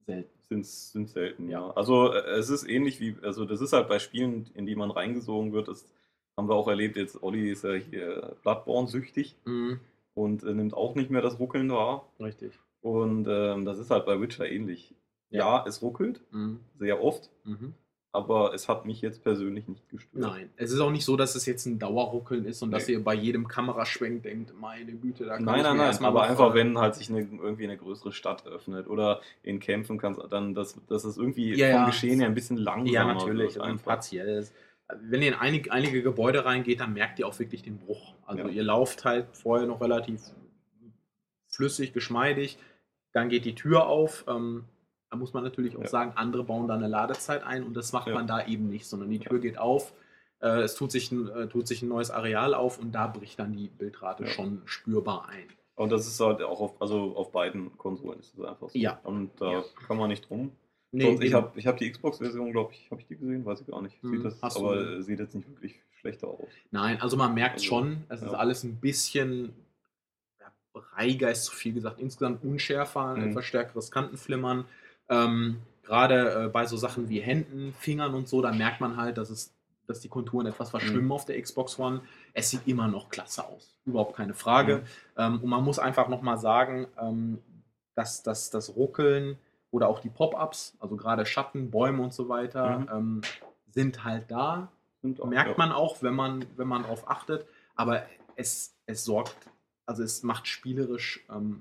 selten. 0.04 0.33
Sind, 0.48 0.66
sind 0.66 1.08
selten, 1.10 1.48
ja. 1.48 1.60
Ja. 1.60 1.70
Also 1.72 2.12
äh, 2.12 2.38
es 2.38 2.50
ist 2.50 2.68
ähnlich 2.68 3.00
wie, 3.00 3.16
also 3.22 3.44
das 3.44 3.60
ist 3.60 3.72
halt 3.72 3.88
bei 3.88 3.98
Spielen, 3.98 4.50
in 4.54 4.66
die 4.66 4.76
man 4.76 4.90
reingesogen 4.90 5.52
wird, 5.52 5.68
das 5.68 5.86
haben 6.36 6.48
wir 6.48 6.54
auch 6.54 6.68
erlebt, 6.68 6.96
jetzt 6.96 7.22
Olli 7.22 7.50
ist 7.50 7.64
ja 7.64 7.72
hier 7.74 8.36
Bloodborne 8.42 8.88
süchtig 8.88 9.36
Mhm, 9.44 9.80
und 10.14 10.42
äh, 10.42 10.52
nimmt 10.54 10.74
auch 10.74 10.94
nicht 10.94 11.10
mehr 11.10 11.22
das 11.22 11.38
Ruckeln 11.38 11.70
wahr. 11.70 12.08
richtig. 12.20 12.52
Und 12.80 13.26
ähm, 13.28 13.64
das 13.64 13.78
ist 13.78 13.90
halt 13.90 14.04
bei 14.04 14.20
Witcher 14.20 14.46
ähnlich. 14.50 14.94
Ja, 15.30 15.64
es 15.66 15.80
ruckelt, 15.82 16.20
Mhm, 16.32 16.60
sehr 16.78 17.02
oft, 17.02 17.30
mhm. 17.44 17.74
Aber 18.14 18.54
es 18.54 18.68
hat 18.68 18.86
mich 18.86 19.00
jetzt 19.00 19.22
persönlich 19.24 19.66
nicht 19.68 19.88
gestört. 19.88 20.14
Nein, 20.22 20.50
es 20.56 20.70
ist 20.70 20.80
auch 20.80 20.90
nicht 20.90 21.04
so, 21.04 21.16
dass 21.16 21.34
es 21.34 21.46
jetzt 21.46 21.66
ein 21.66 21.78
Dauerruckeln 21.78 22.44
ist 22.44 22.62
und 22.62 22.70
dass 22.70 22.86
Nee. 22.86 22.94
ihr 22.94 23.04
bei 23.04 23.14
jedem 23.14 23.48
Kameraschwenk 23.48 24.22
denkt, 24.22 24.54
meine 24.60 24.92
Güte, 24.92 25.24
da 25.24 25.36
kann 25.36 25.44
Nein, 25.44 25.56
ich 25.56 25.62
nein, 25.64 25.72
mir 25.72 25.78
nein, 25.78 25.86
erstmal 25.88 26.10
aber 26.10 26.22
einfach, 26.24 26.54
wenn 26.54 26.78
halt 26.78 26.94
sich 26.94 27.10
eine, 27.10 27.20
irgendwie 27.20 27.64
eine 27.64 27.76
größere 27.76 28.12
Stadt 28.12 28.46
öffnet 28.46 28.86
oder 28.88 29.20
in 29.42 29.58
Kämpfen 29.60 29.98
kannst, 29.98 30.20
dann, 30.30 30.54
dass, 30.54 30.78
dass 30.86 31.04
es 31.04 31.16
irgendwie 31.16 31.54
Ja, 31.54 31.66
vom 31.66 31.80
ja. 31.80 31.86
Geschehen 31.86 32.20
her 32.20 32.28
ein 32.28 32.34
bisschen 32.34 32.56
langsamer 32.56 32.92
Ja, 32.92 33.04
natürlich, 33.14 33.54
wird 33.56 33.64
einfach. 33.64 33.84
partiell. 33.84 34.46
Wenn 35.02 35.22
ihr 35.22 35.28
in 35.28 35.34
einig, 35.34 35.72
einige 35.72 36.02
Gebäude 36.02 36.44
reingeht, 36.44 36.80
dann 36.80 36.92
merkt 36.92 37.18
ihr 37.18 37.26
auch 37.26 37.38
wirklich 37.38 37.62
den 37.62 37.78
Bruch. 37.78 38.14
Also 38.26 38.42
Ja. 38.42 38.48
ihr 38.48 38.62
lauft 38.62 39.04
halt 39.04 39.26
vorher 39.32 39.66
noch 39.66 39.80
relativ 39.80 40.20
flüssig, 41.48 41.92
geschmeidig, 41.92 42.58
dann 43.12 43.28
geht 43.28 43.44
die 43.44 43.54
Tür 43.54 43.86
auf. 43.86 44.24
Ähm, 44.28 44.64
da 45.14 45.18
muss 45.20 45.32
man 45.32 45.44
natürlich 45.44 45.76
auch 45.76 45.82
Ja. 45.82 45.88
sagen, 45.88 46.12
andere 46.16 46.42
bauen 46.42 46.66
da 46.66 46.74
eine 46.74 46.88
Ladezeit 46.88 47.44
ein 47.44 47.62
und 47.62 47.74
das 47.74 47.92
macht 47.92 48.08
Ja. 48.08 48.14
man 48.14 48.26
da 48.26 48.44
eben 48.46 48.68
nicht, 48.68 48.84
sondern 48.86 49.10
die 49.10 49.18
Ja. 49.18 49.28
Tür 49.30 49.38
geht 49.38 49.58
auf, 49.58 49.92
äh, 50.40 50.62
es 50.62 50.74
tut 50.74 50.90
sich, 50.90 51.12
ein, 51.12 51.28
äh, 51.28 51.46
tut 51.48 51.68
sich 51.68 51.82
ein 51.82 51.88
neues 51.88 52.10
Areal 52.10 52.52
auf 52.52 52.80
und 52.80 52.90
da 52.92 53.06
bricht 53.06 53.38
dann 53.38 53.52
die 53.52 53.68
Bildrate 53.68 54.24
Ja. 54.24 54.30
schon 54.30 54.62
spürbar 54.64 55.28
ein. 55.28 55.46
Und 55.76 55.90
das 55.92 56.06
ist 56.08 56.18
halt 56.20 56.42
auch 56.42 56.60
auf, 56.60 56.82
also 56.82 57.16
auf 57.16 57.30
beiden 57.30 57.76
Konsolen 57.78 58.18
ist 58.18 58.34
es 58.36 58.44
einfach 58.44 58.68
so. 58.70 58.76
Ja. 58.78 58.98
Und 59.04 59.30
da 59.40 59.52
Ja. 59.52 59.64
kann 59.86 59.96
man 59.98 60.08
nicht 60.08 60.28
drum. 60.28 60.50
Nee, 60.90 61.04
Sonst, 61.04 61.22
ich 61.24 61.32
habe 61.34 61.52
ich 61.58 61.66
hab 61.66 61.76
die 61.78 61.90
Xbox-Version, 61.90 62.50
glaube 62.52 62.72
ich, 62.72 62.88
habe 62.90 63.00
ich 63.00 63.06
die 63.06 63.16
gesehen? 63.16 63.44
Weiß 63.44 63.60
ich 63.60 63.66
gar 63.68 63.82
nicht. 63.82 64.00
Hm, 64.02 64.10
Sieht 64.16 64.24
das, 64.24 64.42
hast 64.42 64.58
du. 64.58 64.66
aber 64.66 64.80
äh, 64.98 65.02
sieht 65.02 65.18
jetzt 65.20 65.34
nicht 65.34 65.48
wirklich 65.48 65.80
schlechter 66.00 66.26
aus. 66.28 66.48
Nein, 66.72 67.00
also 67.00 67.16
man 67.16 67.34
merkt 67.34 67.54
Also, 67.54 67.66
schon, 67.66 68.04
es 68.08 68.20
ist 68.22 68.30
ja. 68.32 68.38
alles 68.38 68.62
ein 68.64 68.76
bisschen 68.80 69.54
ja, 70.40 70.46
breiger, 70.72 71.30
ist 71.32 71.44
zu 71.46 71.52
viel 71.52 71.72
gesagt, 71.74 71.98
insgesamt 72.00 72.44
unschärfer, 72.44 73.06
ein 73.14 73.22
Mhm. 73.22 73.28
etwas 73.30 73.44
stärkeres 73.46 73.90
Kantenflimmern. 73.90 74.66
Ähm, 75.08 75.60
Gerade 75.82 76.44
äh, 76.46 76.48
bei 76.48 76.64
so 76.64 76.78
Sachen 76.78 77.10
wie 77.10 77.20
Händen, 77.20 77.74
Fingern 77.78 78.14
und 78.14 78.26
so, 78.26 78.40
da 78.40 78.52
merkt 78.52 78.80
man 78.80 78.96
halt, 78.96 79.18
dass, 79.18 79.28
es, 79.28 79.52
dass 79.86 80.00
die 80.00 80.08
Konturen 80.08 80.46
etwas 80.46 80.70
verschwimmen 80.70 81.04
Mhm. 81.06 81.12
auf 81.12 81.26
der 81.26 81.40
Xbox 81.42 81.78
One. 81.78 82.00
Es 82.32 82.48
sieht 82.48 82.66
immer 82.66 82.88
noch 82.88 83.10
klasse 83.10 83.46
aus, 83.46 83.76
überhaupt 83.84 84.16
keine 84.16 84.32
Frage. 84.32 84.78
Mhm. 84.78 84.82
Ähm, 85.18 85.40
und 85.42 85.50
man 85.50 85.62
muss 85.62 85.78
einfach 85.78 86.08
nochmal 86.08 86.38
sagen, 86.38 86.86
ähm, 86.98 87.38
dass, 87.94 88.22
dass 88.22 88.48
das 88.48 88.74
Ruckeln 88.76 89.36
oder 89.70 89.88
auch 89.88 89.98
die 90.00 90.08
Pop-ups, 90.08 90.74
also 90.80 90.96
gerade 90.96 91.26
Schatten, 91.26 91.70
Bäume 91.70 92.02
und 92.02 92.14
so 92.14 92.30
weiter, 92.30 92.78
Mhm. 92.78 92.88
ähm, 92.90 93.20
sind 93.70 94.04
halt 94.04 94.30
da, 94.30 94.68
Sind 95.02 95.20
auch- 95.20 95.26
merkt 95.26 95.50
ja. 95.50 95.54
man 95.58 95.70
auch, 95.70 96.02
wenn 96.02 96.14
man, 96.14 96.46
wenn 96.56 96.66
man 96.66 96.82
darauf 96.84 97.10
achtet. 97.10 97.44
Aber 97.76 98.04
es, 98.36 98.74
es 98.86 99.04
sorgt, 99.04 99.36
also 99.84 100.02
es 100.02 100.22
macht 100.22 100.46
spielerisch 100.48 101.26
ähm, 101.30 101.60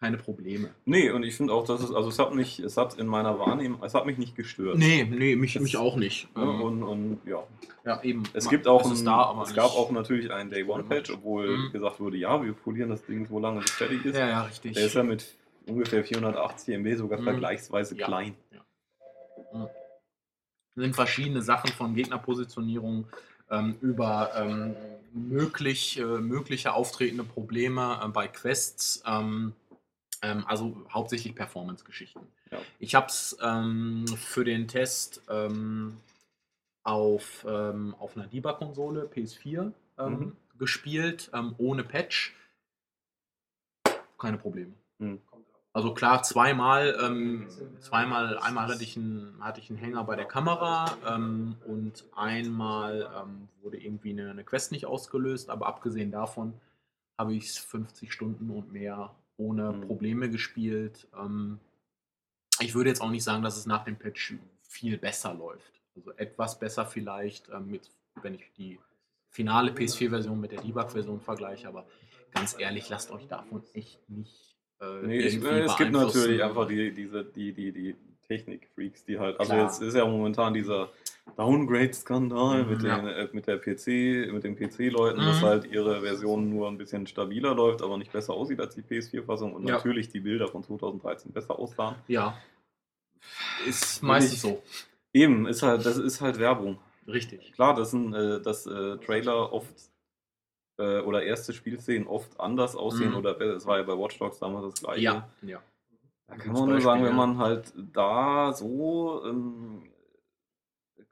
keine 0.00 0.18
Probleme. 0.18 0.70
Nee, 0.84 1.10
und 1.10 1.22
ich 1.22 1.36
finde 1.36 1.54
auch, 1.54 1.64
dass 1.66 1.80
es, 1.82 1.90
also 1.92 2.10
es 2.10 2.18
hat 2.18 2.34
mich, 2.34 2.58
es 2.60 2.76
hat 2.76 2.94
in 2.98 3.06
meiner 3.06 3.38
Wahrnehmung, 3.38 3.82
es 3.82 3.94
hat 3.94 4.04
mich 4.04 4.18
nicht 4.18 4.36
gestört. 4.36 4.76
Nee, 4.76 5.04
nee, 5.04 5.36
mich, 5.36 5.56
Es- 5.56 5.62
mich 5.62 5.76
auch 5.78 5.96
nicht. 5.96 6.28
Ja, 6.36 6.42
Ähm, 6.42 6.60
und, 6.60 6.82
und 6.82 7.20
ja, 7.24 7.42
ja, 7.84 8.02
eben. 8.02 8.22
es 8.34 8.44
Man- 8.44 8.50
gibt 8.50 8.68
auch, 8.68 8.90
es 8.90 9.00
ein, 9.00 9.04
da, 9.06 9.16
aber 9.24 9.42
es 9.44 9.54
gab 9.54 9.70
auch 9.70 9.90
natürlich 9.90 10.30
einen 10.30 10.50
Day 10.50 10.64
One 10.64 10.84
Patch, 10.84 11.10
obwohl 11.10 11.56
Mhm. 11.56 11.72
gesagt 11.72 11.98
wurde, 11.98 12.18
ja, 12.18 12.42
wir 12.44 12.52
polieren 12.52 12.90
das 12.90 13.04
Ding 13.06 13.26
so 13.26 13.38
lange, 13.38 13.60
bis 13.60 13.70
es 13.70 13.76
fertig 13.76 14.04
ist. 14.04 14.16
Ja, 14.16 14.28
ja, 14.28 14.42
richtig. 14.42 14.74
Der 14.74 14.84
ist 14.86 14.94
ja 14.94 15.02
mit 15.02 15.34
ungefähr 15.66 16.04
480 16.04 16.74
MB 16.74 16.96
sogar 16.96 17.18
Mhm. 17.20 17.24
vergleichsweise 17.24 17.96
Ja. 17.96 18.06
klein. 18.06 18.34
sind 20.74 20.94
verschiedene 20.94 21.40
Sachen 21.40 21.70
von 21.72 21.94
Gegnerpositionierung 21.94 23.06
ähm, 23.50 23.76
über 23.80 24.32
ähm, 24.36 24.76
möglich, 25.14 25.98
äh, 25.98 26.04
mögliche 26.04 26.74
auftretende 26.74 27.24
Probleme 27.24 27.98
äh, 28.04 28.08
bei 28.08 28.28
Quests, 28.28 29.02
ähm, 29.06 29.54
also 30.20 30.86
hauptsächlich 30.90 31.34
Performance-Geschichten. 31.34 32.26
Ja. 32.50 32.58
Ich 32.78 32.94
habe 32.94 33.06
es 33.06 33.36
ähm, 33.42 34.06
für 34.08 34.44
den 34.44 34.68
Test 34.68 35.22
ähm, 35.28 35.98
auf, 36.82 37.44
ähm, 37.48 37.94
auf 37.98 38.16
einer 38.16 38.26
Debug-Konsole 38.26 39.10
PS4 39.12 39.72
ähm, 39.98 40.12
Mhm. 40.12 40.36
gespielt, 40.58 41.30
ähm, 41.34 41.54
ohne 41.58 41.84
Patch. 41.84 42.34
Keine 44.18 44.38
Probleme. 44.38 44.72
Mhm. 44.98 45.20
Also 45.72 45.92
klar, 45.92 46.22
zweimal, 46.22 46.96
ähm, 47.02 47.48
zweimal, 47.80 48.38
einmal 48.38 48.66
hatte 48.68 48.82
ich 48.82 48.96
einen, 48.96 49.36
hatte 49.44 49.60
ich 49.60 49.68
einen 49.68 49.78
Hänger 49.78 50.04
bei 50.04 50.16
der 50.16 50.24
Kamera 50.24 50.96
ähm, 51.06 51.56
und 51.66 52.06
einmal 52.16 53.10
ähm, 53.14 53.48
wurde 53.60 53.76
irgendwie 53.76 54.10
eine, 54.10 54.30
eine 54.30 54.42
Quest 54.42 54.72
nicht 54.72 54.86
ausgelöst, 54.86 55.50
aber 55.50 55.66
abgesehen 55.66 56.10
davon 56.10 56.54
habe 57.18 57.34
ich 57.34 57.48
es 57.48 57.58
50 57.58 58.10
Stunden 58.10 58.48
und 58.48 58.72
mehr 58.72 59.14
ohne 59.36 59.72
Mhm. 59.72 59.80
Probleme 59.82 60.30
gespielt. 60.30 61.06
Ähm, 61.18 61.58
ich 62.60 62.74
würde 62.74 62.90
jetzt 62.90 63.00
auch 63.00 63.10
nicht 63.10 63.24
sagen, 63.24 63.42
dass 63.42 63.56
es 63.56 63.66
nach 63.66 63.84
dem 63.84 63.96
Patch 63.96 64.34
viel 64.62 64.96
besser 64.98 65.34
läuft. 65.34 65.72
Also 65.94 66.12
etwas 66.12 66.58
besser 66.58 66.86
vielleicht, 66.86 67.48
ähm, 67.50 67.70
mit, 67.70 67.90
wenn 68.22 68.34
ich 68.34 68.50
die 68.56 68.78
finale 69.30 69.72
PS4-Version 69.72 70.40
mit 70.40 70.52
der 70.52 70.60
Debug-Version 70.62 71.20
vergleiche, 71.20 71.68
aber 71.68 71.86
ganz 72.32 72.56
ehrlich, 72.58 72.88
lasst 72.88 73.10
euch 73.10 73.26
davon 73.26 73.62
echt 73.74 73.98
nicht. 74.08 74.56
Äh, 74.80 75.02
Nee, 75.06 75.18
ich, 75.20 75.42
äh, 75.42 75.60
es 75.60 75.76
gibt 75.76 75.92
natürlich 75.92 76.42
einfach 76.42 76.66
die, 76.66 76.92
diese, 76.92 77.24
die, 77.24 77.52
die, 77.52 77.72
die 77.72 77.96
Technik-Freaks, 78.28 79.04
die 79.04 79.18
halt, 79.18 79.38
also 79.38 79.52
Klar. 79.52 79.66
jetzt 79.66 79.80
ist 79.82 79.94
ja 79.94 80.04
momentan 80.06 80.52
dieser 80.54 80.90
Downgrade-Skandal 81.36 82.62
Mhm, 82.64 82.70
mit, 82.70 82.82
ja. 82.82 82.96
den, 82.98 83.06
äh, 83.08 83.28
mit 83.32 83.46
der 83.46 83.58
PC, 83.58 84.32
mit 84.32 84.44
den 84.44 84.56
PC-Leuten, 84.56 85.18
dass 85.20 85.40
Mhm. 85.40 85.44
halt 85.46 85.64
ihre 85.66 86.00
Version 86.00 86.48
nur 86.50 86.68
ein 86.68 86.78
bisschen 86.78 87.06
stabiler 87.06 87.54
läuft, 87.54 87.82
aber 87.82 87.98
nicht 87.98 88.12
besser 88.12 88.32
aussieht 88.34 88.60
als 88.60 88.74
die 88.74 88.82
PS4-Fassung 88.82 89.52
und 89.52 89.66
Ja. 89.68 89.74
natürlich 89.74 90.08
die 90.08 90.20
Bilder 90.20 90.48
von 90.48 90.62
2013 90.62 91.32
besser 91.32 91.58
aussahen. 91.58 91.96
Ja, 92.08 92.36
ist 93.66 94.02
meistens 94.02 94.42
so. 94.42 94.62
Eben, 95.12 95.46
ist 95.46 95.62
halt, 95.62 95.84
das 95.84 95.96
ist 95.98 96.20
halt 96.20 96.38
Werbung. 96.38 96.78
Richtig. 97.06 97.52
Klar, 97.52 97.74
dass, 97.74 97.92
ein, 97.92 98.12
äh, 98.14 98.40
dass 98.40 98.66
äh, 98.66 98.96
Trailer 98.98 99.52
oft 99.52 99.74
äh, 100.78 101.00
oder 101.00 101.22
erste 101.22 101.52
Spielszenen 101.54 102.06
oft 102.06 102.38
anders 102.38 102.76
aussehen 102.76 103.10
Mhm. 103.12 103.16
oder 103.16 103.40
es 103.40 103.64
war 103.66 103.78
ja 103.78 103.84
bei 103.84 103.96
Watch 103.96 104.18
Dogs 104.18 104.38
damals 104.38 104.74
das 104.74 104.82
gleiche. 104.82 105.00
Ja, 105.02 105.28
ja. 105.42 105.62
Da 106.28 106.36
kann 106.36 106.52
man 106.52 106.68
nur 106.68 106.80
sagen, 106.80 107.02
wenn 107.02 107.10
ja. 107.10 107.16
man 107.16 107.38
halt 107.38 107.72
da 107.92 108.52
so 108.52 109.22
ähm, 109.24 109.84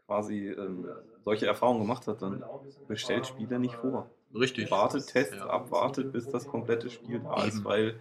quasi 0.06 0.48
ähm, 0.48 0.86
solche 1.24 1.46
Erfahrungen 1.46 1.80
gemacht 1.80 2.06
hat, 2.06 2.22
dann 2.22 2.42
bestellt 2.88 3.26
Spiele 3.26 3.58
nicht 3.58 3.74
vor. 3.76 4.10
Richtig. 4.34 4.70
Wartet, 4.70 5.06
testet, 5.06 5.38
Ja. 5.40 5.46
abwartet, 5.46 6.12
bis 6.12 6.28
das 6.28 6.46
komplette 6.46 6.90
Spiel 6.90 7.20
da 7.20 7.44
ist, 7.44 7.56
Eben. 7.56 7.64
weil 7.64 7.94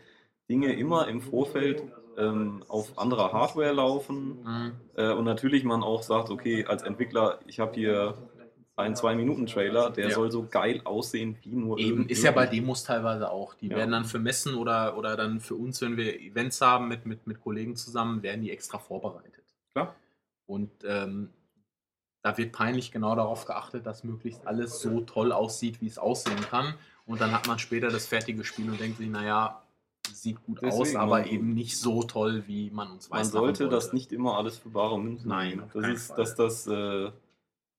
Dinge 0.50 0.74
immer 0.74 1.08
im 1.08 1.22
Vorfeld 1.22 1.84
ähm, 2.18 2.64
auf 2.68 2.98
anderer 2.98 3.32
Hardware 3.32 3.72
laufen 3.72 4.42
Mhm. 4.44 4.72
äh, 4.96 5.12
und 5.14 5.26
natürlich 5.26 5.64
man 5.64 5.84
auch 5.84 6.04
sagt, 6.04 6.30
okay, 6.30 6.66
als 6.66 6.84
Entwickler, 6.84 7.40
ich 7.48 7.60
habe 7.60 7.74
hier 7.76 8.16
einen 8.76 8.96
2-Minuten-Trailer, 8.96 9.92
der 9.92 10.10
Ja. 10.10 10.16
soll 10.16 10.32
so 10.32 10.48
geil 10.50 10.82
aussehen 10.84 11.38
wie 11.44 11.56
nur 11.56 11.78
Eben, 11.78 12.10
ist 12.10 12.24
ja 12.24 12.32
bei. 12.32 12.48
Demos 12.48 12.84
teilweise 12.84 13.30
auch. 13.30 13.54
Die 13.54 13.68
Ja. 13.68 13.78
werden 13.78 13.92
dann 13.92 14.06
für 14.06 14.18
Messen 14.20 14.56
oder, 14.56 14.98
oder 14.98 15.16
dann 15.16 15.40
für 15.40 15.56
uns, 15.56 15.80
wenn 15.82 15.96
wir 15.96 16.20
Events 16.20 16.60
haben 16.62 16.88
mit, 16.88 17.06
mit, 17.06 17.26
mit 17.28 17.40
Kollegen 17.42 17.76
zusammen, 17.76 18.24
werden 18.24 18.42
die 18.42 18.52
extra 18.52 18.80
vorbereitet. 18.80 19.44
Klar. 19.74 19.96
Und 20.48 20.72
ähm, 20.86 21.30
da 22.24 22.38
wird 22.38 22.52
peinlich 22.54 22.92
genau 22.92 23.16
darauf 23.16 23.46
geachtet, 23.46 23.86
dass 23.86 24.04
möglichst 24.04 24.48
alles 24.48 24.80
so 24.82 25.02
toll 25.02 25.32
aussieht, 25.32 25.82
wie 25.82 25.88
es 25.88 25.98
aussehen 26.00 26.40
kann. 26.42 26.74
Und 27.06 27.22
dann 27.22 27.32
hat 27.34 27.48
man 27.48 27.60
später 27.60 27.90
das 27.90 28.08
fertige 28.08 28.44
Spiel 28.46 28.70
und 28.72 28.80
denkt 28.80 28.98
sich, 28.98 29.10
naja, 29.10 29.62
sieht 30.12 30.42
gut 30.44 30.64
aus, 30.64 30.78
Deswegen, 30.80 30.98
aber 31.00 31.20
man- 31.20 31.28
eben 31.28 31.54
nicht 31.54 31.78
so 31.78 32.02
toll, 32.04 32.44
wie 32.48 32.70
man 32.72 32.90
uns 32.92 33.10
Man 33.10 33.20
weiß. 33.20 33.32
sollte 33.32 33.68
das 33.70 33.94
nicht 33.94 34.12
immer 34.14 34.38
alles 34.38 34.58
für 34.58 34.70
bare 34.70 34.98
Münze 35.00 35.28
Nein, 35.28 35.50
nehmen. 35.58 35.70
Das 35.74 35.88
ist, 35.90 36.08
Fall. 36.08 36.18
dass 36.18 36.36
das 36.36 36.68
äh, 36.68 37.12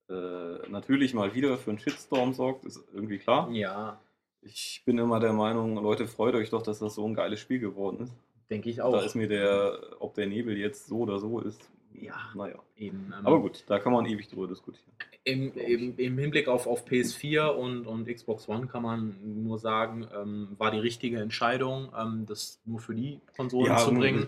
äh, 0.09 0.69
natürlich 0.69 1.13
mal 1.13 1.33
wieder 1.33 1.57
für 1.57 1.71
einen 1.71 1.79
Shitstorm 1.79 2.33
sorgt, 2.33 2.65
ist 2.65 2.83
irgendwie 2.93 3.17
klar. 3.17 3.49
Ja, 3.51 3.99
Ich 4.41 4.83
bin 4.85 4.99
immer 4.99 5.19
der 5.19 5.33
Meinung, 5.33 5.75
Leute, 5.81 6.05
freut 6.07 6.35
euch 6.35 6.51
doch, 6.51 6.61
dass 6.61 6.77
das 6.79 6.93
so 6.95 7.07
ein 7.07 7.15
geiles 7.15 7.39
Spiel 7.39 7.59
geworden 7.59 8.01
ist. 8.03 8.13
denke 8.51 8.69
ich 8.69 8.79
auch. 8.83 8.91
Da 8.91 9.01
ist 9.01 9.15
mir 9.15 9.27
der, 9.27 9.79
ob 9.99 10.13
der 10.13 10.27
Nebel 10.27 10.55
jetzt 10.55 10.85
so 10.85 10.99
oder 10.99 11.17
so 11.19 11.39
ist, 11.39 11.59
Ja. 12.01 12.15
naja. 12.33 12.55
eben, 12.77 13.13
ähm, 13.17 13.25
Aber 13.25 13.39
gut, 13.41 13.63
da 13.67 13.79
kann 13.79 13.93
man 13.93 14.05
ewig 14.05 14.27
drüber 14.29 14.47
diskutieren. 14.47 14.85
Im, 15.23 15.53
im, 15.53 15.97
Im 15.97 16.17
Hinblick 16.19 16.47
auf, 16.47 16.67
auf 16.67 16.85
PS4 16.85 17.47
und, 17.47 17.87
und 17.87 18.07
Xbox 18.07 18.47
One 18.47 18.67
kann 18.67 18.83
man 18.83 19.15
nur 19.23 19.57
sagen, 19.57 20.07
ähm, 20.15 20.49
war 20.57 20.69
die 20.69 20.79
richtige 20.79 21.19
Entscheidung, 21.19 21.91
ähm, 21.99 22.25
das 22.27 22.59
nur 22.65 22.79
für 22.79 22.93
die 22.93 23.19
Konsolen 23.35 23.71
zu 23.79 23.91
bringen. 23.91 24.25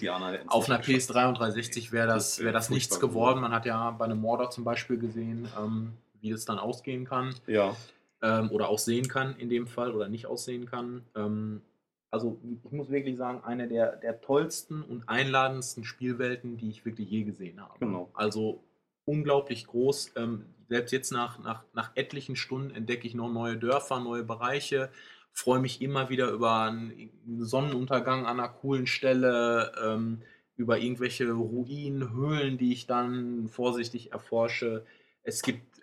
Auf 0.48 0.68
einer 0.68 0.80
nicht 0.80 0.88
geschafft. 0.88 1.12
PS3 1.12 1.28
und 1.30 1.38
360 1.38 1.92
wäre 1.92 2.08
das, 2.08 2.44
wär 2.44 2.52
das 2.52 2.70
nichts 2.70 3.00
geworden. 3.00 3.42
Man 3.42 3.52
hat 3.52 3.66
ja 3.66 3.92
bei 3.92 4.06
einem 4.06 4.20
Mordor 4.20 4.50
zum 4.50 4.64
Beispiel 4.64 4.98
gesehen, 4.98 5.48
ähm, 5.60 5.94
wie 6.22 6.32
das 6.32 6.46
dann 6.46 6.58
ausgehen 6.58 7.06
kann. 7.06 7.36
Ja, 7.46 7.76
Ähm, 8.24 8.50
oder 8.50 8.70
auch 8.70 8.80
sehen 8.80 9.08
kann 9.08 9.36
in 9.38 9.50
dem 9.50 9.68
Fall 9.68 9.94
oder 9.94 10.10
nicht 10.10 10.26
aussehen 10.26 10.66
kann. 10.66 11.04
Also 12.10 12.40
ich 12.44 12.72
muss 12.72 12.90
wirklich 12.90 13.18
sagen, 13.18 13.44
eine 13.44 13.68
der, 13.68 13.98
der 13.98 14.22
tollsten 14.22 14.82
und 14.82 15.08
einladendsten 15.10 15.84
Spielwelten, 15.84 16.58
die 16.58 16.70
ich 16.70 16.86
wirklich 16.86 17.10
je 17.10 17.24
gesehen 17.24 17.62
habe. 17.62 17.78
Genau. 17.80 18.10
Also 18.14 18.64
unglaublich 19.06 19.68
groß. 19.68 20.14
Ähm, 20.16 20.46
selbst 20.70 20.92
jetzt 20.92 21.12
nach, 21.12 21.40
nach, 21.40 21.64
nach 21.74 21.92
etlichen 21.96 22.36
Stunden 22.36 22.72
entdecke 22.72 23.08
ich 23.08 23.16
noch 23.16 23.32
neue 23.32 23.58
Dörfer, 23.58 24.00
neue 24.00 24.24
Bereiche. 24.24 24.90
Freue 25.32 25.60
mich 25.60 25.82
immer 25.82 26.10
wieder 26.10 26.30
über 26.32 26.64
einen 26.64 27.12
Sonnenuntergang 27.40 28.26
an 28.26 28.40
einer 28.40 28.50
coolen 28.50 28.88
Stelle, 28.88 29.72
ähm, 29.84 30.22
über 30.56 30.80
irgendwelche 30.80 31.32
Ruinen, 31.32 32.14
Höhlen, 32.14 32.58
die 32.58 32.74
ich 32.74 32.88
dann 32.88 33.48
vorsichtig 33.48 34.12
erforsche. 34.12 34.86
Es 35.24 35.44
gibt 35.44 35.77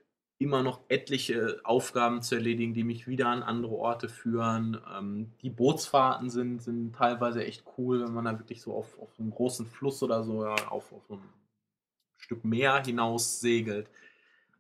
immer 0.45 0.63
noch 0.63 0.81
etliche 0.89 1.61
Aufgaben 1.65 2.23
zu 2.23 2.37
erledigen, 2.37 2.75
die 2.75 2.85
mich 2.85 3.09
wieder 3.09 3.29
an 3.29 3.43
andere 3.43 3.75
Orte 3.75 4.09
führen. 4.09 4.81
Ähm, 4.97 5.33
die 5.43 5.51
Bootsfahrten 5.51 6.31
sind, 6.31 6.63
sind 6.63 6.95
teilweise 6.95 7.45
echt 7.45 7.65
cool, 7.79 8.05
wenn 8.05 8.13
man 8.15 8.27
da 8.27 8.39
wirklich 8.39 8.63
so 8.63 8.75
auf, 8.75 8.99
auf 9.01 9.11
einen 9.19 9.31
großen 9.31 9.67
Fluss 9.67 10.03
oder 10.03 10.23
so, 10.23 10.45
ja, 10.45 10.55
auf, 10.69 10.93
auf 10.93 11.03
so 11.09 11.15
ein 11.15 11.23
Stück 12.19 12.45
Meer 12.45 12.83
hinaus 12.85 13.41
segelt. 13.41 13.89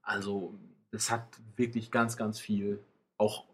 Also, 0.03 0.55
es 0.91 1.11
hat 1.11 1.27
wirklich 1.57 1.91
ganz, 1.91 2.17
ganz 2.17 2.41
viel 2.41 2.81
auch 3.19 3.45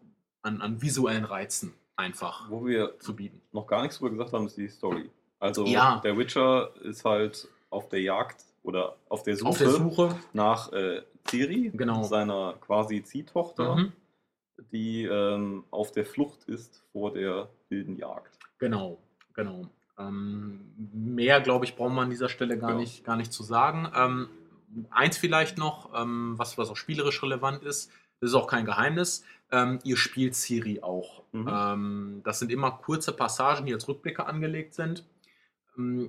an, 0.41 0.61
an 0.61 0.81
visuellen 0.81 1.25
Reizen 1.25 1.73
einfach 1.97 2.49
wo 2.49 2.65
wir 2.65 2.97
zu 2.99 3.15
bieten. 3.15 3.41
noch 3.51 3.67
gar 3.67 3.81
nichts 3.83 3.97
drüber 3.99 4.11
gesagt 4.11 4.33
haben, 4.33 4.47
ist 4.47 4.57
die 4.57 4.67
Story. 4.69 5.09
Also 5.39 5.65
Ja. 5.65 5.99
der 6.03 6.17
Witcher 6.17 6.71
ist 6.81 7.05
halt 7.05 7.47
auf 7.69 7.89
der 7.89 8.01
Jagd 8.01 8.43
oder 8.63 8.95
auf 9.09 9.23
der 9.23 9.35
Suche, 9.35 9.49
Auf 9.49 9.57
der 9.57 9.69
Suche, 9.69 10.15
nach 10.33 10.71
äh, 10.71 11.01
Ciri, 11.27 11.71
Genau. 11.73 12.03
seiner 12.03 12.53
quasi 12.61 13.03
Ziehtochter, 13.03 13.75
mhm. 13.75 13.91
die 14.71 15.03
ähm, 15.05 15.63
auf 15.71 15.91
der 15.91 16.05
Flucht 16.05 16.43
ist 16.45 16.83
vor 16.91 17.13
der 17.13 17.49
wilden 17.69 17.97
Jagd. 17.97 18.37
Genau, 18.59 18.97
genau. 19.33 19.67
Ähm, 19.97 20.71
mehr, 20.93 21.41
glaube 21.41 21.65
ich, 21.65 21.75
braucht 21.75 21.91
man 21.93 22.05
an 22.05 22.09
dieser 22.09 22.29
Stelle 22.29 22.57
gar, 22.57 22.71
Ja. 22.71 22.77
nicht, 22.77 23.03
gar 23.03 23.15
nicht 23.17 23.33
zu 23.33 23.43
sagen. 23.43 23.91
Ähm, 23.95 24.29
eins 24.89 25.17
vielleicht 25.17 25.57
noch, 25.57 25.89
ähm, 25.99 26.33
was, 26.37 26.57
was 26.57 26.69
auch 26.69 26.77
spielerisch 26.77 27.21
relevant 27.23 27.63
ist, 27.63 27.91
das 28.19 28.29
ist 28.31 28.35
auch 28.35 28.47
kein 28.47 28.65
Geheimnis. 28.65 29.23
Ähm, 29.51 29.79
ihr 29.83 29.97
spielt 29.97 30.35
Siri 30.35 30.81
auch. 30.81 31.23
Mhm. 31.31 31.49
Ähm, 31.51 32.21
das 32.23 32.39
sind 32.39 32.51
immer 32.51 32.71
kurze 32.71 33.11
Passagen, 33.11 33.65
die 33.65 33.73
als 33.73 33.87
Rückblicke 33.87 34.25
angelegt 34.25 34.73
sind. 34.75 35.05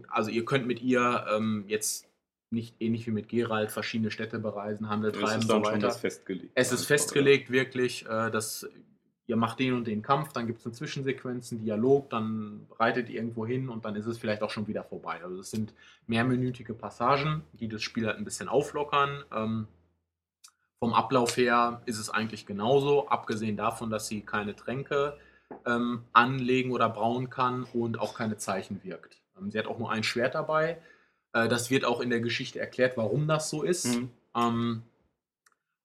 Also 0.08 0.30
ihr 0.30 0.44
könnt 0.44 0.66
mit 0.66 0.82
ihr 0.82 1.64
jetzt 1.68 2.11
nicht 2.52 2.76
ähnlich 2.80 3.06
wie 3.06 3.10
mit 3.10 3.28
Geralt 3.28 3.70
verschiedene 3.70 4.10
Städte 4.10 4.38
bereisen, 4.38 4.88
Handel 4.88 5.10
Es 5.10 5.18
treiben 5.18 5.42
ist 5.42 5.50
und 5.50 5.64
so 5.64 5.70
weiter. 5.70 5.90
festgelegt. 5.90 6.52
Es 6.54 6.72
ist 6.72 6.84
festgelegt, 6.84 7.50
wirklich, 7.50 8.04
äh, 8.06 8.30
dass 8.30 8.68
ihr 9.26 9.36
macht 9.36 9.60
den 9.60 9.74
und 9.74 9.86
den 9.86 10.02
Kampf, 10.02 10.32
dann 10.32 10.46
gibt 10.46 10.58
es 10.58 10.66
eine 10.66 10.74
Zwischensequenz, 10.74 11.52
einen 11.52 11.62
Dialog, 11.62 12.10
dann 12.10 12.66
reitet 12.78 13.08
ihr 13.08 13.16
irgendwo 13.16 13.46
hin 13.46 13.68
und 13.68 13.84
dann 13.84 13.96
ist 13.96 14.06
es 14.06 14.18
vielleicht 14.18 14.42
auch 14.42 14.50
schon 14.50 14.66
wieder 14.66 14.84
vorbei. 14.84 15.20
Also 15.22 15.40
es 15.40 15.50
sind 15.50 15.72
mehrminütige 16.06 16.74
Passagen, 16.74 17.42
die 17.52 17.68
das 17.68 17.82
Spiel 17.82 18.06
halt 18.06 18.18
ein 18.18 18.24
bisschen 18.24 18.48
auflockern. 18.48 19.24
Ähm, 19.32 19.68
vom 20.78 20.92
Ablauf 20.92 21.36
her 21.36 21.82
ist 21.86 21.98
es 21.98 22.10
eigentlich 22.10 22.44
genauso, 22.44 23.08
abgesehen 23.08 23.56
davon, 23.56 23.88
dass 23.88 24.08
sie 24.08 24.22
keine 24.22 24.56
Tränke 24.56 25.16
ähm, 25.64 26.02
anlegen 26.12 26.72
oder 26.72 26.88
brauen 26.88 27.30
kann 27.30 27.64
und 27.72 28.00
auch 28.00 28.14
keine 28.14 28.36
Zeichen 28.36 28.82
wirkt. 28.82 29.22
Ähm, 29.38 29.50
sie 29.50 29.58
hat 29.58 29.66
auch 29.66 29.78
nur 29.78 29.92
ein 29.92 30.02
Schwert 30.02 30.34
dabei. 30.34 30.78
Äh, 31.32 31.48
das 31.48 31.70
wird 31.70 31.84
auch 31.84 32.00
in 32.00 32.10
der 32.10 32.20
Geschichte 32.20 32.58
erklärt, 32.58 32.96
warum 32.96 33.26
das 33.26 33.50
so 33.50 33.62
ist. 33.62 33.86
Mhm. 33.86 34.10
Ähm, 34.36 34.82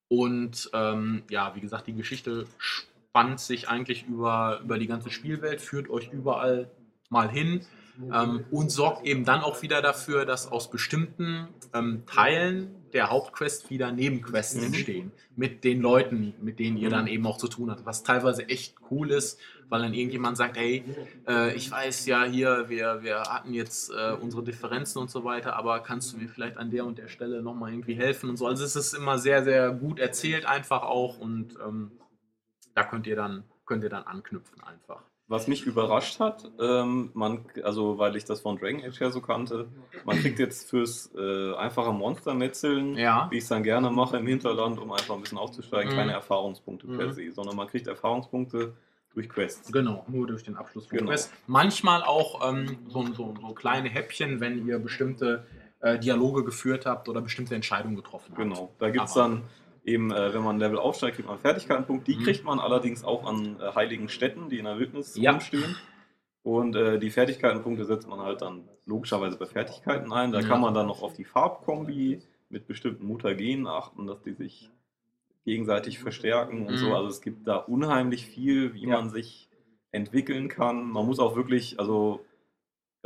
und 0.10 0.70
ähm, 0.74 1.24
ja, 1.30 1.54
wie 1.56 1.62
gesagt, 1.62 1.88
die 1.88 1.96
Geschichte 1.96 2.48
spannt 2.58 3.40
sich 3.40 3.68
eigentlich 3.68 4.06
über, 4.08 4.62
über 4.64 4.78
die 4.78 4.88
ganze 4.88 5.12
Spielwelt, 5.12 5.62
führt 5.62 5.90
euch 5.90 6.12
überall 6.14 6.70
mal 7.10 7.30
hin 7.30 7.66
ähm, 8.14 8.46
und 8.52 8.72
sorgt 8.72 9.06
eben 9.06 9.26
dann 9.26 9.42
auch 9.42 9.62
wieder 9.62 9.82
dafür, 9.82 10.26
dass 10.26 10.50
aus 10.52 10.70
bestimmten 10.70 11.48
ähm, 11.74 12.04
Teilen 12.06 12.76
der 12.93 13.10
Hauptquest 13.10 13.69
wieder 13.69 13.91
Nebenquests 13.91 14.56
Mhm. 14.56 14.63
entstehen. 14.63 15.12
Mit 15.36 15.63
den 15.63 15.82
Leuten, 15.82 16.34
mit 16.41 16.60
denen 16.60 16.78
ihr 16.78 16.88
Mhm. 16.89 16.93
dann 16.93 17.08
eben 17.08 17.26
auch 17.28 17.38
zu 17.38 17.47
tun 17.47 17.69
habt. 17.69 17.86
Was 17.86 18.04
teilweise 18.04 18.47
echt 18.50 18.76
cool 18.89 19.12
ist, 19.12 19.39
weil 19.69 19.82
dann 19.82 19.93
irgendjemand 19.93 20.38
sagt, 20.38 20.58
hey, 20.58 20.84
äh, 21.28 21.54
ich 21.56 21.69
weiß 21.69 22.06
ja 22.06 22.23
hier, 22.23 22.69
wir, 22.69 23.04
wir 23.04 23.21
hatten 23.23 23.54
jetzt 23.54 23.91
äh, 23.91 24.13
unsere 24.13 24.43
Differenzen 24.43 25.00
und 25.02 25.12
so 25.12 25.23
weiter, 25.26 25.56
aber 25.56 25.82
kannst 25.82 26.13
du 26.13 26.17
mir 26.17 26.30
vielleicht 26.30 26.58
an 26.58 26.71
der 26.71 26.86
und 26.86 26.97
der 26.97 27.10
Stelle 27.10 27.41
nochmal 27.41 27.71
irgendwie 27.71 27.95
helfen 27.95 28.30
und 28.30 28.38
so. 28.38 28.47
Also 28.47 28.63
es 28.63 28.76
ist 28.76 28.93
immer 28.93 29.17
sehr, 29.17 29.43
sehr 29.43 29.71
gut 29.71 30.00
erzählt 30.00 30.45
einfach 30.45 30.84
auch 30.84 31.17
und 31.19 31.56
ähm, 31.65 31.91
da 32.76 32.84
könnt 32.84 33.08
ihr 33.08 33.15
dann, 33.15 33.43
könnt 33.65 33.84
ihr 33.84 33.89
dann 33.89 34.04
anknüpfen 34.04 34.62
einfach. 34.63 35.04
Was 35.30 35.48
mich 35.50 35.66
überrascht 35.66 36.22
hat, 36.22 36.50
ähm, 36.58 37.12
man, 37.13 37.44
also 37.63 37.98
weil 37.98 38.16
ich 38.16 38.24
das 38.24 38.40
von 38.40 38.58
Dragon 38.58 38.82
Age 38.82 38.98
her 39.02 39.12
so 39.12 39.20
kannte, 39.20 39.68
man 40.06 40.18
kriegt 40.20 40.40
jetzt 40.40 40.70
fürs 40.70 41.12
äh, 41.18 41.54
einfache 41.56 41.92
Monstermetzeln, 41.92 42.96
Ja. 42.96 43.28
wie 43.30 43.38
ich 43.38 43.44
es 43.44 43.50
dann 43.50 43.62
gerne 43.63 43.90
mache 43.90 44.16
im 44.18 44.26
Hinterland, 44.28 44.80
um 44.80 44.90
einfach 44.92 45.16
ein 45.16 45.22
bisschen 45.22 45.38
aufzusteigen, 45.38 45.92
Mhm. 45.92 45.98
keine 45.98 46.12
Erfahrungspunkte 46.13 46.88
per 46.88 47.08
Mhm. 47.08 47.12
se, 47.12 47.32
sondern 47.34 47.58
man 47.58 47.68
kriegt 47.68 47.88
Erfahrungspunkte 47.88 48.74
durch 49.13 49.28
Quests. 49.28 49.70
Genau, 49.72 50.06
nur 50.08 50.28
durch 50.28 50.44
den 50.44 50.56
Abschluss 50.56 50.88
von 50.88 50.98
Genau. 50.98 51.10
Quest. 51.12 51.34
Manchmal 51.46 52.04
auch 52.04 52.48
ähm, 52.50 52.78
so, 52.88 53.06
so, 53.13 53.34
so 53.42 53.48
kleine 53.54 53.90
Häppchen, 53.90 54.40
wenn 54.40 54.66
ihr 54.66 54.80
bestimmte 54.80 55.46
äh, 55.82 56.00
Dialoge 56.00 56.44
geführt 56.46 56.86
habt 56.86 57.10
oder 57.10 57.20
bestimmte 57.22 57.54
Entscheidungen 57.54 57.98
getroffen 57.98 58.28
habt. 58.30 58.38
Genau, 58.38 58.72
da 58.80 58.90
gibt 58.90 59.06
es 59.06 59.13
dann 59.13 59.44
eben, 59.88 60.12
äh, 60.12 60.34
wenn 60.34 60.43
man 60.43 60.58
ein 60.58 60.60
Level 60.60 60.78
aufsteigt, 60.78 61.15
kriegt 61.15 61.28
man 61.28 61.36
einen 61.38 61.41
Fertigkeitenpunkt. 61.41 62.08
Die 62.08 62.17
Mhm. 62.17 62.23
kriegt 62.23 62.43
man 62.43 62.60
allerdings 62.60 63.04
auch 63.04 63.26
an 63.26 63.58
äh, 63.60 63.73
heiligen 63.73 64.10
Städten, 64.10 64.50
die 64.50 64.60
in 64.60 64.65
der 64.65 64.78
Wildnis 64.78 65.15
Ja. 65.15 65.32
rumstehen. 65.32 65.76
Und 66.43 66.76
äh, 66.76 66.99
die 66.99 67.09
Fertigkeitenpunkte 67.09 67.86
setzt 67.86 68.07
man 68.07 68.20
halt 68.20 68.41
dann 68.41 68.68
logischerweise 68.86 69.38
bei 69.38 69.45
Fertigkeiten 69.45 70.12
ein. 70.14 70.32
Da 70.32 70.41
Ja. 70.41 70.47
kann 70.47 70.62
man 70.62 70.74
dann 70.74 70.88
noch 70.88 71.01
auf 71.01 71.14
die 71.14 71.24
Farbkombi 71.26 72.22
mit 72.49 72.68
bestimmten 72.68 73.05
Mutagenen 73.07 73.66
achten, 73.68 74.07
dass 74.07 74.22
die 74.22 74.34
sich 74.34 74.70
gegenseitig 75.45 75.99
verstärken 75.99 76.66
und 76.68 76.74
Mhm. 76.74 76.78
so. 76.78 76.93
Also 76.93 77.07
es 77.09 77.22
gibt 77.22 77.47
da 77.47 77.55
unheimlich 77.57 78.26
viel, 78.26 78.74
wie 78.74 78.84
Ja. 78.88 78.97
man 78.97 79.09
sich 79.09 79.49
entwickeln 79.91 80.49
kann. 80.49 80.89
Man 80.89 81.05
muss 81.05 81.20
auch 81.20 81.36
wirklich, 81.38 81.80
also 81.80 82.26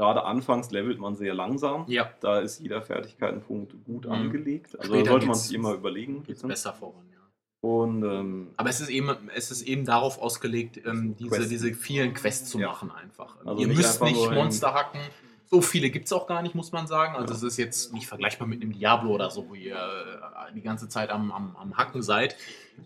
gerade 0.01 0.23
anfangs 0.25 0.71
levelt 0.71 0.97
man 0.99 1.15
sehr 1.15 1.33
langsam. 1.35 1.85
Ja, 1.87 2.09
Da 2.21 2.39
ist 2.39 2.59
jeder 2.59 2.81
Fertigkeitenpunkt 2.81 3.73
gut 3.85 4.05
Mhm. 4.05 4.11
angelegt. 4.11 4.77
Also 4.79 4.93
Später 4.93 5.03
da 5.05 5.11
sollte 5.11 5.25
man 5.27 5.35
sich 5.35 5.53
immer 5.55 5.73
überlegen. 5.73 6.23
geht's 6.23 6.41
besser 6.41 6.73
voran, 6.73 7.05
ja. 7.13 7.19
Und 7.61 8.03
ähm, 8.03 8.47
Aber 8.57 8.69
es 8.71 8.81
ist 8.81 8.89
eben, 8.89 9.15
es 9.35 9.51
ist 9.51 9.61
eben 9.61 9.85
darauf 9.85 10.19
ausgelegt, 10.19 10.81
ähm, 10.85 11.15
diese, 11.17 11.29
Quests. 11.29 11.49
diese 11.49 11.73
vielen 11.75 12.13
Quests 12.15 12.49
zu 12.49 12.59
Ja. 12.59 12.69
machen 12.69 12.89
einfach. 12.91 13.37
Also 13.45 13.61
Ihr 13.61 13.67
nicht 13.67 13.77
müsst 13.77 14.01
einfach 14.01 14.07
nicht 14.19 14.31
Monster 14.31 14.73
hacken. 14.73 14.99
So 15.45 15.61
viele 15.61 15.89
gibt 15.91 16.05
es 16.07 16.13
auch 16.13 16.25
gar 16.27 16.41
nicht, 16.41 16.55
muss 16.55 16.71
man 16.71 16.87
sagen. 16.87 17.15
Also 17.15 17.33
Ja. 17.33 17.37
es 17.37 17.43
ist 17.43 17.57
jetzt 17.57 17.93
nicht 17.93 18.07
vergleichbar 18.07 18.47
mit 18.47 18.61
einem 18.63 18.71
Diablo 18.71 19.11
oder 19.11 19.29
so, 19.29 19.47
wo 19.49 19.53
ihr 19.53 19.75
äh, 19.75 20.53
die 20.55 20.61
ganze 20.61 20.89
Zeit 20.89 21.11
am, 21.11 21.31
am, 21.31 21.55
am 21.57 21.77
Hacken 21.77 22.01
seid. 22.01 22.35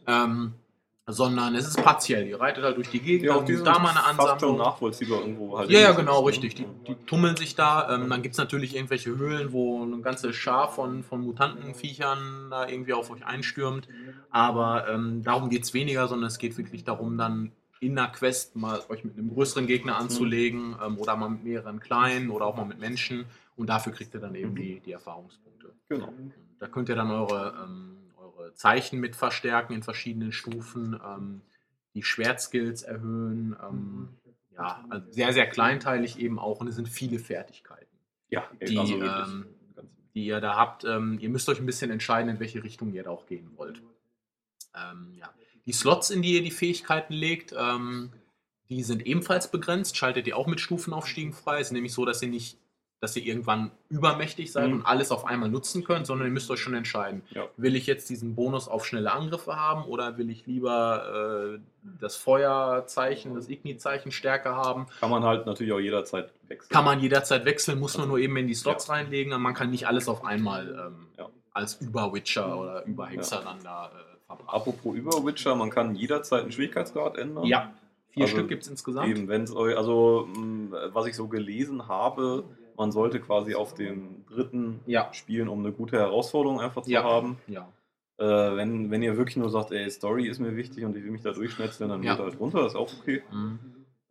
Ähm, 0.08 0.54
sondern 1.08 1.54
es 1.56 1.68
ist 1.68 1.82
partiell. 1.84 2.28
Ihr 2.28 2.40
reitet 2.40 2.64
halt 2.64 2.78
durch 2.78 2.90
die 2.90 3.00
Gegend, 3.00 3.26
Ja, 3.26 3.40
die 3.42 3.56
da 3.64 3.78
mal 3.80 3.92
eine 3.92 4.04
Ansammlung. 4.06 4.58
nachvollziehbar 4.58 5.20
irgendwo 5.22 5.58
halt. 5.58 5.70
Ja, 5.70 5.80
ja, 5.80 5.92
genau, 5.92 6.22
ne? 6.22 6.28
richtig. 6.28 6.56
Die, 6.56 6.66
die 6.88 6.96
tummeln 7.06 7.36
sich 7.36 7.56
da. 7.56 7.94
Ähm, 7.94 8.10
dann 8.10 8.22
gibt 8.24 8.34
es 8.34 8.40
natürlich 8.40 8.76
irgendwelche 8.76 9.16
Höhlen, 9.16 9.52
wo 9.54 9.84
eine 9.84 10.00
ganze 10.02 10.34
Schar 10.34 10.68
von, 10.72 11.04
von 11.04 11.22
Mutantenviechern 11.22 12.50
da 12.50 12.68
irgendwie 12.68 12.94
auf 12.94 13.10
euch 13.12 13.26
einstürmt. 13.26 13.88
Aber 14.30 14.88
ähm, 14.90 15.24
darum 15.24 15.50
geht 15.50 15.64
es 15.64 15.74
weniger, 15.74 16.08
sondern 16.08 16.28
es 16.28 16.38
geht 16.38 16.58
wirklich 16.58 16.84
darum, 16.84 17.18
dann 17.18 17.52
in 17.80 17.98
einer 18.00 18.08
Quest 18.10 18.56
mal 18.56 18.80
euch 18.90 19.04
mit 19.04 19.18
einem 19.18 19.30
größeren 19.30 19.68
Gegner 19.68 19.98
anzulegen 19.98 20.76
ähm, 20.84 20.98
oder 20.98 21.16
mal 21.18 21.30
mit 21.30 21.44
mehreren 21.44 21.80
kleinen 21.80 22.30
oder 22.32 22.46
auch 22.46 22.56
mal 22.56 22.66
mit 22.66 22.80
Menschen. 22.80 23.26
Und 23.58 23.68
dafür 23.70 23.94
kriegt 23.94 24.14
ihr 24.14 24.20
dann 24.20 24.34
eben 24.36 24.52
Mhm. 24.52 24.56
die, 24.56 24.80
die 24.80 24.92
Erfahrungspunkte. 24.94 25.72
Genau. 25.90 26.10
Da 26.60 26.68
könnt 26.68 26.90
ihr 26.90 26.96
dann 26.96 27.12
eure, 27.12 27.54
ähm, 27.64 27.98
eure 27.98 28.05
Zeichen 28.56 29.00
mit 29.00 29.16
verstärken 29.16 29.74
in 29.74 29.84
verschiedenen 29.84 30.32
Stufen, 30.32 31.00
ähm, 31.06 31.42
die 31.94 32.04
Schwertskills 32.04 32.84
erhöhen. 32.84 33.56
Ähm, 33.62 34.10
ja, 34.56 34.86
also 34.90 35.12
sehr, 35.12 35.34
sehr 35.34 35.48
kleinteilig 35.48 36.20
eben 36.20 36.40
auch 36.40 36.62
und 36.62 36.68
es 36.68 36.76
sind 36.76 36.88
viele 36.88 37.20
Fertigkeiten, 37.20 37.98
Ja, 38.30 38.50
die, 38.66 38.78
also 38.78 39.02
ähm, 39.02 39.46
die 40.14 40.26
ihr 40.26 40.40
da 40.40 40.56
habt. 40.56 40.86
Ähm, 40.86 41.18
ihr 41.20 41.30
müsst 41.30 41.50
euch 41.50 41.60
ein 41.60 41.66
bisschen 41.66 41.92
entscheiden, 41.92 42.30
in 42.30 42.40
welche 42.40 42.64
Richtung 42.64 42.94
ihr 42.94 43.04
da 43.04 43.10
auch 43.10 43.26
gehen 43.26 43.52
wollt. 43.56 43.82
Ähm, 44.74 45.14
ja. 45.14 45.30
Die 45.66 45.74
Slots, 45.74 46.10
in 46.10 46.22
die 46.22 46.36
ihr 46.36 46.44
die 46.44 46.52
Fähigkeiten 46.52 47.14
legt, 47.14 47.54
ähm, 47.58 48.12
die 48.70 48.84
sind 48.84 49.06
ebenfalls 49.06 49.52
begrenzt. 49.52 49.98
Schaltet 49.98 50.28
ihr 50.28 50.38
auch 50.38 50.48
mit 50.48 50.60
Stufenaufstiegen 50.60 51.34
frei. 51.34 51.60
Es 51.60 51.68
ist 51.68 51.74
nämlich 51.74 51.94
so, 51.94 52.06
dass 52.06 52.22
ihr 52.22 52.30
nicht, 52.30 52.58
dass 53.06 53.16
ihr 53.16 53.24
irgendwann 53.24 53.72
übermächtig 53.90 54.52
seid 54.52 54.68
Mhm. 54.70 54.74
und 54.80 54.86
alles 54.86 55.12
auf 55.12 55.26
einmal 55.26 55.48
nutzen 55.50 55.84
könnt, 55.84 56.08
sondern 56.08 56.28
ihr 56.28 56.34
müsst 56.34 56.50
euch 56.50 56.60
schon 56.60 56.74
entscheiden. 56.74 57.22
Ja. 57.30 57.46
Will 57.58 57.76
ich 57.76 57.86
jetzt 57.86 58.10
diesen 58.10 58.34
Bonus 58.36 58.68
auf 58.68 58.86
schnelle 58.86 59.12
Angriffe 59.12 59.56
haben 59.56 59.84
oder 59.86 60.18
will 60.18 60.30
ich 60.32 60.46
lieber 60.48 61.56
äh, 61.56 61.60
das 62.02 62.16
Feuerzeichen, 62.16 63.36
das 63.36 63.48
Igni-Zeichen 63.50 64.12
stärker 64.12 64.56
haben? 64.56 64.88
Kann 65.00 65.10
man 65.10 65.24
halt 65.24 65.46
natürlich 65.46 65.72
auch 65.74 65.80
jederzeit 65.80 66.32
wechseln. 66.48 66.70
Kann 66.70 66.86
man 66.86 67.00
jederzeit 67.00 67.46
wechseln, 67.46 67.80
muss 67.80 67.98
man 67.98 68.08
nur 68.08 68.18
eben 68.18 68.36
in 68.38 68.48
die 68.48 68.56
Slots 68.56 68.90
reinlegen 68.90 69.34
und 69.34 69.42
man 69.42 69.54
kann 69.54 69.70
nicht 69.70 69.88
alles 69.88 70.08
auf 70.10 70.26
einmal 70.26 70.68
ähm, 70.88 71.08
Ja. 71.18 71.30
als 71.54 71.76
Über-Witcher 71.82 72.58
oder 72.60 72.86
Über-Hexer 72.86 73.42
dann 73.44 73.58
da 73.64 73.88
äh, 73.88 73.90
verbraten. 74.26 74.50
Apropos 74.50 74.96
über 74.96 75.24
Witcher, 75.26 75.56
man 75.56 75.70
kann 75.70 75.96
jederzeit 75.96 76.42
einen 76.42 76.52
Schwierigkeitsgrad 76.52 77.18
ändern. 77.18 77.46
Ja, 77.46 77.72
vier 78.10 78.24
Also 78.24 78.38
Stück 78.38 78.48
gibt 78.50 78.64
es 78.64 78.70
insgesamt. 78.70 79.08
Eben, 79.10 79.28
wenn 79.28 79.44
es 79.44 79.56
euch, 79.56 79.78
also 79.78 80.28
mh, 80.36 80.90
was 80.94 81.06
ich 81.08 81.16
so 81.16 81.28
gelesen 81.28 81.88
habe, 81.88 82.44
man 82.78 82.92
sollte 82.92 83.20
quasi 83.20 83.56
auf 83.56 83.74
dem 83.74 84.26
dritten 84.28 84.80
Ja. 84.86 85.14
spielen, 85.14 85.48
um 85.48 85.60
eine 85.60 85.72
gute 85.72 85.98
Herausforderung 85.98 86.60
einfach 86.62 86.84
zu 86.84 86.92
Ja. 86.92 87.04
haben. 87.04 87.38
Ja. 87.48 87.68
Äh, 88.18 88.24
wenn, 88.56 88.92
wenn 88.92 89.04
ihr 89.04 89.18
wirklich 89.18 89.36
nur 89.38 89.50
sagt, 89.50 89.72
ey, 89.72 89.90
Story 89.90 90.28
ist 90.28 90.40
mir 90.40 90.56
wichtig 90.56 90.86
und 90.86 90.96
ich 90.96 91.04
will 91.04 91.12
mich 91.12 91.22
da 91.22 91.32
durchschnetzeln, 91.32 91.90
dann 91.90 92.02
geht 92.02 92.18
halt 92.18 92.40
runter, 92.40 92.66
ist 92.66 92.76
auch 92.76 92.90
okay. 93.00 93.22
Mhm. 93.32 93.60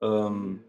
Ähm, 0.02 0.60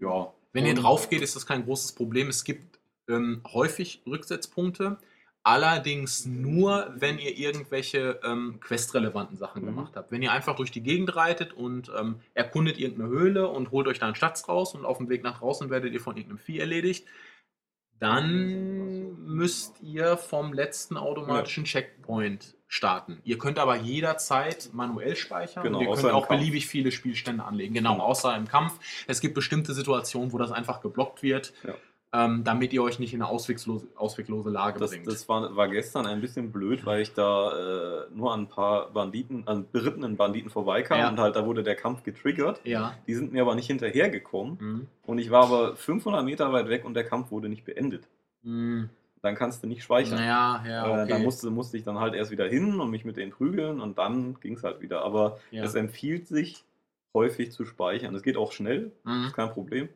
ja. 0.00 0.32
Wenn 0.52 0.64
ihr 0.66 0.72
Und- 0.72 0.82
drauf 0.82 1.08
geht, 1.08 1.22
ist 1.22 1.36
das 1.36 1.46
kein 1.46 1.64
großes 1.64 1.92
Problem. 1.92 2.28
Es 2.28 2.44
gibt 2.44 2.78
ähm, 3.08 3.40
häufig 3.52 4.02
Rücksetzpunkte, 4.06 4.98
allerdings 5.42 6.26
nur, 6.26 6.92
wenn 6.96 7.18
ihr 7.18 7.36
irgendwelche 7.38 8.20
ähm, 8.24 8.60
questrelevanten 8.60 9.36
Sachen 9.36 9.62
Mhm. 9.62 9.66
gemacht 9.66 9.92
habt. 9.96 10.10
Wenn 10.12 10.22
ihr 10.22 10.32
einfach 10.32 10.56
durch 10.56 10.70
die 10.70 10.82
Gegend 10.82 11.16
reitet 11.16 11.52
und 11.52 11.90
ähm, 11.98 12.20
erkundet 12.34 12.78
irgendeine 12.78 13.08
Höhle 13.10 13.48
und 13.48 13.70
holt 13.70 13.86
euch 13.88 13.98
da 13.98 14.06
einen 14.06 14.14
Schatz 14.16 14.48
raus 14.48 14.74
und 14.74 14.84
auf 14.84 14.98
dem 14.98 15.08
Weg 15.08 15.22
nach 15.22 15.38
draußen 15.38 15.70
werdet 15.70 15.92
ihr 15.94 16.00
von 16.00 16.16
irgendeinem 16.16 16.38
Vieh 16.38 16.58
erledigt, 16.58 17.06
dann 17.98 19.14
müsst 19.26 19.80
ihr 19.82 20.16
vom 20.16 20.52
letzten 20.54 20.96
automatischen 20.96 21.64
Checkpoint 21.64 22.56
starten. 22.66 23.20
Ihr 23.24 23.36
könnt 23.36 23.58
aber 23.58 23.76
jederzeit 23.76 24.70
manuell 24.72 25.16
speichern. 25.16 25.64
Genau, 25.64 25.80
und 25.80 25.86
ihr 25.88 25.94
könnt 26.02 26.14
auch 26.14 26.28
beliebig 26.28 26.66
viele 26.66 26.92
Spielstände 26.92 27.44
anlegen. 27.44 27.74
Genau, 27.74 27.94
Genau. 27.94 28.04
außer 28.04 28.34
im 28.36 28.46
Kampf. 28.48 28.78
Es 29.06 29.20
gibt 29.20 29.34
bestimmte 29.34 29.74
Situationen, 29.74 30.32
wo 30.32 30.38
das 30.38 30.50
einfach 30.52 30.80
geblockt 30.80 31.22
wird, 31.22 31.52
Ja. 31.62 31.74
Ähm, 32.12 32.42
damit 32.42 32.72
ihr 32.72 32.82
euch 32.82 32.98
nicht 32.98 33.14
in 33.14 33.22
eine 33.22 33.30
ausweglose, 33.30 33.86
ausweglose 33.94 34.50
Lage 34.50 34.80
Das, 34.80 34.90
bringt. 34.90 35.06
das 35.06 35.28
war, 35.28 35.54
war 35.54 35.68
gestern 35.68 36.06
ein 36.06 36.20
bisschen 36.20 36.50
blöd, 36.50 36.84
weil 36.84 37.02
ich 37.02 37.14
da 37.14 37.52
äh, 37.52 38.06
nur 38.12 38.32
an 38.32 38.40
ein 38.42 38.48
paar 38.48 38.90
Banditen, 38.90 39.46
an 39.46 39.66
berittenen 39.70 40.16
Banditen 40.16 40.50
vorbeikam 40.50 40.98
Ja. 40.98 41.08
und 41.08 41.20
halt 41.20 41.36
da 41.36 41.46
wurde 41.46 41.62
der 41.62 41.76
Kampf 41.76 42.02
getriggert. 42.02 42.60
ja. 42.64 42.94
Die 43.06 43.14
sind 43.14 43.32
mir 43.32 43.42
aber 43.42 43.54
nicht 43.54 43.68
hinterhergekommen 43.68 44.56
Mhm. 44.60 44.86
und 45.06 45.18
ich 45.18 45.30
war 45.30 45.44
aber 45.44 45.76
500 45.76 46.24
Meter 46.24 46.52
weit 46.52 46.68
weg 46.68 46.84
und 46.84 46.94
der 46.94 47.04
Kampf 47.04 47.30
wurde 47.30 47.48
nicht 47.48 47.64
beendet. 47.64 48.08
Mhm. 48.42 48.88
Dann 49.22 49.34
kannst 49.34 49.62
du 49.62 49.66
nicht 49.68 49.82
speichern. 49.82 50.18
Ja, 50.18 50.64
Äh, 50.64 51.02
okay. 51.02 51.10
Da 51.12 51.18
musste, 51.18 51.50
musste 51.50 51.76
ich 51.76 51.84
dann 51.84 51.98
halt 52.00 52.14
erst 52.14 52.30
wieder 52.30 52.48
hin 52.48 52.80
und 52.80 52.90
mich 52.90 53.04
mit 53.04 53.18
denen 53.18 53.30
prügeln 53.32 53.80
und 53.80 53.98
dann 53.98 54.40
ging 54.40 54.54
es 54.54 54.64
halt 54.64 54.80
wieder. 54.80 55.02
Aber 55.04 55.38
ja. 55.50 55.62
es 55.62 55.74
empfiehlt 55.74 56.26
sich, 56.26 56.64
häufig 57.14 57.52
zu 57.52 57.64
speichern. 57.66 58.14
Es 58.14 58.22
geht 58.22 58.36
auch 58.38 58.50
schnell, 58.52 58.92
Mhm. 59.04 59.26
ist 59.26 59.34
kein 59.36 59.50
Problem. 59.50 59.88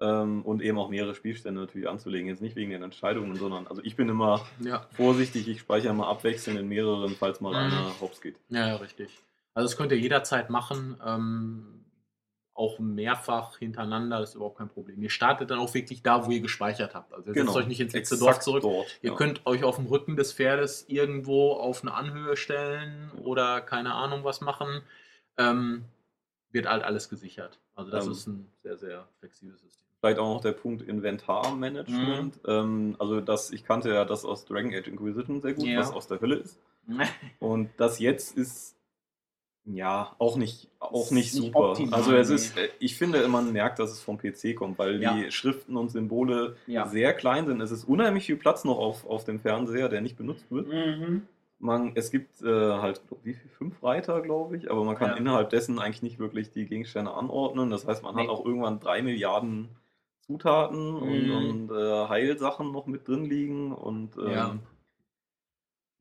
Ähm, 0.00 0.42
und 0.44 0.60
eben 0.60 0.76
auch 0.78 0.88
mehrere 0.90 1.14
Spielstände 1.14 1.60
natürlich 1.60 1.88
anzulegen. 1.88 2.28
Jetzt 2.28 2.42
nicht 2.42 2.56
wegen 2.56 2.70
den 2.72 2.82
Entscheidungen, 2.82 3.36
sondern 3.36 3.68
also 3.68 3.80
ich 3.84 3.94
bin 3.94 4.08
immer 4.08 4.44
ja. 4.60 4.86
vorsichtig, 4.92 5.46
ich 5.48 5.60
speichere 5.60 5.94
mal 5.94 6.08
abwechselnd 6.10 6.58
in 6.58 6.68
mehreren, 6.68 7.14
falls 7.14 7.40
mal 7.40 7.50
Mhm. 7.50 7.72
einer 7.72 8.00
hops 8.00 8.20
geht. 8.20 8.36
Ja, 8.48 8.66
ja, 8.68 8.76
richtig. 8.76 9.08
Also 9.54 9.68
das 9.68 9.76
könnt 9.76 9.92
ihr 9.92 9.98
jederzeit 9.98 10.50
machen, 10.50 10.96
ähm, 11.06 11.84
auch 12.54 12.78
mehrfach 12.80 13.56
hintereinander, 13.58 14.18
das 14.20 14.30
ist 14.30 14.34
überhaupt 14.36 14.58
kein 14.58 14.68
Problem. 14.68 15.00
Ihr 15.02 15.10
startet 15.10 15.50
dann 15.50 15.58
auch 15.60 15.72
wirklich 15.74 16.02
da, 16.02 16.26
wo 16.26 16.30
ihr 16.32 16.40
gespeichert 16.40 16.94
habt. 16.94 17.12
Also 17.12 17.30
ihr 17.30 17.34
setzt 17.34 17.54
euch 17.56 17.66
nicht 17.68 17.80
ins 17.80 17.92
letzte 17.92 18.18
Dorf 18.18 18.40
zurück. 18.40 18.62
Dort, 18.62 18.98
Ihr 19.02 19.10
ja. 19.10 19.16
könnt 19.16 19.44
euch 19.46 19.62
auf 19.64 19.76
dem 19.76 19.86
Rücken 19.86 20.16
des 20.16 20.32
Pferdes 20.32 20.84
irgendwo 20.88 21.52
auf 21.52 21.82
eine 21.82 21.94
Anhöhe 21.94 22.36
stellen 22.36 23.10
oder 23.22 23.60
keine 23.60 23.94
Ahnung 23.94 24.24
was 24.24 24.40
machen. 24.40 24.82
Ähm, 25.36 25.84
wird 26.50 26.66
halt 26.68 26.84
alles 26.84 27.08
gesichert. 27.08 27.58
Also 27.74 27.90
das 27.90 28.06
Ähm. 28.06 28.12
ist 28.12 28.26
ein 28.28 28.52
sehr, 28.62 28.76
sehr 28.76 29.08
flexibles 29.18 29.60
System. 29.60 29.83
Vielleicht 30.04 30.18
auch 30.18 30.34
noch 30.34 30.42
der 30.42 30.52
Punkt 30.52 30.82
Inventarmanagement. 30.82 32.38
Ähm, 32.46 32.94
also 32.98 33.22
das, 33.22 33.50
ich 33.52 33.64
kannte 33.64 33.88
ja 33.88 34.04
das 34.04 34.26
aus 34.26 34.44
Dragon 34.44 34.74
Age 34.74 34.88
Inquisition 34.88 35.40
sehr 35.40 35.54
gut, 35.54 35.64
Ja. 35.64 35.80
was 35.80 35.92
aus 35.94 36.08
der 36.08 36.20
Hölle 36.20 36.34
ist. 36.36 36.58
Und 37.40 37.70
das 37.78 37.98
jetzt 38.00 38.36
ist 38.36 38.76
ja 39.64 40.14
auch 40.18 40.36
nicht, 40.36 40.68
auch 40.78 41.10
nicht 41.10 41.12
nicht 41.12 41.32
super. 41.32 41.70
optimal, 41.70 41.94
also 41.94 42.14
es 42.14 42.28
nee. 42.28 42.34
ist, 42.34 42.58
äh, 42.58 42.68
ich 42.80 42.96
finde, 42.98 43.26
man 43.28 43.50
merkt, 43.54 43.78
dass 43.78 43.92
es 43.92 44.02
vom 44.02 44.18
PC 44.18 44.54
kommt, 44.54 44.78
weil 44.78 45.00
Ja. 45.02 45.14
die 45.14 45.32
Schriften 45.32 45.78
und 45.78 45.88
Symbole 45.90 46.56
Ja. 46.66 46.86
sehr 46.86 47.14
klein 47.14 47.46
sind. 47.46 47.62
Es 47.62 47.70
ist 47.70 47.84
unheimlich 47.84 48.26
viel 48.26 48.36
Platz 48.36 48.64
noch 48.66 48.76
auf, 48.76 49.06
auf 49.06 49.24
dem 49.24 49.40
Fernseher, 49.40 49.88
der 49.88 50.02
nicht 50.02 50.18
benutzt 50.18 50.44
wird. 50.50 50.68
Mhm. 50.68 51.22
Man, 51.60 51.92
es 51.94 52.10
gibt 52.10 52.42
äh, 52.42 52.46
halt, 52.72 53.00
wie 53.22 53.32
viel, 53.32 53.48
fünf 53.56 53.82
Reiter, 53.82 54.20
glaube 54.20 54.58
ich, 54.58 54.70
aber 54.70 54.84
man 54.84 54.96
kann 54.96 55.16
innerhalb 55.16 55.48
dessen 55.48 55.78
eigentlich 55.78 56.02
nicht 56.02 56.18
wirklich 56.18 56.50
die 56.50 56.66
Gegenstände 56.66 57.10
anordnen. 57.14 57.70
Das 57.70 57.86
heißt, 57.86 58.02
man 58.02 58.14
hat 58.16 58.24
Nee. 58.24 58.28
auch 58.28 58.44
irgendwann 58.44 58.80
drei 58.80 59.00
Milliarden 59.00 59.70
Zutaten 60.26 60.94
und, 60.94 61.30
Mhm. 61.30 61.30
und 61.30 61.70
äh, 61.70 62.08
Heilsachen 62.08 62.72
noch 62.72 62.86
mit 62.86 63.06
drin 63.08 63.24
liegen 63.24 63.72
und 63.72 64.16
ähm, 64.16 64.22
Ja. 64.22 64.73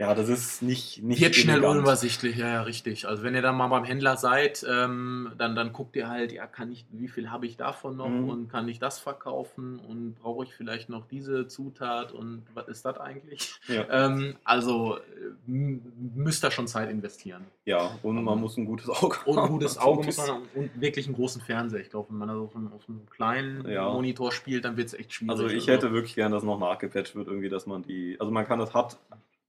Ja. 0.09 0.15
das 0.15 0.29
ist 0.29 0.61
nicht, 0.61 1.01
nicht 1.03 1.21
Wird 1.21 1.35
schnell 1.35 1.63
unübersichtlich, 1.63 2.37
ja, 2.37 2.47
ja, 2.47 2.61
richtig. 2.63 3.07
Also 3.07 3.23
wenn 3.23 3.35
ihr 3.35 3.41
dann 3.41 3.55
mal 3.55 3.67
beim 3.67 3.83
Händler 3.83 4.17
seid, 4.17 4.65
ähm, 4.69 5.31
dann, 5.37 5.55
dann 5.55 5.73
guckt 5.73 5.95
ihr 5.95 6.07
halt, 6.09 6.31
ja, 6.31 6.45
kann 6.47 6.71
ich, 6.71 6.85
wie 6.91 7.07
viel 7.07 7.29
habe 7.31 7.45
ich 7.45 7.57
davon 7.57 7.97
noch 7.97 8.09
Mhm. 8.09 8.29
und 8.29 8.47
kann 8.49 8.67
ich 8.67 8.79
das 8.79 8.99
verkaufen 8.99 9.79
und 9.79 10.15
brauche 10.21 10.43
ich 10.45 10.53
vielleicht 10.53 10.89
noch 10.89 11.05
diese 11.07 11.47
Zutat 11.47 12.11
und 12.11 12.43
was 12.53 12.67
ist 12.67 12.85
das 12.85 12.97
eigentlich? 12.99 13.59
Ja. 13.67 13.85
Ähm, 13.89 14.35
also 14.43 14.97
äh, 14.97 14.99
müsst 15.47 16.43
ihr 16.43 16.51
schon 16.51 16.67
Zeit 16.67 16.89
investieren. 16.89 17.45
Ja, 17.65 17.97
und 18.03 18.21
man 18.23 18.39
muss 18.39 18.57
ein 18.57 18.65
gutes 18.65 18.89
Auge 18.89 19.17
Und 19.25 19.37
ein 19.37 19.43
haben. 19.43 19.51
gutes 19.53 19.77
Auge 19.79 20.05
muss 20.05 20.17
man 20.17 20.27
haben 20.27 20.43
und 20.55 20.81
wirklich 20.81 21.05
einen 21.05 21.15
großen 21.15 21.41
Fernseher. 21.41 21.79
Ich 21.81 21.89
glaube, 21.89 22.09
wenn 22.11 22.17
man 22.17 22.27
das 22.27 22.37
auf 22.37 22.55
einem, 22.55 22.73
auf 22.73 22.81
einem 22.89 23.09
kleinen 23.09 23.67
Ja. 23.69 23.89
Monitor 23.91 24.31
spielt, 24.31 24.65
dann 24.65 24.77
wird 24.77 24.87
es 24.87 24.93
echt 24.93 25.13
schwierig. 25.13 25.31
Also 25.31 25.47
ich 25.47 25.67
hätte 25.67 25.91
wirklich 25.93 26.15
gern, 26.15 26.31
dass 26.31 26.43
noch 26.43 26.59
nachgepatcht 26.59 27.15
wird, 27.15 27.27
irgendwie, 27.27 27.49
dass 27.49 27.65
man 27.65 27.83
die. 27.83 28.17
Also 28.19 28.31
man 28.31 28.45
kann 28.45 28.59
das 28.59 28.73
HUD 28.73 28.97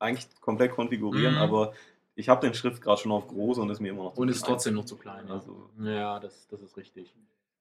eigentlich 0.05 0.29
komplett 0.41 0.73
konfigurieren, 0.73 1.35
Mhm. 1.35 1.41
aber 1.41 1.73
ich 2.15 2.29
habe 2.29 2.47
den 2.47 2.55
Schriftgrad 2.55 3.01
schon 3.01 3.11
auf 3.13 3.27
groß 3.27 3.59
und 3.59 3.71
ist 3.71 3.81
mir 3.81 3.89
immer 3.91 4.05
noch 4.05 4.15
zu 4.15 4.21
Und 4.21 4.29
ist 4.29 4.43
klein. 4.45 4.53
trotzdem 4.53 4.75
noch 4.75 4.85
zu 4.85 4.97
klein. 4.97 5.27
Ja, 5.27 5.35
Also, 5.35 5.71
ja 5.81 6.21
das, 6.21 6.47
das 6.49 6.63
ist 6.63 6.77
richtig. 6.77 7.13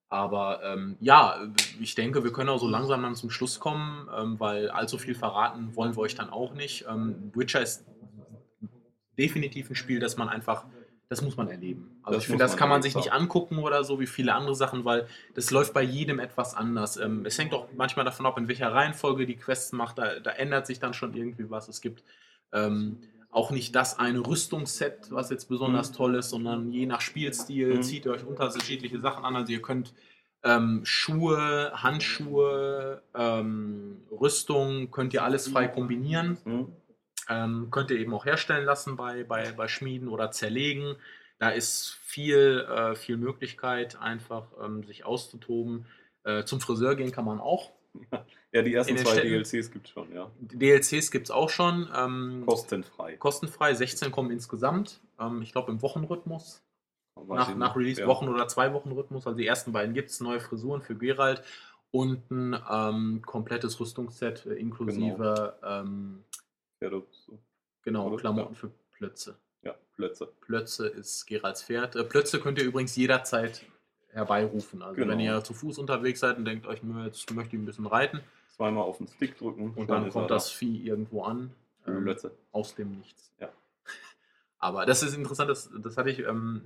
Aber 0.09 0.61
ähm, 0.63 0.95
ja, 0.99 1.39
ich 1.81 1.95
denke, 1.95 2.23
wir 2.23 2.31
können 2.31 2.49
auch 2.49 2.59
so 2.59 2.67
langsam 2.67 3.01
dann 3.01 3.15
zum 3.15 3.31
Schluss 3.31 3.59
kommen, 3.59 4.07
ähm, 4.15 4.39
weil 4.39 4.69
allzu 4.69 4.99
viel 4.99 5.15
verraten 5.15 5.75
wollen 5.75 5.95
wir 5.95 6.01
euch 6.01 6.13
dann 6.13 6.29
auch 6.29 6.53
nicht. 6.53 6.85
Ähm, 6.87 7.31
Witcher 7.33 7.61
ist 7.61 7.83
definitiv 9.17 9.69
ein 9.69 9.75
Spiel, 9.75 9.99
das 9.99 10.17
man 10.17 10.29
einfach, 10.29 10.65
das 11.09 11.21
muss 11.21 11.35
man 11.37 11.47
erleben. 11.47 11.99
Also 12.03 12.17
Das 12.17 12.23
ich 12.23 12.27
finde, 12.27 12.43
das 12.43 12.57
kann 12.57 12.69
man 12.69 12.81
sich 12.83 12.95
nicht 12.95 13.11
angucken 13.11 13.57
oder 13.59 13.83
so 13.83 13.99
wie 13.99 14.07
viele 14.07 14.33
andere 14.33 14.55
Sachen, 14.55 14.85
weil 14.85 15.07
das 15.33 15.49
läuft 15.51 15.73
bei 15.73 15.81
jedem 15.83 16.19
etwas 16.19 16.53
anders. 16.55 16.97
Ähm, 16.97 17.25
es 17.25 17.37
hängt 17.39 17.53
auch 17.53 17.67
manchmal 17.75 18.05
davon 18.05 18.25
ab, 18.27 18.37
in 18.37 18.47
welcher 18.47 18.71
Reihenfolge 18.71 19.25
die 19.25 19.35
Quests 19.35 19.71
macht. 19.71 19.97
Da, 19.97 20.19
da 20.19 20.31
ändert 20.31 20.67
sich 20.67 20.79
dann 20.79 20.93
schon 20.93 21.13
irgendwie 21.15 21.49
was. 21.49 21.67
Es 21.69 21.81
gibt 21.81 22.03
ähm, 22.53 22.97
auch 23.31 23.49
nicht 23.51 23.75
das 23.75 23.97
eine 23.97 24.19
Rüstungsset, 24.25 25.11
was 25.11 25.29
jetzt 25.31 25.49
besonders 25.49 25.89
Mhm. 25.91 25.95
toll 25.95 26.15
ist, 26.15 26.29
sondern 26.29 26.71
je 26.71 26.85
nach 26.85 27.01
Spielstil 27.01 27.77
Mhm. 27.77 27.81
zieht 27.81 28.05
ihr 28.05 28.11
euch 28.11 28.23
unterschiedliche 28.25 28.99
Sachen 28.99 29.25
an. 29.25 29.35
Also 29.35 29.51
ihr 29.51 29.61
könnt 29.61 29.93
ähm, 30.45 30.81
Schuhe, 30.83 31.71
Handschuhe, 31.73 33.01
ähm, 33.15 34.01
Rüstung, 34.11 34.91
könnt 34.91 35.13
ihr 35.13 35.23
alles 35.23 35.47
frei 35.47 35.67
kombinieren. 35.67 36.37
hm, 36.43 36.67
Ähm, 37.29 37.69
könnt 37.71 37.89
ihr 37.91 37.97
eben 37.97 38.13
auch 38.13 38.25
herstellen 38.25 38.65
lassen 38.65 38.97
bei, 38.97 39.23
bei, 39.23 39.53
bei 39.53 39.67
Schmieden 39.69 40.09
oder 40.09 40.31
zerlegen. 40.31 40.95
da 41.39 41.49
ist 41.49 41.97
viel, 42.03 42.65
äh, 42.69 42.95
viel 42.95 43.17
Möglichkeit, 43.17 43.99
einfach 43.99 44.47
ähm, 44.63 44.83
sich 44.83 45.05
auszutoben. 45.05 45.85
Äh, 46.23 46.43
zum 46.45 46.61
Friseur 46.61 46.95
gehen 46.95 47.11
kann 47.11 47.25
man 47.25 47.39
auch. 47.39 47.71
Ja, 48.51 48.61
die 48.61 48.73
ersten 48.73 48.95
zwei 48.97 49.13
Städten- 49.13 49.29
DLCs 49.29 49.71
gibt 49.71 49.87
es 49.87 49.93
schon, 49.93 50.13
ja. 50.13 50.29
Die 50.39 50.57
DLCs 50.59 51.09
gibt 51.09 51.25
es 51.27 51.31
auch 51.31 51.49
schon. 51.49 51.89
Ähm, 51.95 52.43
Kostenfrei. 52.45 53.17
kostenfrei, 53.17 53.73
16 53.73 54.11
kommen 54.11 54.29
insgesamt. 54.29 55.01
Ähm, 55.19 55.41
ich 55.41 55.51
glaube 55.51 55.71
im 55.71 55.81
Wochenrhythmus. 55.81 56.61
Nach, 57.27 57.55
nach. 57.55 57.75
Release 57.75 58.01
Ja. 58.01 58.07
Wochen- 58.07 58.27
oder 58.29 58.47
zwei 58.47 58.71
Wochen 58.73 58.91
Rhythmus. 58.91 59.25
Also 59.25 59.37
die 59.37 59.47
ersten 59.47 59.71
beiden 59.71 59.93
gibt 59.95 60.09
es, 60.11 60.19
neue 60.19 60.39
Frisuren 60.39 60.81
für 60.81 60.95
Gerald 60.95 61.43
und 61.91 62.29
ein 62.31 62.55
ähm, 62.69 63.21
komplettes 63.25 63.79
Rüstungsset 63.79 64.45
äh, 64.45 64.53
inklusive 64.53 65.57
ähm, 65.63 66.23
Ja, 66.81 66.89
das- 66.91 67.03
so. 67.25 67.39
genau? 67.83 68.15
Klamotten 68.17 68.53
für 68.55 68.69
Plötze. 68.91 69.37
ja, 69.63 69.75
Plötze. 69.95 70.27
Plötze 70.41 70.87
ist 70.87 71.25
Geralds 71.25 71.63
Pferd. 71.63 71.95
Äh, 71.95 72.03
Plötze 72.03 72.39
könnt 72.39 72.57
ihr 72.59 72.65
übrigens 72.65 72.95
jederzeit 72.95 73.63
herbeirufen. 74.13 74.81
Also 74.81 74.95
Genau. 74.95 75.11
wenn 75.11 75.19
ihr 75.19 75.43
zu 75.43 75.53
Fuß 75.53 75.77
unterwegs 75.77 76.19
seid 76.19 76.37
und 76.37 76.45
denkt 76.45 76.65
euch, 76.67 76.83
nö, 76.83 77.03
jetzt 77.05 77.29
möchte 77.33 77.55
ich 77.55 77.61
ein 77.61 77.65
bisschen 77.65 77.87
reiten 77.87 78.21
Zweimal 78.55 78.83
auf 78.83 78.99
den 78.99 79.07
Stick 79.07 79.35
drücken 79.37 79.73
und 79.75 79.89
dann 79.89 80.09
kommt 80.11 80.29
da. 80.29 80.35
das 80.35 80.51
Vieh 80.51 80.85
irgendwo 80.85 81.23
an. 81.23 81.51
ähm, 81.87 82.15
aus 82.51 82.75
dem 82.75 82.91
Nichts. 82.97 83.31
Ja. 83.39 83.49
Aber 84.59 84.85
das 84.85 85.01
ist 85.03 85.15
interessant, 85.15 85.49
das, 85.49 85.69
das 85.81 85.97
hatte 85.97 86.11
ich, 86.11 86.19
ähm, 86.19 86.61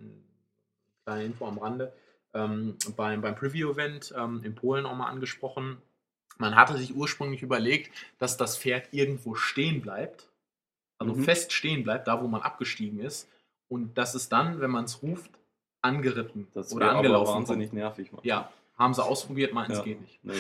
kleine 1.06 1.24
Info 1.24 1.48
am 1.48 1.58
Rande, 1.58 1.94
ähm, 2.34 2.76
beim, 2.98 3.22
beim 3.22 3.36
Preview-Event 3.36 4.14
ähm, 4.18 4.42
in 4.44 4.54
Polen 4.54 4.86
auch 4.86 4.96
mal 4.96 5.08
angesprochen. 5.08 5.78
Man 6.38 6.56
hatte 6.56 6.78
sich 6.78 6.94
ursprünglich 6.94 7.42
überlegt, 7.42 7.92
dass 8.20 8.36
das 8.38 8.58
Pferd 8.58 8.90
irgendwo 8.92 9.34
stehen 9.36 9.82
bleibt, 9.82 10.28
also 11.00 11.16
Mhm. 11.16 11.24
fest 11.24 11.54
stehen 11.54 11.84
bleibt, 11.84 12.08
da 12.10 12.22
wo 12.22 12.28
man 12.28 12.42
abgestiegen 12.42 13.00
ist, 13.00 13.30
und 13.70 13.98
dass 13.98 14.14
es 14.14 14.28
dann, 14.30 14.60
wenn 14.60 14.72
man 14.72 14.84
es 14.86 15.02
ruft, 15.02 15.32
angeritten 15.88 16.48
Das 16.54 16.74
oder 16.74 16.92
angelaufen 16.96 17.34
wahnsinnig 17.36 17.70
kommt. 17.70 17.80
nervig. 17.82 18.12
Mann. 18.12 18.22
Ja, 18.24 18.52
haben 18.78 18.94
sie 18.94 19.04
ausprobiert, 19.04 19.54
meinten 19.54 19.72
es 19.72 19.78
Ja. 19.80 19.84
geht 19.86 20.02
nicht. 20.02 20.24
Nee. 20.24 20.34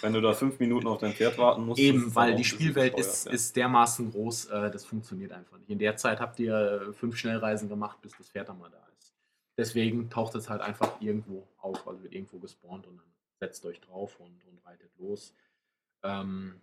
Wenn 0.00 0.12
du 0.14 0.20
da 0.22 0.32
fünf 0.32 0.58
Minuten 0.58 0.86
auf 0.86 0.98
dein 1.00 1.12
Pferd 1.12 1.36
warten 1.38 1.66
musst. 1.66 1.78
das 1.78 1.84
Eben, 1.86 2.14
weil 2.14 2.34
die 2.34 2.44
Spielwelt 2.44 2.94
teuer, 2.94 3.00
ist, 3.00 3.26
ja. 3.26 3.32
ist 3.32 3.56
dermaßen 3.56 4.10
groß, 4.10 4.46
äh, 4.46 4.70
das 4.70 4.84
funktioniert 4.86 5.32
einfach 5.32 5.58
nicht. 5.58 5.68
In 5.68 5.78
der 5.78 5.96
Zeit 5.96 6.20
habt 6.20 6.38
ihr 6.40 6.54
äh, 6.88 6.92
fünf 6.94 7.16
Schnellreisen 7.16 7.68
gemacht, 7.68 8.00
bis 8.00 8.16
das 8.16 8.30
Pferd 8.30 8.48
dann 8.48 8.58
mal 8.58 8.70
da 8.70 8.82
ist. 8.98 9.12
Deswegen 9.58 10.08
taucht 10.08 10.34
es 10.36 10.48
halt 10.48 10.62
einfach 10.62 11.00
irgendwo 11.00 11.46
auf, 11.58 11.86
also 11.86 12.02
wird 12.02 12.14
irgendwo 12.14 12.38
gespawnt 12.38 12.86
und 12.86 12.96
dann 12.96 13.06
setzt 13.40 13.64
euch 13.66 13.80
drauf 13.80 14.18
und, 14.18 14.32
und 14.46 14.64
reitet 14.64 14.90
los. 14.98 15.34
Ähm, 16.02 16.60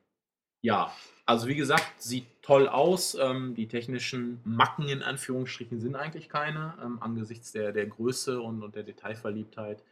ja, 0.61 0.91
also 1.27 1.47
wie 1.47 1.55
gesagt, 1.55 2.01
sieht 2.01 2.25
toll 2.45 2.67
aus. 2.67 3.15
Ähm, 3.15 3.55
die 3.55 3.67
technischen 3.67 4.39
Macken 4.43 4.87
in 4.87 5.01
Anführungsstrichen 5.01 5.79
sind 5.79 5.95
eigentlich 5.95 6.29
keine, 6.29 6.77
ähm, 6.83 7.01
angesichts 7.01 7.51
der, 7.51 7.71
der 7.71 7.87
Größe 7.87 8.39
und, 8.39 8.61
und 8.61 8.75
der 8.75 8.83
Detailverliebtheit. 8.83 9.83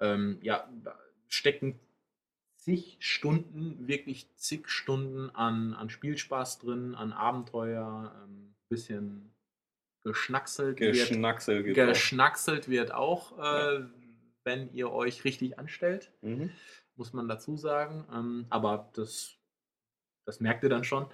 Ähm, 0.00 0.38
ja, 0.42 0.68
stecken 1.28 1.78
zig 2.56 2.96
Stunden, 2.98 3.86
wirklich 3.86 4.26
zig 4.34 4.68
Stunden 4.68 5.30
an, 5.30 5.74
an 5.74 5.88
Spielspaß 5.88 6.58
drin, 6.58 6.96
an 6.96 7.12
Abenteuer, 7.12 8.12
ein 8.26 8.56
bisschen 8.68 9.32
geschnackselt 10.02 10.80
wird. 10.80 10.94
Geschnacksel 10.94 11.62
geht 11.62 11.78
auch. 11.78 11.86
Geschnackselt 11.86 12.68
wird 12.68 12.92
auch, 12.92 13.38
äh, 13.38 13.84
wenn 14.42 14.72
ihr 14.72 14.90
euch 14.90 15.24
richtig 15.24 15.58
anstellt, 15.58 16.12
Mhm. 16.22 16.50
muss 16.96 17.12
man 17.12 17.28
dazu 17.28 17.56
sagen. 17.56 18.04
Ähm, 18.12 18.46
aber 18.50 18.90
das, 18.94 19.36
das 20.24 20.40
merkt 20.40 20.64
ihr 20.64 20.68
dann 20.68 20.82
schon. 20.84 21.06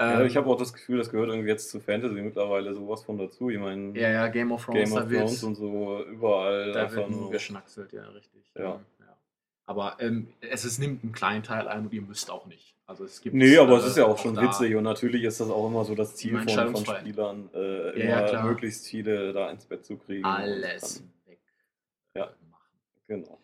Ja, 0.00 0.20
Ähm, 0.20 0.26
ich 0.26 0.36
habe 0.36 0.48
auch 0.48 0.56
das 0.58 0.72
Gefühl, 0.72 0.96
das 0.98 1.10
gehört 1.10 1.28
irgendwie 1.28 1.48
jetzt 1.48 1.68
zu 1.70 1.78
Fantasy 1.78 2.14
mittlerweile 2.22 2.74
sowas 2.74 3.02
von 3.04 3.18
dazu. 3.18 3.50
Ich 3.50 3.58
meine, 3.58 3.98
ja, 3.98 4.10
ja, 4.10 4.28
Game 4.28 4.50
of 4.50 4.64
Thrones, 4.64 4.90
Game 4.90 4.98
of 5.02 5.08
Thrones 5.12 5.44
und 5.44 5.54
so 5.56 6.02
überall 6.04 6.72
da 6.72 6.90
wird 6.92 7.10
nur 7.10 7.30
geschnackselt, 7.30 7.92
ja, 7.92 8.08
richtig. 8.08 8.42
Ja. 8.56 8.62
Ja. 8.64 8.80
Aber 9.66 9.96
ähm, 10.00 10.28
es 10.40 10.64
ist, 10.64 10.78
nimmt 10.78 11.04
einen 11.04 11.12
kleinen 11.12 11.42
Teil 11.42 11.68
ein 11.68 11.84
und 11.86 11.92
ihr 11.92 12.02
müsst 12.02 12.30
auch 12.30 12.46
nicht. 12.46 12.74
Also 12.86 13.04
es 13.04 13.20
gibt, 13.20 13.36
Nee, 13.36 13.56
aber 13.58 13.74
äh, 13.74 13.76
es 13.80 13.86
ist 13.88 13.98
ja 13.98 14.06
auch 14.06 14.18
schon 14.18 14.34
da- 14.34 14.42
witzig 14.42 14.74
und 14.74 14.82
natürlich 14.84 15.22
ist 15.22 15.38
das 15.38 15.48
auch 15.50 15.66
immer 15.68 15.84
so 15.84 15.94
das 15.94 16.16
Ziel 16.16 16.36
von, 16.48 16.74
von. 16.74 16.86
Spielern, 16.96 17.50
äh, 17.54 17.98
Ja, 18.00 18.04
ja, 18.04 18.18
immer 18.20 18.28
klar. 18.28 18.46
möglichst 18.46 18.86
viele 18.88 19.32
da 19.32 19.50
ins 19.50 19.66
Bett 19.66 19.84
zu 19.84 19.96
kriegen. 19.98 20.24
alles 20.24 21.04
weg 21.26 21.38
Ja. 22.16 22.30
Genau. 23.06 23.38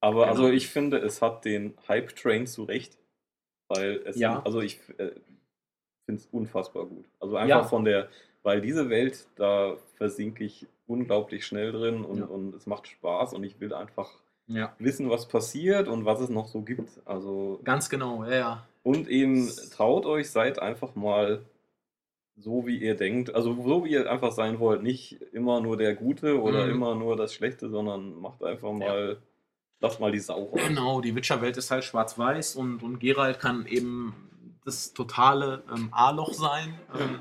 Aber 0.00 0.20
Genau. 0.22 0.30
also 0.30 0.48
ich 0.50 0.68
finde, 0.68 0.98
es 0.98 1.20
hat 1.22 1.44
den 1.44 1.74
Hype-Train 1.86 2.46
zu 2.46 2.64
Recht, 2.64 2.96
weil 3.68 4.00
es, 4.06 4.16
Ja. 4.16 4.42
also 4.44 4.60
ich 4.62 4.80
äh, 4.98 5.10
finde 6.08 6.22
es 6.22 6.28
unfassbar 6.32 6.86
gut. 6.86 7.04
Also 7.20 7.36
einfach 7.36 7.62
Ja. 7.62 7.62
von 7.64 7.84
der, 7.84 8.08
weil 8.42 8.62
diese 8.62 8.88
Welt, 8.88 9.26
da 9.36 9.76
versinke 9.96 10.42
ich 10.42 10.66
unglaublich 10.86 11.44
schnell 11.44 11.70
drin 11.70 12.02
und, 12.02 12.18
Ja. 12.20 12.24
und 12.24 12.54
es 12.54 12.66
macht 12.66 12.88
Spaß 12.88 13.34
und 13.34 13.44
ich 13.44 13.60
will 13.60 13.74
einfach 13.74 14.10
Ja, 14.46 14.74
wissen, 14.78 15.10
was 15.10 15.28
passiert 15.28 15.86
und 15.88 16.06
was 16.06 16.20
es 16.20 16.30
noch 16.30 16.46
so 16.46 16.62
gibt. 16.62 16.88
Also 17.04 17.60
ganz 17.62 17.90
genau, 17.90 18.24
ja, 18.24 18.30
ja. 18.34 18.66
und 18.82 19.06
eben 19.08 19.46
traut 19.70 20.06
euch, 20.06 20.30
seid 20.30 20.58
einfach 20.58 20.94
mal 20.94 21.42
so, 22.36 22.66
wie 22.66 22.78
ihr 22.78 22.94
denkt. 22.94 23.34
Also 23.34 23.52
so, 23.62 23.84
wie 23.84 23.90
ihr 23.90 24.10
einfach 24.10 24.32
sein 24.32 24.58
wollt. 24.60 24.82
Nicht 24.82 25.20
immer 25.32 25.60
nur 25.60 25.76
der 25.76 25.94
Gute 25.94 26.40
oder 26.40 26.64
Mhm. 26.66 26.70
immer 26.72 26.94
nur 26.94 27.16
das 27.16 27.34
Schlechte, 27.34 27.68
sondern 27.68 28.14
macht 28.18 28.42
einfach 28.42 28.72
mal, 28.72 29.18
lasst 29.80 30.00
mal 30.00 30.12
die 30.12 30.20
Sau 30.20 30.44
raus. 30.44 30.60
Genau, 30.68 31.00
die 31.02 31.14
Witcher-Welt 31.14 31.56
ist 31.58 31.70
halt 31.70 31.84
schwarz-weiß 31.84 32.56
und, 32.56 32.82
und 32.82 33.00
Geralt 33.00 33.40
kann 33.40 33.66
eben 33.66 34.27
das 34.68 34.92
totale 34.92 35.64
ähm, 35.74 35.88
A-Loch 35.92 36.34
sein, 36.34 36.78
ähm, 36.98 37.20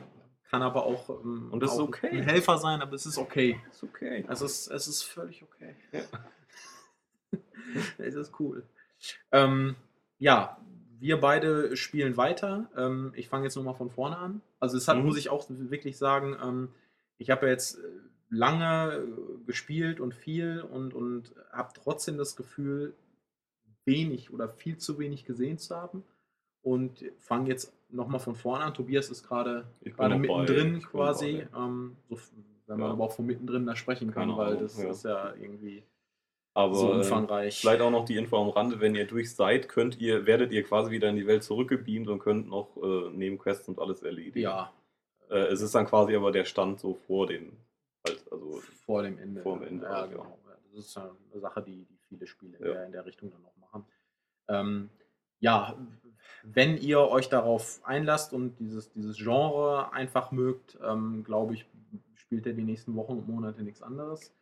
kann 0.49 0.61
aber 0.61 0.85
auch, 0.85 1.09
ähm, 1.09 1.49
Und 1.51 1.61
das 1.61 1.73
ist 1.73 1.79
auch 1.79 1.87
okay. 1.87 2.09
ein 2.09 2.23
Helfer 2.23 2.57
sein, 2.57 2.81
aber 2.81 2.93
es 2.93 3.05
ist 3.05 3.17
okay. 3.17 3.59
Ist 3.69 3.83
okay. 3.83 4.25
Es 4.29 4.41
ist, 4.41 4.67
es 4.67 4.87
ist 4.87 5.03
völlig 5.03 5.43
okay. 5.43 5.75
Ja. 5.91 6.01
es 7.97 8.15
ist 8.15 8.39
cool. 8.39 8.63
Ähm, 9.31 9.75
ja, 10.17 10.57
wir 10.99 11.19
beide 11.19 11.75
spielen 11.75 12.17
weiter. 12.17 12.69
Ähm, 12.75 13.11
ich 13.15 13.27
fange 13.29 13.43
jetzt 13.45 13.55
nochmal 13.55 13.75
von 13.75 13.89
vorne 13.89 14.17
an. 14.17 14.41
Also 14.59 14.77
es 14.77 14.87
hat, 14.87 14.97
Mhm. 14.97 15.05
muss 15.05 15.17
ich 15.17 15.29
auch 15.29 15.45
wirklich 15.49 15.97
sagen, 15.97 16.35
ähm, 16.41 16.69
ich 17.17 17.29
habe 17.29 17.45
ja 17.45 17.51
jetzt 17.51 17.77
äh, 17.77 17.81
lange 18.29 18.93
äh, 18.93 19.45
gespielt 19.45 19.99
und 19.99 20.13
viel 20.13 20.61
und, 20.61 20.93
und 20.93 21.35
habe 21.51 21.73
trotzdem 21.73 22.17
das 22.17 22.35
Gefühl, 22.35 22.95
wenig 23.85 24.31
oder 24.33 24.49
viel 24.49 24.77
zu 24.77 24.99
wenig 24.99 25.25
gesehen 25.25 25.57
zu 25.57 25.75
haben. 25.75 26.03
Und 26.62 27.05
fange 27.20 27.49
jetzt 27.49 27.74
nochmal 27.89 28.20
von 28.20 28.36
vorne 28.36 28.66
an. 28.66 28.74
Tobias 28.74 29.10
ist 29.10 29.24
gerade 29.24 29.66
mittendrin 29.82 30.82
quasi. 30.82 31.47
Ähm, 31.55 31.95
so, 32.10 32.18
wenn 32.68 32.80
man 32.80 32.88
Ja. 32.88 32.93
aber 32.93 33.03
auch 33.05 33.14
von 33.14 33.26
mittendrin 33.26 33.66
da 33.66 33.76
sprechen 33.76 34.12
kann, 34.12 34.30
Keine 34.30 34.38
weil 34.38 34.58
das 34.58 34.82
ja. 34.82 34.89
ist 34.89 35.03
ja 35.05 35.34
irgendwie 35.36 35.84
Aber 36.53 36.76
so 36.76 36.91
äh, 36.91 36.95
umfangreich. 36.97 37.62
vielleicht 37.62 37.82
auch 37.82 37.91
noch 37.91 38.03
die 38.03 38.18
Info 38.18 38.38
am 38.41 38.49
Rande, 38.49 38.82
wenn 38.82 38.93
ihr 38.95 39.05
durch 39.08 39.34
seid, 39.34 39.70
könnt 39.70 39.99
ihr, 40.01 40.26
werdet 40.26 40.51
ihr 40.51 40.64
quasi 40.64 40.91
wieder 40.91 41.08
in 41.10 41.16
die 41.16 41.28
Welt 41.28 41.43
zurückgebeamt 41.43 42.10
und 42.10 42.20
könnt 42.20 42.49
noch 42.49 42.76
äh, 42.84 43.10
Nebenquests 43.12 43.70
und 43.70 43.80
alles 43.80 44.01
erledigen. 44.03 44.39
ja, 44.39 44.74
Äh, 45.30 45.47
es 45.47 45.62
ist 45.62 45.76
dann 45.76 45.86
quasi 45.86 46.16
aber 46.16 46.32
der 46.32 46.43
Stand 46.45 46.80
so 46.82 46.93
vor 46.95 47.28
dem, 47.28 47.53
halt, 48.05 48.22
also 48.32 48.62
vor 48.86 49.03
dem 49.03 49.18
Ende. 49.20 49.41
vor 49.43 49.60
dem 49.60 49.68
Ende, 49.68 49.86
Ja, 49.86 49.99
ja. 50.01 50.05
genau. 50.08 50.38
Ja, 50.45 50.58
Das 50.74 50.86
ist 50.86 50.95
ja 50.95 51.10
eine 51.32 51.39
Sache, 51.41 51.62
die, 51.62 51.86
die 51.86 51.97
viele 52.10 52.28
Spiele 52.28 52.58
in, 52.58 52.66
Ja. 52.66 52.74
der, 52.74 52.86
in 52.88 52.91
der 52.91 53.05
Richtung 53.05 53.32
dann 53.32 53.41
noch 53.43 53.55
machen. 53.58 53.86
Ähm, 54.49 54.89
ja, 55.39 55.78
wenn 56.43 56.78
ihr 56.78 56.99
euch 56.99 57.30
darauf 57.30 57.80
einlasst 57.84 58.34
und 58.34 58.57
dieses, 58.59 58.91
dieses 58.91 59.17
Genre 59.17 59.91
einfach 59.93 60.32
mögt, 60.32 60.78
ähm, 60.84 61.23
glaube 61.23 61.55
ich, 61.55 61.65
spielt 62.15 62.45
ihr 62.45 62.53
die 62.53 62.63
nächsten 62.63 62.95
Wochen 62.95 63.13
und 63.13 63.28
Monate 63.28 63.63
nichts 63.63 63.82
anderes. 63.82 64.34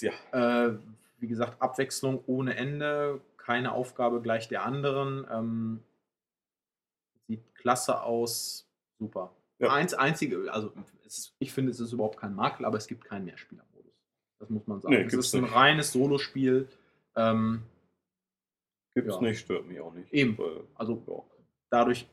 ja, 0.00 0.12
Äh, 0.32 0.76
wie 1.18 1.28
gesagt, 1.28 1.60
Abwechslung 1.62 2.22
ohne 2.26 2.56
Ende, 2.56 3.20
keine 3.36 3.72
Aufgabe 3.72 4.20
gleich 4.20 4.48
der 4.48 4.64
anderen. 4.64 5.26
Ähm, 5.30 5.80
sieht 7.26 7.54
klasse 7.54 8.02
aus, 8.02 8.68
super. 8.98 9.32
Ja. 9.58 9.72
Eins, 9.72 9.94
einzige, 9.94 10.52
also 10.52 10.72
ist, 11.04 11.34
ich 11.38 11.52
finde, 11.52 11.70
es 11.70 11.80
ist 11.80 11.92
überhaupt 11.92 12.18
kein 12.18 12.34
Makel, 12.34 12.66
aber 12.66 12.78
es 12.78 12.86
gibt 12.86 13.04
keinen 13.04 13.24
Mehrspielermodus. 13.24 13.92
Das 14.38 14.50
muss 14.50 14.66
man 14.66 14.80
sagen. 14.80 14.94
Nee, 14.94 15.02
es 15.02 15.14
ist 15.14 15.34
ein 15.34 15.42
nicht. 15.42 15.54
reines 15.54 15.92
Solospiel. 15.92 16.68
Ähm, 17.14 17.62
gibt's 18.94 19.14
Ja. 19.14 19.20
nicht, 19.20 19.40
stört 19.40 19.66
mich 19.66 19.80
auch 19.80 19.92
nicht. 19.94 20.12
Eben. 20.12 20.36
Weil, 20.38 20.64
also 20.74 21.02
ja. 21.06 21.22
dadurch 21.70 22.08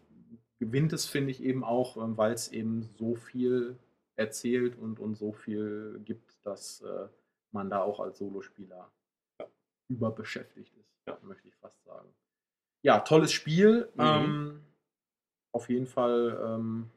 gewinnt 0.60 0.94
es, 0.94 1.06
finde 1.06 1.32
ich, 1.32 1.42
eben 1.44 1.64
auch, 1.64 1.98
ähm, 1.98 2.18
weil 2.18 2.34
es 2.34 2.50
eben 2.52 2.84
so 2.98 3.16
viel 3.16 3.78
erzählt 4.16 4.78
und, 4.78 5.00
und 5.00 5.16
so 5.16 5.32
viel 5.32 6.02
gibt, 6.04 6.38
dass 6.46 6.82
äh, 6.82 7.08
man 7.52 7.70
da 7.70 7.82
auch 7.82 8.00
als 8.00 8.18
Solospieler 8.20 8.92
Ja. 9.40 9.48
überbeschäftigt 9.90 10.76
ist, 10.76 10.92
Ja. 11.08 11.18
möchte 11.24 11.48
ich 11.48 11.56
fast 11.56 11.82
sagen. 11.84 12.10
Ja, 12.82 13.00
tolles 13.00 13.32
Spiel. 13.32 13.90
Mhm. 13.96 14.02
Ähm, 14.02 14.62
auf 15.54 15.70
jeden 15.70 15.88
Fall 15.88 16.40
ähm, 16.46 16.90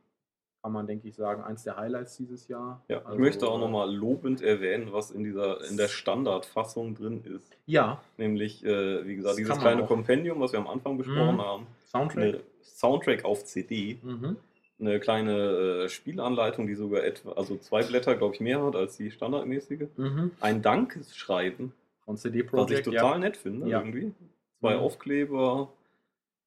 kann 0.62 0.72
man, 0.72 0.86
denke 0.86 1.08
ich, 1.08 1.16
sagen, 1.16 1.42
eins 1.42 1.64
der 1.64 1.76
Highlights 1.76 2.16
dieses 2.16 2.46
Jahr. 2.46 2.82
Ja, 2.88 2.98
ich 3.00 3.06
Also, 3.06 3.18
möchte 3.18 3.48
auch 3.48 3.56
äh, 3.56 3.60
nochmal 3.60 3.92
lobend 3.92 4.40
erwähnen, 4.42 4.92
was 4.92 5.10
in 5.10 5.24
dieser 5.24 5.68
in 5.68 5.76
der 5.76 5.88
Standardfassung 5.88 6.94
drin 6.94 7.22
ist. 7.24 7.50
Ja, 7.66 8.00
Nämlich, 8.16 8.64
äh, 8.64 9.04
wie 9.06 9.16
gesagt, 9.16 9.32
Das 9.32 9.36
dieses 9.38 9.58
kleine 9.58 9.82
auch. 9.82 9.88
Kompendium, 9.88 10.40
was 10.40 10.52
wir 10.52 10.60
am 10.60 10.68
Anfang 10.68 10.96
besprochen 10.96 11.36
Mhm. 11.36 11.40
haben. 11.42 11.66
Soundtrack. 11.90 12.22
Eine 12.24 12.40
Soundtrack 12.62 13.24
auf 13.24 13.44
CD. 13.44 13.98
Mhm. 14.02 14.36
eine 14.80 14.98
kleine 14.98 15.84
äh, 15.84 15.88
Spielanleitung, 15.88 16.66
die 16.66 16.74
sogar 16.74 17.04
etwa, 17.04 17.32
also 17.34 17.56
zwei 17.56 17.84
Blätter, 17.84 18.16
glaube 18.16 18.34
ich, 18.34 18.40
mehr 18.40 18.60
hat 18.64 18.74
als 18.74 18.96
die 18.96 19.12
standardmäßige. 19.12 19.82
Mhm. 19.96 20.32
Ein 20.40 20.60
Dankesschreiben, 20.60 21.72
Von 22.04 22.16
CD 22.16 22.40
was 22.40 22.44
ich 22.46 22.50
Projekt. 22.50 22.84
total 22.86 23.20
nett 23.20 23.36
finde, 23.36 23.68
Ja. 23.68 23.78
irgendwie. 23.78 24.12
Zwei 24.58 24.74
Mhm. 24.74 24.80
Aufkleber. 24.80 25.72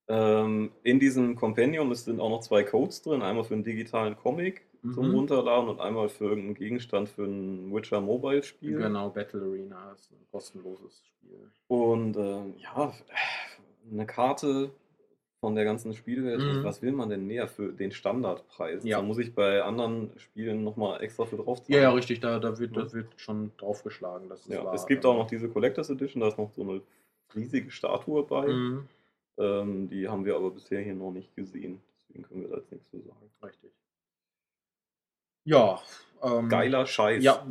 Ähm, 0.07 0.71
in 0.83 0.99
diesem 0.99 1.35
Compendium 1.35 1.93
sind 1.95 2.19
auch 2.19 2.29
noch 2.29 2.41
zwei 2.41 2.63
Codes 2.63 3.01
drin. 3.01 3.21
Einmal 3.21 3.43
für 3.43 3.55
einen 3.55 3.63
digitalen 3.63 4.15
Comic 4.15 4.61
zum 4.93 5.07
Mhm. 5.09 5.15
Runterladen 5.15 5.69
und 5.69 5.79
einmal 5.79 6.09
für 6.09 6.25
irgendeinen 6.25 6.53
Gegenstand 6.55 7.09
für 7.09 7.23
ein 7.25 7.73
Witcher 7.73 8.01
Mobile 8.01 8.43
Spiel. 8.43 8.77
Genau, 8.77 9.09
Battle 9.09 9.41
Arena 9.41 9.93
ist 9.93 10.11
ein 10.11 10.27
kostenloses 10.31 11.01
Spiel. 11.07 11.49
Und 11.67 12.15
ähm, 12.17 12.53
ja, 12.59 12.93
eine 13.91 14.05
Karte 14.05 14.69
von 15.39 15.55
der 15.55 15.63
ganzen 15.65 15.93
Spielwelt. 15.95 16.39
Mhm. 16.39 16.63
Was 16.63 16.83
will 16.83 16.91
man 16.91 17.09
denn 17.09 17.25
mehr 17.25 17.47
für 17.47 17.71
den 17.73 17.91
Standardpreis? 17.91 18.83
Ja. 18.83 18.97
Da 18.97 19.03
muss 19.03 19.17
ich 19.17 19.33
bei 19.33 19.63
anderen 19.63 20.11
Spielen 20.17 20.63
nochmal 20.63 21.01
extra 21.03 21.25
für 21.25 21.37
drauf 21.37 21.63
Ja, 21.67 21.79
ja, 21.79 21.91
richtig, 21.91 22.19
da, 22.19 22.37
da, 22.37 22.59
wird, 22.59 22.75
Ja. 22.75 22.83
da 22.83 22.93
wird 22.93 23.07
schon 23.17 23.51
draufgeschlagen. 23.57 24.29
Das 24.29 24.47
Ja, 24.47 24.63
wahr. 24.65 24.73
es 24.75 24.85
gibt 24.85 25.03
auch 25.03 25.15
noch 25.17 25.27
diese 25.27 25.49
Collectors 25.49 25.89
Edition, 25.89 26.21
da 26.21 26.27
ist 26.27 26.37
noch 26.37 26.51
so 26.51 26.61
eine 26.61 26.81
riesige 27.35 27.71
Statue 27.71 28.21
bei. 28.23 28.47
Mhm. 28.47 28.87
Ähm, 29.37 29.89
die 29.89 30.07
haben 30.07 30.25
wir 30.25 30.35
aber 30.35 30.51
bisher 30.51 30.81
hier 30.81 30.95
noch 30.95 31.11
nicht 31.11 31.35
gesehen. 31.35 31.81
Deswegen 31.99 32.23
können 32.23 32.41
wir 32.41 32.49
da 32.49 32.57
jetzt 32.57 32.71
nichts 32.71 32.89
zu 32.89 32.99
sagen. 33.01 33.29
Richtig. 33.43 33.71
Ja. 35.43 35.81
Ähm, 36.21 36.49
Geiler 36.49 36.85
Scheiß. 36.85 37.23
Ja, 37.23 37.45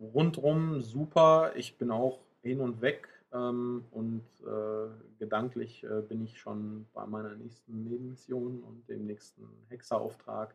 rundrum 0.00 0.80
super. 0.82 1.52
Ich 1.56 1.76
bin 1.76 1.90
auch 1.90 2.18
hin 2.42 2.60
und 2.60 2.80
weg 2.80 3.08
ähm, 3.32 3.84
und 3.90 4.24
äh, 4.42 4.88
gedanklich 5.18 5.84
äh, 5.84 6.02
bin 6.02 6.24
ich 6.24 6.38
schon 6.38 6.86
bei 6.92 7.06
meiner 7.06 7.34
nächsten 7.34 7.84
Nebenmission 7.84 8.62
und 8.62 8.88
dem 8.88 9.06
nächsten 9.06 9.48
Hexerauftrag. 9.68 10.54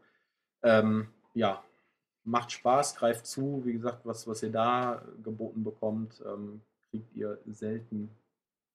Ähm, 0.63 1.07
ja, 1.34 1.63
macht 2.23 2.51
Spaß, 2.51 2.95
greift 2.95 3.25
zu. 3.25 3.61
Wie 3.65 3.73
gesagt, 3.73 4.05
was, 4.05 4.27
was 4.27 4.43
ihr 4.43 4.51
da 4.51 5.03
geboten 5.23 5.63
bekommt, 5.63 6.21
ähm, 6.25 6.61
kriegt 6.89 7.13
ihr 7.15 7.39
selten 7.47 8.09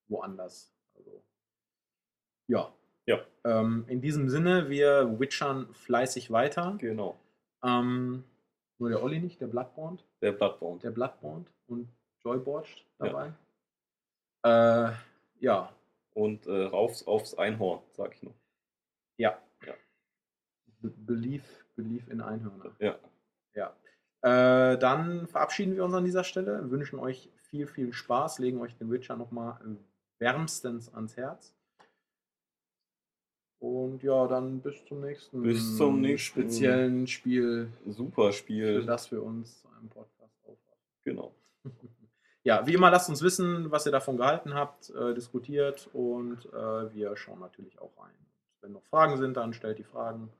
woanders. 0.09 0.72
Ja. 2.49 2.72
Ja. 3.07 3.20
Ähm, 3.44 3.84
in 3.88 4.01
diesem 4.01 4.28
Sinne, 4.28 4.68
wir 4.68 5.18
witchern 5.18 5.72
fleißig 5.74 6.30
weiter. 6.30 6.76
Genau. 6.78 7.18
Ähm, 7.62 8.24
nur 8.78 8.90
der 8.90 9.03
Olli 9.03 9.20
nicht, 9.20 9.40
der 9.40 9.46
Bloodborne, 9.46 9.99
Der 10.20 10.32
Bloodbound. 10.32 10.82
der 10.82 10.90
Bloodborne 10.90 11.44
und 11.66 11.88
Joyborch 12.22 12.86
dabei. 12.99 13.32
Ja. 14.44 14.88
Äh, 14.90 14.92
ja, 15.40 15.72
Und 16.14 16.46
äh, 16.46 16.64
raufs 16.64 17.07
aufs 17.07 17.34
Einhorn, 17.34 17.80
sag 17.92 18.14
ich 18.14 18.22
noch. 18.22 18.34
ja. 19.16 19.38
Ja. 19.66 19.74
Be 20.80 20.90
belief, 20.90 21.64
belief 21.74 22.09
in 22.09 22.20
Einhörner. 22.20 22.72
Ja. 22.78 22.99
Ja. 23.55 23.74
Äh, 24.22 24.78
dann 24.78 25.26
verabschieden 25.26 25.74
wir 25.74 25.84
uns 25.84 25.94
an 25.94 26.05
dieser 26.05 26.24
Stelle, 26.24 26.70
wünschen 26.70 26.99
euch 26.99 27.30
viel, 27.36 27.66
viel 27.66 27.92
Spaß, 27.92 28.38
legen 28.38 28.61
euch 28.61 28.76
den 28.76 28.90
Witcher 28.90 29.16
nochmal 29.16 29.59
wärmstens 30.18 30.92
ans 30.94 31.16
Herz. 31.16 31.55
Und 33.61 34.02
ja, 34.04 34.26
dann 34.28 34.61
bis 34.61 34.84
zum 34.86 35.00
nächsten, 35.00 35.42
Bis 35.42 35.76
zum 35.76 36.00
nächsten- 36.00 36.40
speziellen 36.42 37.06
Spiel, 37.09 37.72
Super 37.86 38.26
für 38.28 38.32
Spiel. 38.32 38.86
das 38.86 39.11
wir 39.11 39.22
uns 39.22 39.61
zu 39.61 39.68
einem 39.68 39.88
Podcast 39.88 40.34
aufraffen. 40.44 40.82
Genau. 41.04 41.34
Ja, 42.44 42.66
wie 42.66 42.72
immer, 42.72 42.90
lasst 42.90 43.11
uns 43.11 43.20
wissen, 43.20 43.70
was 43.70 43.84
ihr 43.84 43.92
davon 43.92 44.16
gehalten 44.16 44.54
habt, 44.54 44.88
äh, 44.90 45.12
diskutiert 45.12 45.90
und 45.92 46.46
äh, 46.46 46.94
wir 46.94 47.14
schauen 47.16 47.40
natürlich 47.40 47.78
auch 47.78 47.90
rein. 47.98 48.14
Wenn 48.62 48.72
noch 48.72 48.84
Fragen 48.84 49.18
sind, 49.18 49.36
dann 49.36 49.52
stellt 49.52 49.78
die 49.78 49.84
Fragen. 49.84 50.30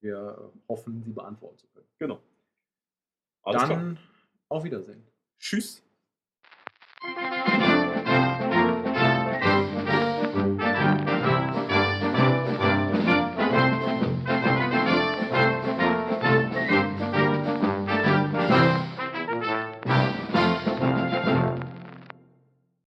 Wir 0.00 0.36
äh, 0.52 0.58
hoffen, 0.68 1.02
sie 1.04 1.12
beantworten 1.12 1.56
zu 1.56 1.66
können. 1.68 1.86
Genau. 1.98 2.20
Alles 3.44 3.62
klar. 3.62 3.76
dann 3.78 3.98
auf 4.48 4.64
Wiedersehen. 4.64 5.06
Tschüss. 5.38 5.82